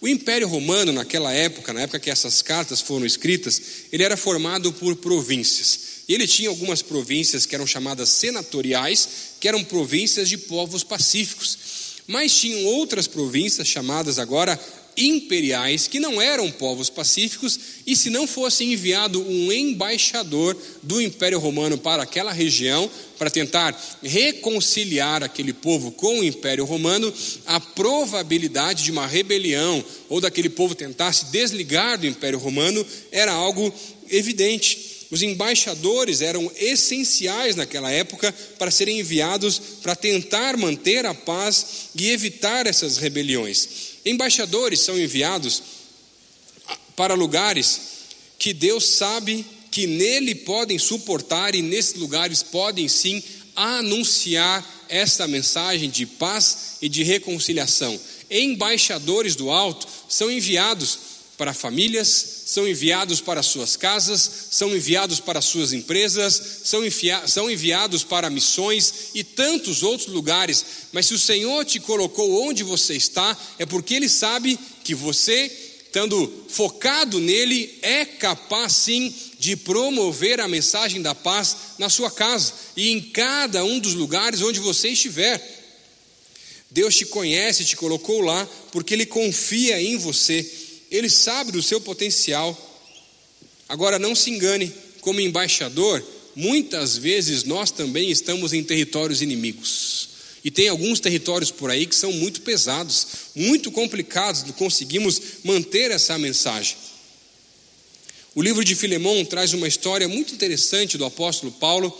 O 0.00 0.06
Império 0.06 0.46
Romano, 0.46 0.92
naquela 0.92 1.32
época, 1.32 1.72
na 1.72 1.80
época 1.80 1.98
que 1.98 2.10
essas 2.10 2.42
cartas 2.42 2.80
foram 2.80 3.04
escritas, 3.04 3.60
ele 3.90 4.04
era 4.04 4.16
formado 4.16 4.72
por 4.72 4.94
províncias. 4.96 5.80
E 6.08 6.14
ele 6.14 6.28
tinha 6.28 6.48
algumas 6.48 6.80
províncias 6.80 7.44
que 7.44 7.54
eram 7.56 7.66
chamadas 7.66 8.10
senatoriais, 8.10 9.08
que 9.40 9.48
eram 9.48 9.64
províncias 9.64 10.28
de 10.28 10.38
povos 10.38 10.84
pacíficos. 10.84 11.58
Mas 12.06 12.38
tinham 12.38 12.64
outras 12.66 13.08
províncias 13.08 13.66
chamadas 13.66 14.18
agora 14.20 14.56
imperiais 14.96 15.86
que 15.86 16.00
não 16.00 16.20
eram 16.20 16.50
povos 16.50 16.88
pacíficos, 16.88 17.58
e 17.86 17.94
se 17.94 18.10
não 18.10 18.26
fosse 18.26 18.64
enviado 18.64 19.20
um 19.20 19.52
embaixador 19.52 20.56
do 20.82 21.00
Império 21.00 21.38
Romano 21.38 21.76
para 21.76 22.02
aquela 22.02 22.32
região, 22.32 22.90
para 23.18 23.30
tentar 23.30 23.78
reconciliar 24.02 25.22
aquele 25.22 25.52
povo 25.52 25.90
com 25.92 26.20
o 26.20 26.24
Império 26.24 26.64
Romano, 26.64 27.12
a 27.46 27.60
probabilidade 27.60 28.84
de 28.84 28.90
uma 28.90 29.06
rebelião 29.06 29.84
ou 30.08 30.20
daquele 30.20 30.48
povo 30.48 30.74
tentar 30.74 31.12
se 31.12 31.26
desligar 31.26 31.98
do 31.98 32.06
Império 32.06 32.38
Romano 32.38 32.84
era 33.10 33.32
algo 33.32 33.72
evidente. 34.10 34.96
Os 35.10 35.22
embaixadores 35.22 36.20
eram 36.20 36.50
essenciais 36.56 37.54
naquela 37.54 37.90
época 37.90 38.34
para 38.58 38.70
serem 38.70 38.98
enviados 38.98 39.60
para 39.82 39.94
tentar 39.94 40.56
manter 40.56 41.06
a 41.06 41.14
paz 41.14 41.66
e 41.94 42.10
evitar 42.10 42.66
essas 42.66 42.96
rebeliões. 42.96 43.95
Embaixadores 44.06 44.78
são 44.78 44.96
enviados 44.96 45.60
para 46.94 47.14
lugares 47.14 47.80
que 48.38 48.54
Deus 48.54 48.86
sabe 48.86 49.44
que 49.72 49.86
nele 49.88 50.34
podem 50.34 50.78
suportar 50.78 51.56
e 51.56 51.60
nesses 51.60 51.94
lugares 51.94 52.40
podem 52.40 52.86
sim 52.86 53.20
anunciar 53.56 54.64
esta 54.88 55.26
mensagem 55.26 55.90
de 55.90 56.06
paz 56.06 56.76
e 56.80 56.88
de 56.88 57.02
reconciliação. 57.02 57.98
Embaixadores 58.30 59.34
do 59.34 59.50
alto 59.50 59.88
são 60.08 60.30
enviados 60.30 60.98
para 61.36 61.52
famílias, 61.52 62.35
são 62.46 62.66
enviados 62.66 63.20
para 63.20 63.42
suas 63.42 63.76
casas, 63.76 64.30
são 64.52 64.74
enviados 64.74 65.18
para 65.18 65.42
suas 65.42 65.72
empresas, 65.72 66.40
são, 66.62 66.80
são 67.26 67.50
enviados 67.50 68.04
para 68.04 68.30
missões 68.30 69.10
e 69.12 69.24
tantos 69.24 69.82
outros 69.82 70.06
lugares. 70.06 70.64
Mas 70.92 71.06
se 71.06 71.14
o 71.14 71.18
Senhor 71.18 71.64
te 71.64 71.80
colocou 71.80 72.46
onde 72.46 72.62
você 72.62 72.94
está, 72.94 73.36
é 73.58 73.66
porque 73.66 73.94
Ele 73.94 74.08
sabe 74.08 74.56
que 74.84 74.94
você, 74.94 75.50
estando 75.86 76.44
focado 76.48 77.18
nele, 77.18 77.80
é 77.82 78.04
capaz 78.04 78.74
sim 78.74 79.12
de 79.40 79.56
promover 79.56 80.40
a 80.40 80.46
mensagem 80.46 81.02
da 81.02 81.16
paz 81.16 81.56
na 81.80 81.90
sua 81.90 82.12
casa 82.12 82.52
e 82.76 82.92
em 82.92 83.00
cada 83.00 83.64
um 83.64 83.80
dos 83.80 83.94
lugares 83.94 84.40
onde 84.40 84.60
você 84.60 84.90
estiver. 84.90 85.64
Deus 86.70 86.94
te 86.94 87.06
conhece, 87.06 87.64
te 87.64 87.74
colocou 87.74 88.20
lá, 88.20 88.48
porque 88.70 88.94
Ele 88.94 89.04
confia 89.04 89.82
em 89.82 89.96
você 89.96 90.48
ele 90.90 91.08
sabe 91.08 91.52
do 91.52 91.62
seu 91.62 91.80
potencial. 91.80 92.56
Agora, 93.68 93.98
não 93.98 94.14
se 94.14 94.30
engane, 94.30 94.72
como 95.00 95.20
embaixador, 95.20 96.04
muitas 96.34 96.96
vezes 96.96 97.44
nós 97.44 97.70
também 97.70 98.10
estamos 98.10 98.52
em 98.52 98.62
territórios 98.62 99.22
inimigos. 99.22 100.08
E 100.44 100.50
tem 100.50 100.68
alguns 100.68 101.00
territórios 101.00 101.50
por 101.50 101.70
aí 101.70 101.86
que 101.86 101.96
são 101.96 102.12
muito 102.12 102.42
pesados, 102.42 103.06
muito 103.34 103.70
complicados, 103.72 104.44
não 104.44 104.52
conseguimos 104.52 105.20
manter 105.42 105.90
essa 105.90 106.16
mensagem. 106.18 106.76
O 108.32 108.42
livro 108.42 108.62
de 108.62 108.74
Filemão 108.74 109.24
traz 109.24 109.54
uma 109.54 109.66
história 109.66 110.06
muito 110.06 110.34
interessante 110.34 110.98
do 110.98 111.04
apóstolo 111.04 111.50
Paulo, 111.50 111.90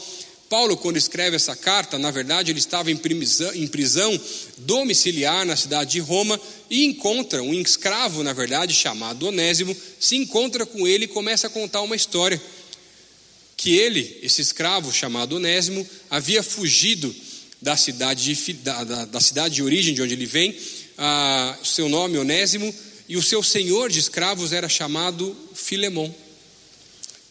Paulo, 0.49 0.77
quando 0.77 0.97
escreve 0.97 1.35
essa 1.35 1.57
carta, 1.57 1.99
na 1.99 2.11
verdade, 2.11 2.53
ele 2.53 2.61
estava 2.61 2.91
em 2.91 2.97
prisão, 2.97 4.21
domiciliar 4.59 5.45
na 5.45 5.57
cidade 5.57 5.93
de 5.93 6.01
Roma 6.01 6.41
e 6.71 6.85
encontra 6.85 7.43
um 7.43 7.53
escravo, 7.55 8.23
na 8.23 8.33
verdade, 8.33 8.73
chamado 8.73 9.27
Onésimo, 9.27 9.77
se 9.99 10.15
encontra 10.15 10.65
com 10.65 10.87
ele 10.87 11.07
e 11.07 11.09
começa 11.09 11.49
a 11.49 11.51
contar 11.51 11.83
uma 11.83 11.97
história. 11.97 12.41
Que 13.57 13.75
ele, 13.75 14.19
esse 14.23 14.41
escravo 14.41 14.93
chamado 14.93 15.37
Onésimo, 15.37 15.85
havia 16.09 16.43
fugido 16.43 17.13
da 17.61 17.77
cidade 17.77 18.33
de, 18.33 18.53
da, 18.53 18.85
da, 18.85 19.05
da 19.07 19.21
cidade 19.21 19.57
de 19.57 19.63
origem 19.65 19.95
de 19.95 20.03
onde 20.03 20.15
ele 20.15 20.27
vem, 20.27 20.57
a, 20.97 21.59
seu 21.65 21.89
nome 21.89 22.19
Onésimo, 22.19 22.73
e 23.09 23.17
o 23.17 23.23
seu 23.23 23.43
senhor 23.43 23.91
de 23.91 23.99
escravos 23.99 24.53
era 24.53 24.69
chamado 24.69 25.37
Filemão. 25.55 26.15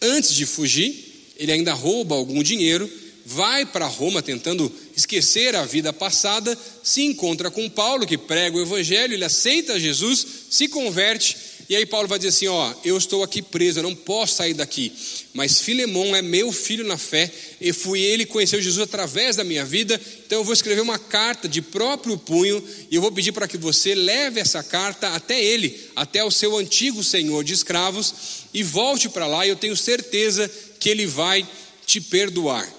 Antes 0.02 0.34
de 0.34 0.46
fugir, 0.46 1.34
ele 1.38 1.52
ainda 1.52 1.74
rouba 1.74 2.16
algum 2.16 2.44
dinheiro 2.44 2.90
vai 3.26 3.66
para 3.66 3.88
Roma 3.88 4.22
tentando 4.22 4.72
esquecer 4.96 5.56
a 5.56 5.66
vida 5.66 5.92
passada, 5.92 6.56
se 6.84 7.02
encontra 7.02 7.50
com 7.50 7.68
Paulo, 7.68 8.06
que 8.06 8.20
prega 8.20 8.56
o 8.56 8.62
evangelho, 8.62 9.16
ele 9.16 9.26
aceita 9.26 9.80
Jesus, 9.80 10.26
se 10.50 10.68
converte, 10.68 11.36
e 11.68 11.76
aí 11.76 11.84
Paulo 11.88 12.08
vai 12.08 12.20
dizer 12.20 12.30
assim: 12.30 12.48
Ó, 12.48 12.74
eu 12.84 12.96
estou 12.96 13.24
aqui 13.24 13.42
preso, 13.42 13.80
eu 13.80 13.84
não 13.84 13.96
posso 13.96 14.36
sair 14.36 14.54
daqui, 14.54 14.94
mas 15.34 15.60
Filemão 15.60 16.16
é 16.16 16.22
meu 16.22 16.52
filho 16.52 16.86
na 16.86 17.00
fé, 17.00 17.32
e 17.60 17.74
fui 17.74 18.00
ele 18.02 18.26
que 18.26 18.32
conheceu 18.32 18.62
Jesus 18.62 18.84
através 18.84 19.36
da 19.36 19.44
minha 19.44 19.66
vida, 19.66 20.00
então 20.24 20.40
eu 20.40 20.44
vou 20.44 20.54
escrever 20.54 20.82
uma 20.82 21.00
carta 21.00 21.48
de 21.48 21.64
próprio 21.64 22.20
punho, 22.20 22.64
e 22.92 22.96
eu 22.96 23.02
vou 23.02 23.12
pedir 23.12 23.32
para 23.32 23.48
que 23.48 23.58
você 23.58 23.96
leve 23.96 24.40
essa 24.40 24.62
carta 24.62 25.16
até 25.16 25.44
ele, 25.44 25.90
até 25.96 26.24
o 26.24 26.30
seu 26.30 26.56
antigo 26.56 27.04
senhor 27.04 27.44
de 27.44 27.54
escravos, 27.54 28.14
e 28.54 28.62
volte 28.62 29.10
para 29.10 29.26
lá, 29.26 29.48
e 29.48 29.50
eu 29.50 29.56
tenho 29.56 29.76
certeza 29.76 30.50
que 30.80 30.90
ele 30.90 31.08
vai 31.08 31.48
te 31.88 32.00
perdoar. 32.00 32.75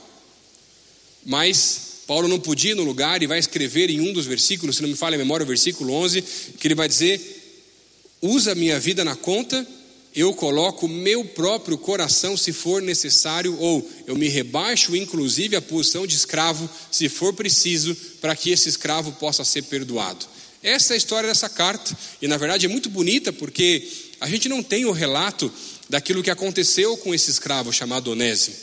Mas 1.26 2.04
Paulo 2.06 2.28
não 2.28 2.38
podia 2.38 2.70
ir 2.70 2.76
no 2.76 2.84
lugar 2.84 3.20
e 3.20 3.26
vai 3.26 3.38
escrever 3.38 3.90
em 3.90 4.00
um 4.00 4.12
dos 4.12 4.26
versículos, 4.26 4.76
se 4.76 4.82
não 4.82 4.88
me 4.88 4.94
falha 4.94 5.16
a 5.16 5.18
memória, 5.18 5.42
o 5.42 5.46
versículo 5.46 5.92
11, 5.92 6.22
que 6.56 6.68
ele 6.68 6.74
vai 6.76 6.86
dizer: 6.86 7.20
Usa 8.22 8.54
minha 8.54 8.78
vida 8.78 9.04
na 9.04 9.16
conta, 9.16 9.66
eu 10.14 10.32
coloco 10.32 10.86
meu 10.86 11.24
próprio 11.24 11.76
coração 11.76 12.36
se 12.36 12.52
for 12.52 12.80
necessário, 12.80 13.58
ou 13.58 13.86
eu 14.06 14.14
me 14.14 14.28
rebaixo, 14.28 14.94
inclusive, 14.94 15.56
a 15.56 15.60
posição 15.60 16.06
de 16.06 16.14
escravo, 16.14 16.70
se 16.92 17.08
for 17.08 17.34
preciso, 17.34 17.94
para 18.20 18.36
que 18.36 18.50
esse 18.50 18.68
escravo 18.68 19.10
possa 19.12 19.44
ser 19.44 19.62
perdoado. 19.62 20.24
Essa 20.62 20.92
é 20.92 20.94
a 20.94 20.96
história 20.96 21.28
dessa 21.28 21.48
carta, 21.48 21.96
e 22.22 22.26
na 22.26 22.36
verdade 22.36 22.66
é 22.66 22.68
muito 22.68 22.88
bonita 22.88 23.32
porque 23.32 23.86
a 24.20 24.28
gente 24.28 24.48
não 24.48 24.62
tem 24.62 24.86
o 24.86 24.92
relato 24.92 25.52
daquilo 25.88 26.22
que 26.22 26.30
aconteceu 26.30 26.96
com 26.96 27.14
esse 27.14 27.30
escravo 27.30 27.72
chamado 27.72 28.10
Onésimo. 28.10 28.56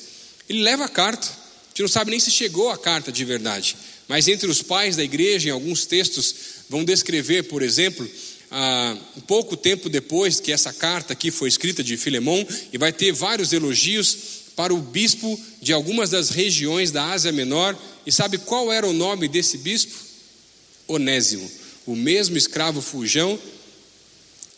Ele 0.49 0.61
leva 0.61 0.86
a 0.86 0.89
carta, 0.89 1.42
gente 1.74 1.82
não 1.82 1.88
sabe 1.88 2.11
nem 2.11 2.19
se 2.19 2.30
chegou 2.30 2.69
a 2.69 2.78
carta 2.78 3.11
de 3.11 3.26
verdade, 3.26 3.76
mas 4.07 4.28
entre 4.28 4.47
os 4.47 4.61
pais 4.61 4.95
da 4.95 5.03
igreja, 5.03 5.49
em 5.49 5.51
alguns 5.51 5.88
textos, 5.88 6.36
vão 6.69 6.86
descrever, 6.86 7.43
por 7.43 7.63
exemplo, 7.63 8.07
ah, 8.51 8.95
um 9.17 9.21
pouco 9.21 9.57
tempo 9.57 9.89
depois 9.89 10.39
que 10.39 10.51
essa 10.51 10.71
carta 10.71 11.13
aqui 11.13 11.32
foi 11.32 11.49
escrita 11.49 11.84
de 11.84 11.97
Filemão, 11.97 12.45
e 12.71 12.78
vai 12.78 12.93
ter 12.93 13.11
vários 13.11 13.51
elogios 13.53 14.15
para 14.55 14.71
o 14.71 14.78
bispo 14.78 15.39
de 15.59 15.74
algumas 15.74 16.11
das 16.11 16.30
regiões 16.30 16.91
da 16.91 17.11
Ásia 17.11 17.32
Menor, 17.32 17.76
e 18.05 18.11
sabe 18.11 18.38
qual 18.38 18.71
era 18.71 18.86
o 18.88 18.93
nome 18.93 19.28
desse 19.28 19.57
bispo? 19.57 19.95
Onésimo, 20.88 21.49
o 21.88 21.95
mesmo 21.95 22.38
escravo 22.38 22.82
fujão 22.82 23.39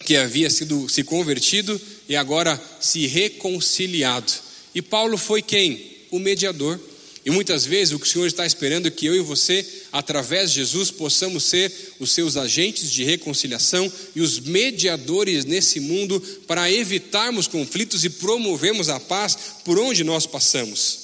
que 0.01 0.17
havia 0.17 0.49
sido 0.49 0.89
se 0.89 1.01
convertido 1.03 1.79
e 2.09 2.15
agora 2.15 2.61
se 2.81 3.07
reconciliado. 3.07 4.31
E 4.73 4.81
Paulo 4.81 5.17
foi 5.17 5.41
quem? 5.41 5.95
O 6.11 6.19
mediador. 6.19 6.77
E 7.25 7.31
muitas 7.31 7.65
vezes 7.65 7.91
o 7.91 7.99
que 7.99 8.05
o 8.05 8.09
Senhor 8.09 8.27
está 8.27 8.45
esperando 8.45 8.87
é 8.87 8.91
que 8.91 9.07
eu 9.07 9.15
e 9.15 9.19
você, 9.19 9.65
através 9.91 10.51
de 10.51 10.57
Jesus, 10.57 10.91
possamos 10.91 11.43
ser 11.43 11.73
os 11.99 12.11
seus 12.11 12.37
agentes 12.37 12.91
de 12.91 13.03
reconciliação 13.03 13.91
e 14.15 14.21
os 14.21 14.39
mediadores 14.39 15.43
nesse 15.43 15.79
mundo 15.79 16.21
para 16.45 16.71
evitarmos 16.71 17.47
conflitos 17.47 18.05
e 18.05 18.11
promovermos 18.11 18.89
a 18.89 18.99
paz 18.99 19.35
por 19.63 19.79
onde 19.79 20.03
nós 20.03 20.27
passamos. 20.27 20.99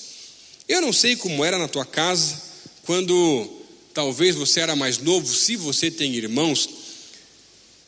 Eu 0.70 0.80
não 0.80 0.94
sei 0.94 1.16
como 1.16 1.44
era 1.44 1.58
na 1.58 1.68
tua 1.68 1.86
casa 1.86 2.40
quando 2.84 3.50
talvez 3.92 4.36
você 4.36 4.60
era 4.60 4.76
mais 4.76 5.00
novo, 5.00 5.34
se 5.34 5.56
você 5.56 5.90
tem 5.90 6.16
irmãos, 6.16 6.70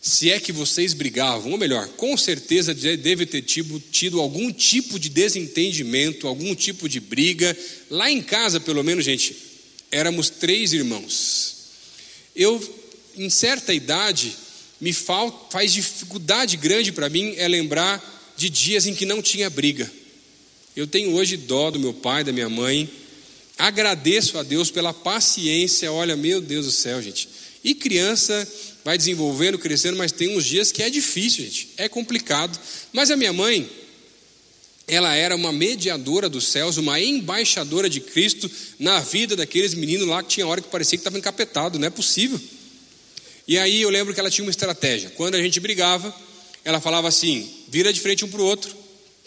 se 0.06 0.30
é 0.30 0.38
que 0.38 0.52
vocês 0.52 0.94
brigavam, 0.94 1.54
ou 1.54 1.58
melhor, 1.58 1.88
com 1.96 2.18
certeza 2.18 2.74
deve 2.74 3.26
ter 3.26 3.42
tido, 3.42 3.82
tido, 3.90 4.20
algum 4.20 4.52
tipo 4.52 5.00
de 5.00 5.08
desentendimento, 5.08 6.28
algum 6.28 6.54
tipo 6.54 6.90
de 6.90 7.00
briga. 7.00 7.58
Lá 7.90 8.12
em 8.12 8.22
casa, 8.22 8.60
pelo 8.60 8.84
menos, 8.84 9.06
gente, 9.06 9.34
éramos 9.90 10.30
três 10.30 10.74
irmãos. 10.74 11.56
Eu, 12.36 12.62
em 13.16 13.30
certa 13.30 13.74
idade, 13.74 14.36
me 14.82 14.92
faz 14.92 15.72
dificuldade 15.72 16.58
grande 16.58 16.92
para 16.92 17.08
mim 17.08 17.36
é 17.38 17.48
lembrar 17.48 18.34
de 18.36 18.50
dias 18.50 18.86
em 18.86 18.94
que 18.94 19.06
não 19.06 19.22
tinha 19.22 19.50
briga. 19.50 19.90
Eu 20.76 20.86
tenho 20.86 21.14
hoje 21.14 21.38
dó 21.38 21.72
do 21.72 21.80
meu 21.80 21.94
pai, 21.94 22.26
da 22.26 22.34
minha 22.34 22.50
mãe. 22.50 22.90
Agradeço 23.58 24.38
a 24.38 24.44
Deus 24.44 24.70
pela 24.70 24.94
paciência. 24.94 25.90
Olha, 25.94 26.18
meu 26.18 26.42
Deus 26.42 26.66
do 26.66 26.74
céu, 26.74 27.02
gente. 27.02 27.30
E 27.64 27.74
criança 27.74 28.46
vai 28.84 28.98
desenvolvendo, 28.98 29.58
crescendo, 29.58 29.98
mas 29.98 30.12
tem 30.12 30.36
uns 30.36 30.46
dias 30.46 30.72
que 30.72 30.84
é 30.84 30.90
difícil, 30.90 31.46
gente, 31.46 31.70
é 31.78 31.88
complicado. 31.88 32.60
Mas 32.92 33.10
a 33.10 33.16
minha 33.16 33.32
mãe, 33.32 33.70
ela 34.88 35.16
era 35.16 35.36
uma 35.36 35.52
mediadora 35.52 36.28
dos 36.28 36.48
céus, 36.48 36.78
uma 36.78 37.00
embaixadora 37.00 37.90
de 37.90 38.02
Cristo 38.02 38.52
na 38.78 39.00
vida 39.00 39.36
daqueles 39.36 39.74
meninos 39.74 40.08
lá 40.08 40.22
que 40.22 40.30
tinha 40.30 40.48
hora 40.48 40.62
que 40.62 40.68
parecia 40.68 40.98
que 40.98 41.02
estava 41.02 41.18
encapetado, 41.18 41.80
não 41.80 41.88
é 41.88 41.90
possível. 41.90 42.40
E 43.48 43.58
aí 43.58 43.82
eu 43.82 43.90
lembro 43.90 44.14
que 44.14 44.20
ela 44.20 44.30
tinha 44.30 44.46
uma 44.46 44.52
estratégia. 44.52 45.10
Quando 45.12 45.36
a 45.36 45.42
gente 45.42 45.60
brigava, 45.60 46.14
ela 46.66 46.80
falava 46.82 47.08
assim: 47.08 47.50
vira 47.70 47.92
de 47.92 48.00
frente 48.02 48.26
um 48.26 48.30
para 48.30 48.42
o 48.42 48.46
outro, 48.46 48.76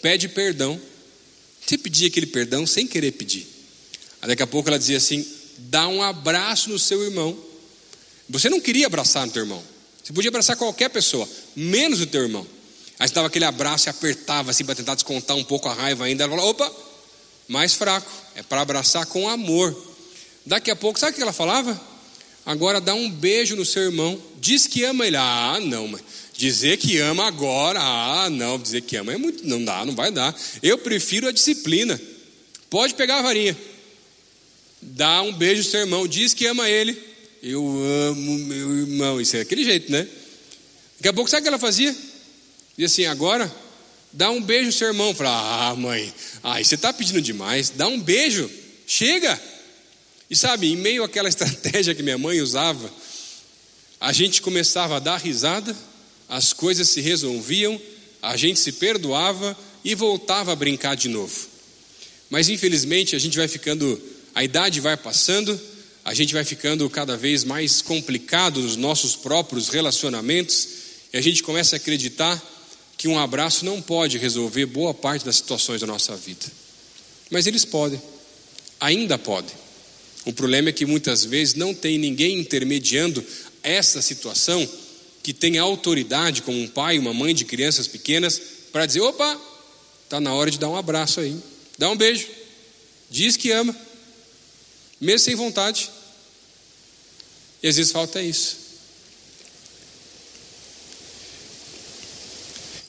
pede 0.01 0.27
perdão. 0.27 0.79
Você 1.65 1.77
pedia 1.77 2.07
aquele 2.07 2.27
perdão 2.27 2.65
sem 2.65 2.87
querer 2.87 3.11
pedir. 3.11 3.47
Aí 4.21 4.29
daqui 4.29 4.43
a 4.43 4.47
pouco 4.47 4.69
ela 4.69 4.79
dizia 4.79 4.97
assim: 4.97 5.25
dá 5.57 5.87
um 5.87 6.01
abraço 6.01 6.69
no 6.69 6.79
seu 6.79 7.03
irmão 7.03 7.46
você 8.29 8.49
não 8.49 8.59
queria 8.59 8.87
abraçar 8.87 9.27
o 9.27 9.31
teu 9.31 9.43
irmão. 9.43 9.63
Você 10.03 10.13
podia 10.13 10.29
abraçar 10.29 10.55
qualquer 10.55 10.89
pessoa, 10.89 11.27
menos 11.55 12.01
o 12.01 12.07
teu 12.07 12.21
irmão. 12.21 12.45
Aí 12.99 13.07
você 13.07 13.13
dava 13.13 13.27
aquele 13.27 13.45
abraço 13.45 13.87
e 13.87 13.89
apertava 13.89 14.51
assim 14.51 14.65
para 14.65 14.75
tentar 14.75 14.95
descontar 14.95 15.37
um 15.37 15.43
pouco 15.43 15.67
a 15.67 15.73
raiva 15.73 16.05
ainda. 16.05 16.23
Ela 16.23 16.35
falou: 16.35 16.49
opa, 16.49 16.71
mais 17.47 17.73
fraco. 17.73 18.11
É 18.35 18.43
para 18.43 18.61
abraçar 18.61 19.05
com 19.05 19.27
amor. 19.29 19.75
Daqui 20.45 20.71
a 20.71 20.75
pouco, 20.75 20.99
sabe 20.99 21.11
o 21.11 21.15
que 21.15 21.21
ela 21.21 21.33
falava? 21.33 21.79
Agora 22.45 22.79
dá 22.79 22.93
um 22.93 23.09
beijo 23.09 23.55
no 23.55 23.65
seu 23.65 23.83
irmão. 23.83 24.19
Diz 24.39 24.65
que 24.67 24.83
ama 24.83 25.05
ele. 25.05 25.17
Ah, 25.17 25.59
não, 25.61 25.87
mas 25.89 26.01
dizer 26.33 26.77
que 26.77 26.97
ama 26.97 27.27
agora. 27.27 27.79
Ah, 27.81 28.29
não, 28.29 28.57
dizer 28.57 28.81
que 28.81 28.95
ama 28.95 29.13
é 29.13 29.17
muito. 29.17 29.45
Não 29.45 29.63
dá, 29.63 29.85
não 29.85 29.93
vai 29.93 30.11
dar. 30.11 30.33
Eu 30.63 30.77
prefiro 30.77 31.27
a 31.27 31.31
disciplina. 31.31 31.99
Pode 32.69 32.93
pegar 32.93 33.19
a 33.19 33.21
varinha. 33.21 33.57
Dá 34.81 35.21
um 35.21 35.33
beijo 35.33 35.63
no 35.63 35.69
seu 35.69 35.81
irmão. 35.81 36.07
Diz 36.07 36.33
que 36.33 36.45
ama 36.45 36.69
ele. 36.69 36.97
Eu 37.41 37.63
amo 38.09 38.37
meu 38.39 38.77
irmão. 38.77 39.21
Isso 39.21 39.37
é 39.37 39.41
aquele 39.41 39.63
jeito, 39.63 39.91
né? 39.91 40.07
Daqui 40.97 41.09
a 41.09 41.13
pouco, 41.13 41.29
sabe 41.29 41.41
o 41.41 41.43
que 41.43 41.49
ela 41.49 41.59
fazia? 41.59 41.91
Dizia 41.91 42.85
assim: 42.85 43.05
agora, 43.05 43.53
dá 44.11 44.31
um 44.31 44.41
beijo 44.41 44.65
no 44.65 44.71
seu 44.71 44.87
irmão. 44.87 45.13
Fala, 45.13 45.69
ah, 45.69 45.75
mãe, 45.75 46.13
ai, 46.43 46.63
você 46.63 46.75
está 46.75 46.91
pedindo 46.91 47.21
demais. 47.21 47.69
Dá 47.69 47.87
um 47.87 47.99
beijo, 47.99 48.49
chega. 48.85 49.39
E 50.29 50.35
sabe, 50.35 50.71
em 50.71 50.75
meio 50.75 51.03
àquela 51.03 51.29
estratégia 51.29 51.95
que 51.95 52.03
minha 52.03 52.17
mãe 52.17 52.41
usava, 52.41 52.91
a 53.99 54.11
gente 54.11 54.41
começava 54.41 54.97
a 54.97 54.99
dar 54.99 55.17
risada, 55.17 55.75
as 56.27 56.53
coisas 56.53 56.89
se 56.89 57.01
resolviam, 57.01 57.79
a 58.21 58.35
gente 58.35 58.59
se 58.59 58.73
perdoava 58.73 59.57
e 59.83 59.95
voltava 59.95 60.51
a 60.51 60.55
brincar 60.55 60.95
de 60.95 61.07
novo. 61.07 61.47
Mas 62.29 62.49
infelizmente 62.49 63.15
a 63.15 63.19
gente 63.19 63.37
vai 63.37 63.47
ficando, 63.47 64.01
a 64.35 64.43
idade 64.43 64.81
vai 64.81 64.97
passando, 64.97 65.59
a 66.07 66.13
gente 66.13 66.33
vai 66.33 66.45
ficando 66.45 66.89
cada 66.89 67.17
vez 67.17 67.43
mais 67.43 67.81
complicado 67.81 68.61
nos 68.61 68.77
nossos 68.77 69.13
próprios 69.13 69.67
relacionamentos 69.67 70.69
e 71.11 71.17
a 71.17 71.21
gente 71.21 71.43
começa 71.43 71.75
a 71.75 71.77
acreditar 71.77 72.41
que 72.97 73.09
um 73.09 73.19
abraço 73.19 73.65
não 73.65 73.81
pode 73.81 74.17
resolver 74.17 74.67
boa 74.67 74.93
parte 74.93 75.25
das 75.25 75.35
situações 75.35 75.81
da 75.81 75.85
nossa 75.85 76.15
vida. 76.15 76.45
Mas 77.29 77.45
eles 77.45 77.65
podem, 77.65 78.01
ainda 78.79 79.17
podem. 79.17 79.53
O 80.23 80.31
problema 80.31 80.69
é 80.69 80.71
que 80.71 80.85
muitas 80.85 81.25
vezes 81.25 81.55
não 81.55 81.73
tem 81.73 81.97
ninguém 81.97 82.39
intermediando 82.39 83.21
essa 83.61 84.01
situação 84.01 84.65
que 85.21 85.33
tenha 85.33 85.61
autoridade, 85.61 86.41
como 86.41 86.57
um 86.57 86.69
pai, 86.69 86.97
uma 86.97 87.13
mãe 87.13 87.35
de 87.35 87.43
crianças 87.43 87.85
pequenas, 87.85 88.41
para 88.71 88.85
dizer: 88.85 89.01
opa, 89.01 89.37
está 90.05 90.21
na 90.21 90.33
hora 90.33 90.49
de 90.49 90.57
dar 90.57 90.69
um 90.69 90.77
abraço 90.77 91.19
aí, 91.19 91.37
dá 91.77 91.89
um 91.89 91.97
beijo, 91.97 92.29
diz 93.11 93.35
que 93.35 93.51
ama, 93.51 93.75
mesmo 95.01 95.19
sem 95.19 95.35
vontade. 95.35 95.96
E 97.61 97.67
às 97.67 97.75
vezes 97.75 97.91
falta 97.91 98.21
isso. 98.21 98.57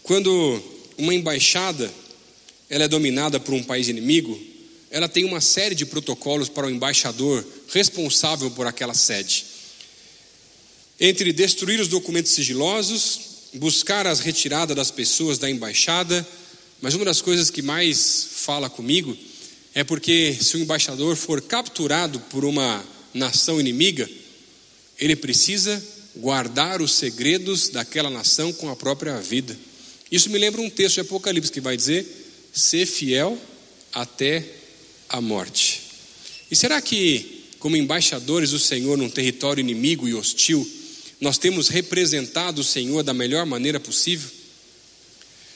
Quando 0.02 0.62
uma 0.96 1.14
embaixada 1.14 1.92
ela 2.70 2.84
é 2.84 2.88
dominada 2.88 3.40
por 3.40 3.54
um 3.54 3.62
país 3.62 3.88
inimigo, 3.88 4.38
ela 4.90 5.08
tem 5.08 5.24
uma 5.24 5.40
série 5.40 5.74
de 5.74 5.86
protocolos 5.86 6.48
para 6.48 6.66
o 6.66 6.70
embaixador 6.70 7.44
responsável 7.68 8.50
por 8.50 8.66
aquela 8.66 8.94
sede. 8.94 9.46
Entre 11.00 11.32
destruir 11.32 11.80
os 11.80 11.88
documentos 11.88 12.32
sigilosos, 12.32 13.20
buscar 13.54 14.06
as 14.06 14.20
retiradas 14.20 14.76
das 14.76 14.90
pessoas 14.90 15.38
da 15.38 15.48
embaixada, 15.48 16.26
mas 16.80 16.94
uma 16.94 17.04
das 17.04 17.20
coisas 17.20 17.50
que 17.50 17.62
mais 17.62 18.28
fala 18.32 18.68
comigo 18.68 19.16
é 19.74 19.84
porque 19.84 20.36
se 20.40 20.56
o 20.56 20.60
embaixador 20.60 21.16
for 21.16 21.40
capturado 21.40 22.18
por 22.20 22.44
uma 22.44 22.84
nação 23.14 23.60
inimiga, 23.60 24.08
ele 24.98 25.14
precisa 25.14 25.82
guardar 26.16 26.82
os 26.82 26.92
segredos 26.92 27.68
daquela 27.68 28.10
nação 28.10 28.52
com 28.52 28.68
a 28.68 28.76
própria 28.76 29.20
vida. 29.20 29.56
Isso 30.10 30.30
me 30.30 30.38
lembra 30.38 30.60
um 30.60 30.70
texto 30.70 30.94
de 30.94 31.00
Apocalipse 31.02 31.52
que 31.52 31.60
vai 31.60 31.76
dizer: 31.76 32.06
ser 32.52 32.86
fiel 32.86 33.38
até 33.92 34.44
a 35.08 35.20
morte. 35.20 35.82
E 36.50 36.56
será 36.56 36.80
que, 36.80 37.44
como 37.58 37.76
embaixadores 37.76 38.50
do 38.50 38.58
Senhor 38.58 38.96
num 38.96 39.10
território 39.10 39.60
inimigo 39.60 40.08
e 40.08 40.14
hostil, 40.14 40.68
nós 41.20 41.38
temos 41.38 41.68
representado 41.68 42.60
o 42.60 42.64
Senhor 42.64 43.02
da 43.02 43.12
melhor 43.12 43.44
maneira 43.44 43.78
possível? 43.78 44.30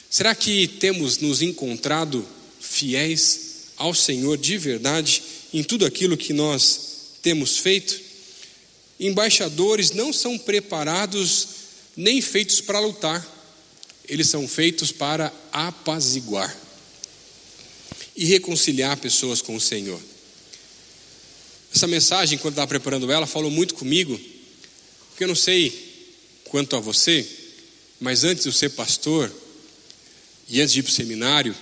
Será 0.09 0.35
que 0.35 0.67
temos 0.67 1.17
nos 1.17 1.41
encontrado 1.41 2.25
fiéis 2.59 3.71
ao 3.75 3.93
Senhor 3.93 4.37
de 4.37 4.57
verdade 4.57 5.23
em 5.51 5.63
tudo 5.63 5.85
aquilo 5.85 6.15
que 6.15 6.33
nós 6.33 7.17
temos 7.21 7.57
feito? 7.57 8.12
Embaixadores 8.99 9.91
não 9.91 10.13
são 10.13 10.37
preparados 10.37 11.47
nem 11.95 12.21
feitos 12.21 12.61
para 12.61 12.79
lutar, 12.79 13.25
eles 14.07 14.27
são 14.27 14.47
feitos 14.47 14.91
para 14.91 15.33
apaziguar 15.51 16.55
e 18.15 18.25
reconciliar 18.25 18.97
pessoas 18.97 19.41
com 19.41 19.55
o 19.55 19.61
Senhor. 19.61 19.99
Essa 21.73 21.87
mensagem, 21.87 22.37
quando 22.37 22.53
estava 22.53 22.67
preparando 22.67 23.11
ela, 23.11 23.25
falou 23.25 23.49
muito 23.49 23.73
comigo, 23.73 24.19
porque 25.09 25.23
eu 25.23 25.27
não 25.27 25.35
sei 25.35 25.93
quanto 26.45 26.75
a 26.75 26.79
você, 26.79 27.27
mas 27.99 28.23
antes 28.23 28.43
de 28.43 28.49
eu 28.49 28.53
ser 28.53 28.69
pastor 28.69 29.31
e 30.47 30.61
antes 30.61 30.73
de 30.73 30.79
ir 30.81 30.83
para 30.83 30.91
o 30.91 30.93
seminário, 30.93 31.55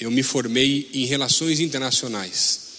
eu 0.00 0.10
me 0.10 0.22
formei 0.22 0.90
em 0.92 1.06
Relações 1.06 1.60
Internacionais. 1.60 2.69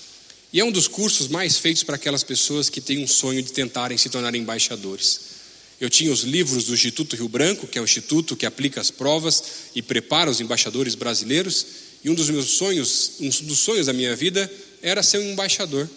E 0.53 0.59
é 0.59 0.65
um 0.65 0.71
dos 0.71 0.87
cursos 0.87 1.27
mais 1.27 1.57
feitos 1.57 1.83
para 1.83 1.95
aquelas 1.95 2.23
pessoas 2.23 2.69
que 2.69 2.81
têm 2.81 3.03
um 3.03 3.07
sonho 3.07 3.41
de 3.41 3.53
tentarem 3.53 3.97
se 3.97 4.09
tornar 4.09 4.35
embaixadores. 4.35 5.31
Eu 5.79 5.89
tinha 5.89 6.11
os 6.11 6.21
livros 6.21 6.65
do 6.65 6.73
Instituto 6.73 7.15
Rio 7.15 7.29
Branco, 7.29 7.65
que 7.65 7.77
é 7.77 7.81
um 7.81 7.85
instituto 7.85 8.35
que 8.35 8.45
aplica 8.45 8.81
as 8.81 8.91
provas 8.91 9.43
e 9.73 9.81
prepara 9.81 10.29
os 10.29 10.41
embaixadores 10.41 10.93
brasileiros, 10.93 11.65
e 12.03 12.09
um 12.09 12.13
dos 12.13 12.29
meus 12.29 12.51
sonhos, 12.51 13.13
um 13.19 13.29
dos 13.29 13.59
sonhos 13.59 13.85
da 13.85 13.93
minha 13.93 14.15
vida 14.15 14.51
era 14.81 15.01
ser 15.01 15.19
um 15.19 15.31
embaixador. 15.31 15.89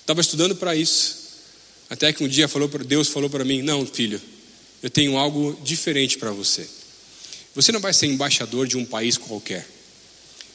Estava 0.00 0.20
estudando 0.20 0.54
para 0.54 0.76
isso. 0.76 1.18
Até 1.88 2.12
que 2.12 2.22
um 2.22 2.28
dia 2.28 2.46
falou, 2.46 2.68
Deus 2.68 3.08
falou 3.08 3.28
para 3.28 3.44
mim: 3.44 3.62
Não, 3.62 3.86
filho, 3.86 4.20
eu 4.82 4.88
tenho 4.88 5.16
algo 5.16 5.58
diferente 5.64 6.16
para 6.16 6.30
você. 6.30 6.68
Você 7.54 7.72
não 7.72 7.80
vai 7.80 7.92
ser 7.92 8.06
embaixador 8.06 8.66
de 8.66 8.76
um 8.76 8.84
país 8.84 9.18
qualquer. 9.18 9.68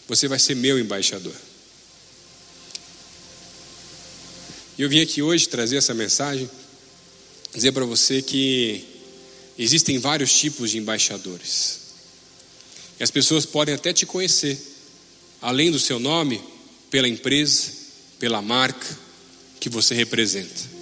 Você 0.07 0.27
vai 0.27 0.39
ser 0.39 0.55
meu 0.55 0.79
embaixador. 0.79 1.35
E 4.77 4.81
eu 4.81 4.89
vim 4.89 4.99
aqui 4.99 5.21
hoje 5.21 5.47
trazer 5.47 5.77
essa 5.77 5.93
mensagem, 5.93 6.49
dizer 7.53 7.71
para 7.71 7.85
você 7.85 8.21
que 8.21 8.83
existem 9.57 9.97
vários 9.97 10.37
tipos 10.37 10.71
de 10.71 10.77
embaixadores. 10.77 11.79
E 12.99 13.03
as 13.03 13.09
pessoas 13.09 13.45
podem 13.45 13.73
até 13.73 13.93
te 13.93 14.05
conhecer, 14.05 14.59
além 15.41 15.71
do 15.71 15.79
seu 15.79 15.97
nome, 15.97 16.43
pela 16.91 17.07
empresa, 17.07 17.71
pela 18.19 18.41
marca 18.41 18.85
que 19.61 19.69
você 19.69 19.95
representa. 19.95 20.75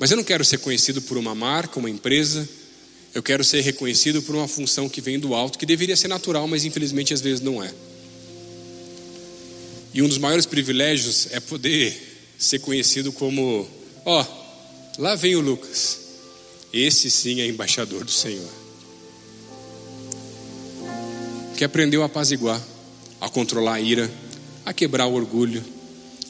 Mas 0.00 0.10
eu 0.10 0.16
não 0.16 0.24
quero 0.24 0.42
ser 0.42 0.58
conhecido 0.58 1.02
por 1.02 1.18
uma 1.18 1.34
marca, 1.34 1.78
uma 1.78 1.90
empresa, 1.90 2.48
eu 3.14 3.22
quero 3.22 3.44
ser 3.44 3.60
reconhecido 3.60 4.22
por 4.22 4.34
uma 4.34 4.48
função 4.48 4.88
que 4.88 5.02
vem 5.02 5.18
do 5.18 5.34
alto, 5.34 5.58
que 5.58 5.66
deveria 5.66 5.96
ser 5.96 6.08
natural, 6.08 6.48
mas 6.48 6.64
infelizmente 6.64 7.12
às 7.12 7.20
vezes 7.20 7.42
não 7.42 7.62
é. 7.62 7.74
E 9.92 10.00
um 10.00 10.08
dos 10.08 10.18
maiores 10.18 10.46
privilégios 10.46 11.28
é 11.30 11.40
poder 11.40 12.07
ser 12.38 12.60
conhecido 12.60 13.12
como: 13.12 13.68
ó, 14.04 14.22
oh, 14.22 15.02
lá 15.02 15.14
vem 15.14 15.36
o 15.36 15.40
Lucas, 15.40 15.98
esse 16.72 17.10
sim 17.10 17.40
é 17.40 17.46
embaixador 17.46 18.04
do 18.04 18.10
Senhor. 18.10 18.48
Que 21.56 21.64
aprendeu 21.64 22.02
a 22.02 22.06
apaziguar, 22.06 22.62
a 23.20 23.28
controlar 23.28 23.74
a 23.74 23.80
ira, 23.80 24.10
a 24.64 24.72
quebrar 24.72 25.06
o 25.06 25.14
orgulho, 25.14 25.64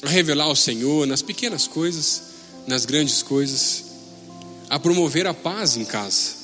a 0.02 0.09
revelar 0.09 0.48
o 0.48 0.56
Senhor 0.56 1.06
nas 1.06 1.20
pequenas 1.20 1.68
coisas, 1.68 2.22
nas 2.66 2.86
grandes 2.86 3.22
coisas, 3.22 3.84
a 4.70 4.78
promover 4.78 5.26
a 5.26 5.34
paz 5.34 5.76
em 5.76 5.84
casa 5.84 6.38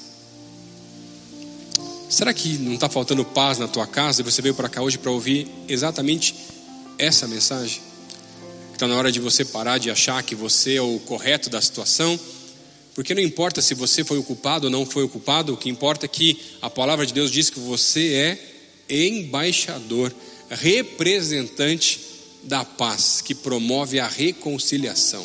Será 2.15 2.33
que 2.33 2.59
não 2.59 2.75
está 2.75 2.89
faltando 2.89 3.25
paz 3.25 3.59
na 3.59 3.67
tua 3.67 3.89
casa 3.89 4.21
e 4.21 4.25
você 4.25 4.41
veio 4.41 4.55
para 4.55 4.69
cá 4.69 4.81
hoje 4.81 4.97
para 4.97 5.11
ouvir 5.11 5.51
exatamente 5.67 6.33
essa 6.97 7.27
mensagem? 7.27 7.81
Está 8.75 8.89
na 8.89 8.97
hora 8.97 9.13
de 9.13 9.21
você 9.21 9.45
parar 9.45 9.79
de 9.79 9.89
achar 9.89 10.21
que 10.25 10.35
você 10.35 10.75
é 10.75 10.83
o 10.83 10.99
correto 10.99 11.49
da 11.49 11.63
situação, 11.63 12.19
porque 12.93 13.15
não 13.15 13.23
importa 13.23 13.63
se 13.63 13.73
você 13.73 14.03
foi 14.03 14.19
o 14.19 14.23
culpado 14.25 14.67
ou 14.67 14.71
não 14.71 14.85
foi 14.85 15.05
o 15.05 15.09
culpado, 15.09 15.55
o 15.55 15.57
que 15.57 15.69
importa 15.69 16.07
é 16.07 16.09
que 16.09 16.41
a 16.61 16.69
palavra 16.69 17.07
de 17.07 17.15
Deus 17.15 17.31
diz 17.31 17.49
que 17.49 17.61
você 17.61 18.15
é 18.89 19.07
embaixador, 19.07 20.13
representante 20.51 22.01
da 22.43 22.65
paz, 22.65 23.21
que 23.21 23.33
promove 23.33 24.01
a 24.01 24.09
reconciliação. 24.09 25.25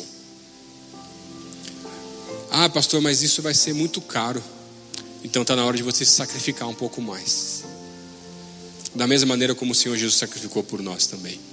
Ah, 2.52 2.68
pastor, 2.68 3.00
mas 3.00 3.20
isso 3.20 3.42
vai 3.42 3.52
ser 3.52 3.74
muito 3.74 4.00
caro. 4.00 4.42
Então 5.24 5.42
está 5.42 5.56
na 5.56 5.64
hora 5.64 5.76
de 5.76 5.82
você 5.82 6.04
se 6.04 6.12
sacrificar 6.12 6.68
um 6.68 6.74
pouco 6.74 7.02
mais. 7.02 7.64
Da 8.94 9.08
mesma 9.08 9.26
maneira 9.26 9.56
como 9.56 9.72
o 9.72 9.74
Senhor 9.74 9.96
Jesus 9.96 10.18
sacrificou 10.18 10.62
por 10.62 10.80
nós 10.80 11.08
também. 11.08 11.49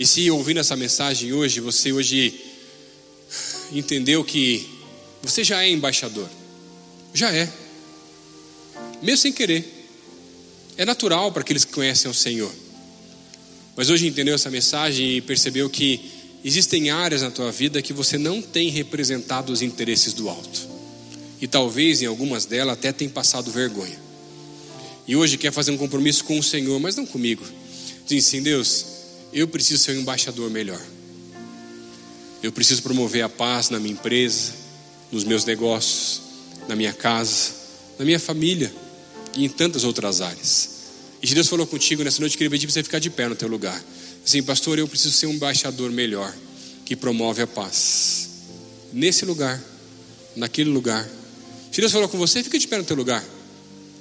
E 0.00 0.06
se 0.06 0.30
ouvindo 0.30 0.60
essa 0.60 0.74
mensagem 0.74 1.34
hoje, 1.34 1.60
você 1.60 1.92
hoje 1.92 2.40
entendeu 3.70 4.24
que 4.24 4.66
você 5.22 5.44
já 5.44 5.62
é 5.62 5.68
embaixador. 5.68 6.26
Já 7.12 7.30
é. 7.30 7.46
Mesmo 9.02 9.18
sem 9.18 9.30
querer. 9.30 9.62
É 10.78 10.86
natural 10.86 11.30
para 11.30 11.42
aqueles 11.42 11.66
que 11.66 11.72
conhecem 11.74 12.10
o 12.10 12.14
Senhor. 12.14 12.50
Mas 13.76 13.90
hoje 13.90 14.06
entendeu 14.06 14.34
essa 14.34 14.48
mensagem 14.48 15.18
e 15.18 15.20
percebeu 15.20 15.68
que 15.68 16.00
existem 16.42 16.88
áreas 16.88 17.20
na 17.20 17.30
tua 17.30 17.52
vida 17.52 17.82
que 17.82 17.92
você 17.92 18.16
não 18.16 18.40
tem 18.40 18.70
representado 18.70 19.52
os 19.52 19.60
interesses 19.60 20.14
do 20.14 20.30
alto 20.30 20.66
e 21.42 21.46
talvez 21.46 22.00
em 22.00 22.06
algumas 22.06 22.46
delas 22.46 22.72
até 22.72 22.90
tenha 22.90 23.10
passado 23.10 23.50
vergonha. 23.50 23.98
E 25.06 25.14
hoje 25.14 25.36
quer 25.36 25.52
fazer 25.52 25.72
um 25.72 25.76
compromisso 25.76 26.24
com 26.24 26.38
o 26.38 26.42
Senhor, 26.42 26.80
mas 26.80 26.96
não 26.96 27.04
comigo. 27.04 27.44
Diz 28.06 28.26
assim: 28.26 28.42
Deus, 28.42 28.99
eu 29.32 29.46
preciso 29.48 29.82
ser 29.82 29.92
um 29.92 30.00
embaixador 30.00 30.50
melhor. 30.50 30.80
Eu 32.42 32.52
preciso 32.52 32.82
promover 32.82 33.22
a 33.22 33.28
paz 33.28 33.70
na 33.70 33.78
minha 33.78 33.92
empresa, 33.92 34.52
nos 35.12 35.24
meus 35.24 35.44
negócios, 35.44 36.22
na 36.68 36.74
minha 36.74 36.92
casa, 36.92 37.52
na 37.98 38.04
minha 38.04 38.18
família 38.18 38.72
e 39.36 39.44
em 39.44 39.48
tantas 39.48 39.84
outras 39.84 40.20
áreas. 40.20 40.70
E 41.22 41.34
Deus 41.34 41.48
falou 41.48 41.66
contigo 41.66 42.02
nessa 42.02 42.20
noite, 42.20 42.32
eu 42.32 42.38
queria 42.38 42.50
pedir 42.50 42.66
para 42.66 42.74
você 42.74 42.82
ficar 42.82 42.98
de 42.98 43.10
pé 43.10 43.28
no 43.28 43.36
teu 43.36 43.48
lugar. 43.48 43.80
Assim, 44.24 44.42
pastor, 44.42 44.78
eu 44.78 44.88
preciso 44.88 45.14
ser 45.14 45.26
um 45.26 45.32
embaixador 45.32 45.90
melhor 45.90 46.34
que 46.84 46.96
promove 46.96 47.42
a 47.42 47.46
paz. 47.46 48.28
Nesse 48.92 49.24
lugar, 49.24 49.62
naquele 50.34 50.70
lugar, 50.70 51.08
se 51.70 51.80
Deus 51.80 51.92
falou 51.92 52.08
com 52.08 52.18
você, 52.18 52.42
fica 52.42 52.58
de 52.58 52.66
pé 52.66 52.78
no 52.78 52.84
teu 52.84 52.96
lugar. 52.96 53.24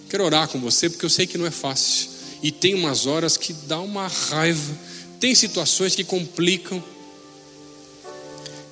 Quero 0.10 0.24
orar 0.24 0.48
com 0.48 0.60
você 0.60 0.90
porque 0.90 1.06
eu 1.06 1.10
sei 1.10 1.28
que 1.28 1.38
não 1.38 1.46
é 1.46 1.52
fácil. 1.52 2.10
E 2.42 2.52
tem 2.52 2.74
umas 2.74 3.06
horas 3.06 3.38
que 3.38 3.54
dá 3.54 3.80
uma 3.80 4.08
raiva. 4.08 4.78
Tem 5.20 5.36
situações 5.36 5.96
que 5.96 6.04
complicam. 6.04 6.82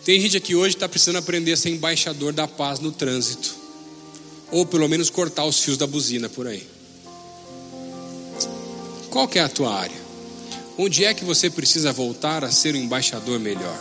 Tem 0.05 0.19
gente 0.21 0.37
aqui 0.37 0.55
hoje 0.55 0.75
que 0.75 0.77
está 0.77 0.87
precisando 0.87 1.17
aprender 1.17 1.51
a 1.51 1.57
ser 1.57 1.69
embaixador 1.69 2.31
da 2.31 2.47
paz 2.47 2.79
no 2.79 2.91
trânsito. 2.91 3.53
Ou 4.49 4.65
pelo 4.65 4.87
menos 4.87 5.09
cortar 5.09 5.43
os 5.43 5.59
fios 5.61 5.77
da 5.77 5.85
buzina 5.85 6.29
por 6.29 6.47
aí. 6.47 6.65
Qual 9.09 9.27
que 9.27 9.39
é 9.39 9.41
a 9.41 9.49
tua 9.49 9.73
área? 9.73 10.07
Onde 10.77 11.03
é 11.03 11.13
que 11.13 11.25
você 11.25 11.49
precisa 11.49 11.91
voltar 11.91 12.45
a 12.45 12.51
ser 12.51 12.75
um 12.75 12.77
embaixador 12.77 13.39
melhor? 13.39 13.77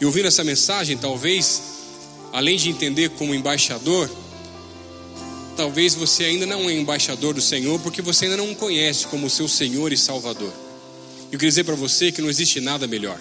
E 0.00 0.06
ouvindo 0.06 0.28
essa 0.28 0.44
mensagem, 0.44 0.96
talvez, 0.96 1.62
além 2.32 2.56
de 2.56 2.70
entender 2.70 3.10
como 3.10 3.34
embaixador, 3.34 4.08
talvez 5.60 5.94
você 5.94 6.24
ainda 6.24 6.46
não 6.46 6.70
é 6.70 6.72
embaixador 6.72 7.34
do 7.34 7.40
Senhor, 7.42 7.78
porque 7.80 8.00
você 8.00 8.24
ainda 8.24 8.38
não 8.38 8.50
o 8.50 8.56
conhece 8.56 9.06
como 9.08 9.28
seu 9.28 9.46
Senhor 9.46 9.92
e 9.92 9.96
Salvador. 9.96 10.50
Eu 11.30 11.38
queria 11.38 11.50
dizer 11.50 11.64
para 11.64 11.74
você 11.74 12.10
que 12.10 12.22
não 12.22 12.30
existe 12.30 12.60
nada 12.60 12.86
melhor. 12.86 13.20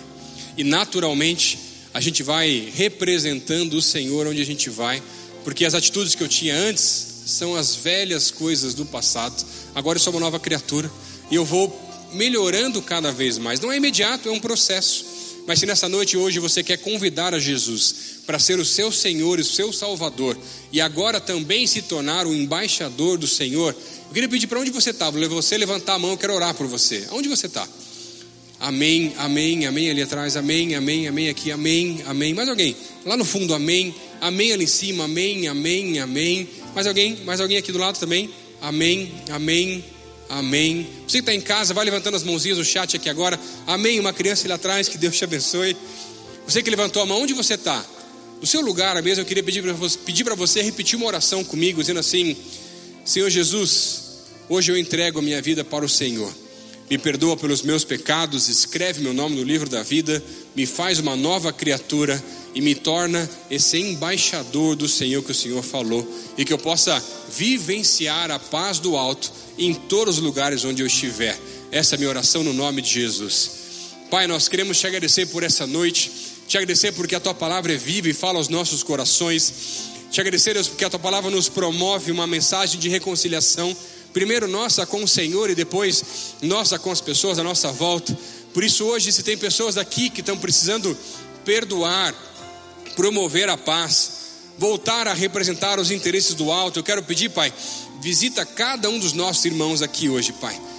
E 0.58 0.64
naturalmente, 0.64 1.60
a 1.94 2.00
gente 2.00 2.24
vai 2.24 2.72
representando 2.74 3.74
o 3.74 3.82
Senhor 3.82 4.26
onde 4.26 4.42
a 4.42 4.46
gente 4.46 4.70
vai, 4.70 5.04
porque 5.44 5.66
as 5.66 5.74
atitudes 5.74 6.16
que 6.16 6.24
eu 6.24 6.30
tinha 6.30 6.56
antes 6.56 6.84
são 7.26 7.58
as 7.58 7.76
velhas 7.76 8.32
coisas 8.32 8.74
do 8.74 8.86
passado. 8.86 9.46
Agora 9.76 9.98
eu 9.98 10.02
sou 10.02 10.14
uma 10.14 10.22
nova 10.22 10.40
criatura 10.40 10.90
e 11.30 11.36
eu 11.36 11.44
vou 11.44 11.78
melhorando 12.14 12.82
cada 12.82 13.12
vez 13.12 13.38
mais. 13.38 13.60
Não 13.60 13.70
é 13.70 13.76
imediato, 13.76 14.30
é 14.30 14.32
um 14.32 14.40
processo. 14.40 15.04
Mas 15.48 15.60
se 15.60 15.66
nessa 15.66 15.90
noite 15.90 16.16
hoje 16.16 16.40
você 16.40 16.62
quer 16.62 16.78
convidar 16.78 17.34
a 17.34 17.40
Jesus 17.40 18.22
para 18.26 18.38
ser 18.38 18.60
o 18.60 18.66
seu 18.66 18.92
Senhor 18.92 19.40
e 19.40 19.42
o 19.42 19.46
seu 19.46 19.74
Salvador, 19.74 20.38
e 20.72 20.80
agora 20.80 21.20
também 21.20 21.66
se 21.66 21.82
tornar 21.82 22.28
o 22.28 22.34
embaixador 22.34 23.18
do 23.18 23.28
Senhor, 23.28 23.76
eu 24.08 24.14
queria 24.14 24.30
pedir 24.30 24.48
para 24.48 24.60
onde 24.60 24.72
você 24.72 24.92
está, 24.92 25.10
você 25.10 25.58
levantar 25.58 25.96
a 25.96 26.00
mão, 26.00 26.12
eu 26.12 26.18
quero 26.18 26.34
orar 26.34 26.54
por 26.54 26.68
você. 26.68 27.08
Onde 27.12 27.28
você 27.28 27.48
está? 27.48 27.68
Amém, 28.60 29.14
amém, 29.18 29.66
amém 29.66 29.90
ali 29.90 30.02
atrás, 30.02 30.36
amém, 30.36 30.76
amém, 30.76 31.08
amém 31.08 31.30
aqui, 31.30 31.50
amém, 31.52 32.04
amém. 32.06 32.34
Mais 32.34 32.50
alguém? 32.50 32.76
Lá 33.06 33.16
no 33.16 33.24
fundo, 33.24 33.54
amém, 33.54 33.96
amém 34.20 34.52
ali 34.52 34.66
em 34.66 34.68
cima, 34.68 35.06
amém, 35.06 35.48
amém, 35.48 36.00
amém. 36.00 36.50
Mais 36.76 36.86
alguém? 36.86 37.18
Mais 37.24 37.40
alguém 37.40 37.58
aqui 37.58 37.72
do 37.72 37.78
lado 37.78 37.98
também? 37.98 38.30
Amém, 38.62 39.14
amém. 39.30 39.84
Amém. 40.30 40.88
Você 41.08 41.18
que 41.18 41.20
está 41.20 41.34
em 41.34 41.42
casa, 41.42 41.74
vai 41.74 41.84
levantando 41.84 42.16
as 42.16 42.24
mãozinhas 42.24 42.60
no 42.60 42.64
chat 42.64 42.96
aqui 42.96 43.10
agora. 43.10 43.40
Amém. 43.66 44.00
Uma 44.00 44.14
criança 44.14 44.46
ali 44.46 44.54
atrás, 44.54 44.88
que 44.88 44.98
Deus 44.98 45.18
te 45.18 45.24
abençoe. 45.24 45.76
Você 46.48 46.62
que 46.62 46.70
levantou 46.70 47.02
a 47.02 47.06
mão, 47.06 47.24
onde 47.24 47.34
você 47.34 47.56
está? 47.56 47.84
No 48.40 48.46
seu 48.48 48.62
lugar 48.62 49.02
mesmo, 49.02 49.22
eu 49.22 49.26
queria 49.26 49.44
pedir 49.44 49.64
para 50.24 50.36
você, 50.36 50.62
repetir 50.62 50.98
uma 50.98 51.08
oração 51.08 51.44
comigo, 51.44 51.82
dizendo 51.82 52.00
assim: 52.00 52.38
Senhor 53.04 53.30
Jesus, 53.30 54.02
hoje 54.48 54.72
eu 54.72 54.78
entrego 54.78 55.18
a 55.18 55.22
minha 55.22 55.42
vida 55.42 55.64
para 55.64 55.84
o 55.84 55.90
Senhor. 55.90 56.32
Me 56.90 56.98
perdoa 56.98 57.36
pelos 57.36 57.62
meus 57.62 57.84
pecados, 57.84 58.48
escreve 58.48 59.02
meu 59.02 59.14
nome 59.14 59.36
no 59.36 59.44
livro 59.44 59.70
da 59.70 59.84
vida, 59.84 60.24
me 60.56 60.66
faz 60.66 61.00
uma 61.00 61.16
nova 61.16 61.52
criatura 61.54 62.24
e 62.56 62.62
me 62.62 62.74
torna 62.74 63.30
esse 63.50 63.78
embaixador 63.78 64.76
do 64.76 64.88
Senhor 64.88 65.24
que 65.24 65.32
o 65.32 65.36
Senhor 65.36 65.62
falou 65.62 66.08
e 66.36 66.44
que 66.44 66.52
eu 66.52 66.58
possa 66.58 67.04
vivenciar 67.32 68.32
a 68.32 68.40
paz 68.40 68.80
do 68.80 68.98
alto 68.98 69.32
em 69.60 69.74
todos 69.74 70.18
os 70.18 70.24
lugares 70.24 70.64
onde 70.64 70.82
eu 70.82 70.88
estiver. 70.88 71.38
Essa 71.72 71.94
é 71.94 71.96
a 71.96 72.00
minha 72.00 72.10
oração 72.10 72.44
no 72.44 72.54
nome 72.54 72.82
de 72.82 72.90
Jesus. 72.90 73.52
Pai, 74.10 74.26
nós 74.26 74.48
queremos 74.48 74.80
te 74.80 74.88
agradecer 74.88 75.28
por 75.28 75.44
essa 75.44 75.68
noite, 75.68 76.12
te 76.48 76.58
agradecer 76.58 76.94
porque 76.94 77.14
a 77.14 77.20
tua 77.20 77.34
palavra 77.34 77.74
é 77.74 77.78
viva 77.78 78.10
e 78.10 78.14
fala 78.14 78.40
aos 78.40 78.48
nossos 78.48 78.82
corações. 78.82 79.54
Te 80.10 80.20
agradecer, 80.20 80.54
Deus, 80.54 80.68
porque 80.68 80.86
a 80.86 80.90
tua 80.90 81.00
palavra 81.00 81.30
nos 81.30 81.50
promove 81.50 82.12
uma 82.12 82.26
mensagem 82.26 82.80
de 82.80 82.90
reconciliação, 82.90 83.76
primeiro 84.12 84.48
nossa 84.48 84.86
com 84.86 85.04
o 85.04 85.08
Senhor 85.08 85.50
e 85.50 85.56
depois 85.56 86.04
nossa 86.42 86.80
com 86.80 86.90
as 86.92 87.02
pessoas 87.02 87.38
à 87.38 87.44
nossa 87.44 87.72
volta. 87.72 88.18
Por 88.54 88.64
isso, 88.64 88.86
hoje, 88.86 89.12
se 89.12 89.22
tem 89.22 89.38
pessoas 89.38 89.78
aqui 89.78 90.10
que 90.10 90.22
estão 90.22 90.38
precisando 90.38 90.98
perdoar, 91.46 92.16
promover 92.96 93.48
a 93.50 93.58
paz, 93.58 94.19
voltar 94.60 95.08
a 95.08 95.14
representar 95.14 95.80
os 95.80 95.90
interesses 95.90 96.36
do 96.36 96.52
alto, 96.52 96.78
eu 96.78 96.84
quero 96.84 97.02
pedir, 97.02 97.30
Pai, 97.30 97.52
visita 98.00 98.46
cada 98.46 98.88
um 98.90 99.00
dos 99.00 99.14
nossos 99.14 99.44
irmãos 99.46 99.82
aqui 99.82 100.08
hoje, 100.08 100.34
Pai 100.34 100.70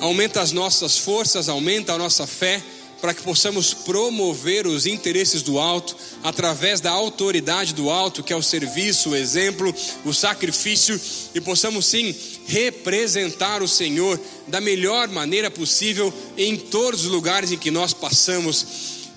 aumenta 0.00 0.40
as 0.40 0.50
nossas 0.50 0.98
forças, 0.98 1.48
aumenta 1.48 1.92
a 1.92 1.98
nossa 1.98 2.26
fé, 2.26 2.60
para 3.00 3.14
que 3.14 3.22
possamos 3.22 3.72
promover 3.72 4.66
os 4.66 4.84
interesses 4.84 5.40
do 5.40 5.58
alto 5.58 5.96
através 6.22 6.82
da 6.82 6.90
autoridade 6.90 7.72
do 7.72 7.88
alto, 7.88 8.22
que 8.22 8.32
é 8.32 8.36
o 8.36 8.42
serviço, 8.42 9.10
o 9.10 9.16
exemplo, 9.16 9.74
o 10.04 10.12
sacrifício, 10.12 11.00
e 11.34 11.40
possamos 11.40 11.86
sim 11.86 12.14
representar 12.46 13.62
o 13.62 13.68
Senhor 13.68 14.20
da 14.48 14.60
melhor 14.60 15.08
maneira 15.08 15.50
possível 15.50 16.12
em 16.36 16.58
todos 16.58 17.06
os 17.06 17.10
lugares 17.10 17.52
em 17.52 17.56
que 17.56 17.70
nós 17.70 17.94
passamos. 17.94 18.66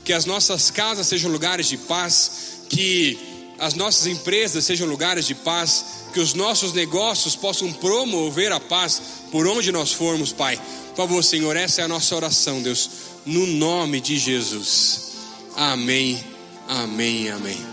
Que 0.05 0.13
as 0.13 0.25
nossas 0.25 0.69
casas 0.69 1.07
sejam 1.07 1.31
lugares 1.31 1.67
de 1.67 1.77
paz, 1.77 2.31
que 2.69 3.17
as 3.59 3.73
nossas 3.73 4.07
empresas 4.07 4.65
sejam 4.65 4.87
lugares 4.87 5.25
de 5.25 5.35
paz, 5.35 5.85
que 6.13 6.19
os 6.19 6.33
nossos 6.33 6.73
negócios 6.73 7.35
possam 7.35 7.71
promover 7.71 8.51
a 8.51 8.59
paz 8.59 9.01
por 9.31 9.47
onde 9.47 9.71
nós 9.71 9.91
formos, 9.91 10.31
Pai. 10.31 10.59
Por 10.89 10.97
favor, 10.97 11.23
Senhor, 11.23 11.55
essa 11.55 11.81
é 11.81 11.83
a 11.83 11.87
nossa 11.87 12.15
oração, 12.15 12.61
Deus, 12.61 12.89
no 13.25 13.47
nome 13.47 13.99
de 13.99 14.17
Jesus. 14.17 15.13
Amém, 15.55 16.23
amém, 16.67 17.29
amém. 17.29 17.72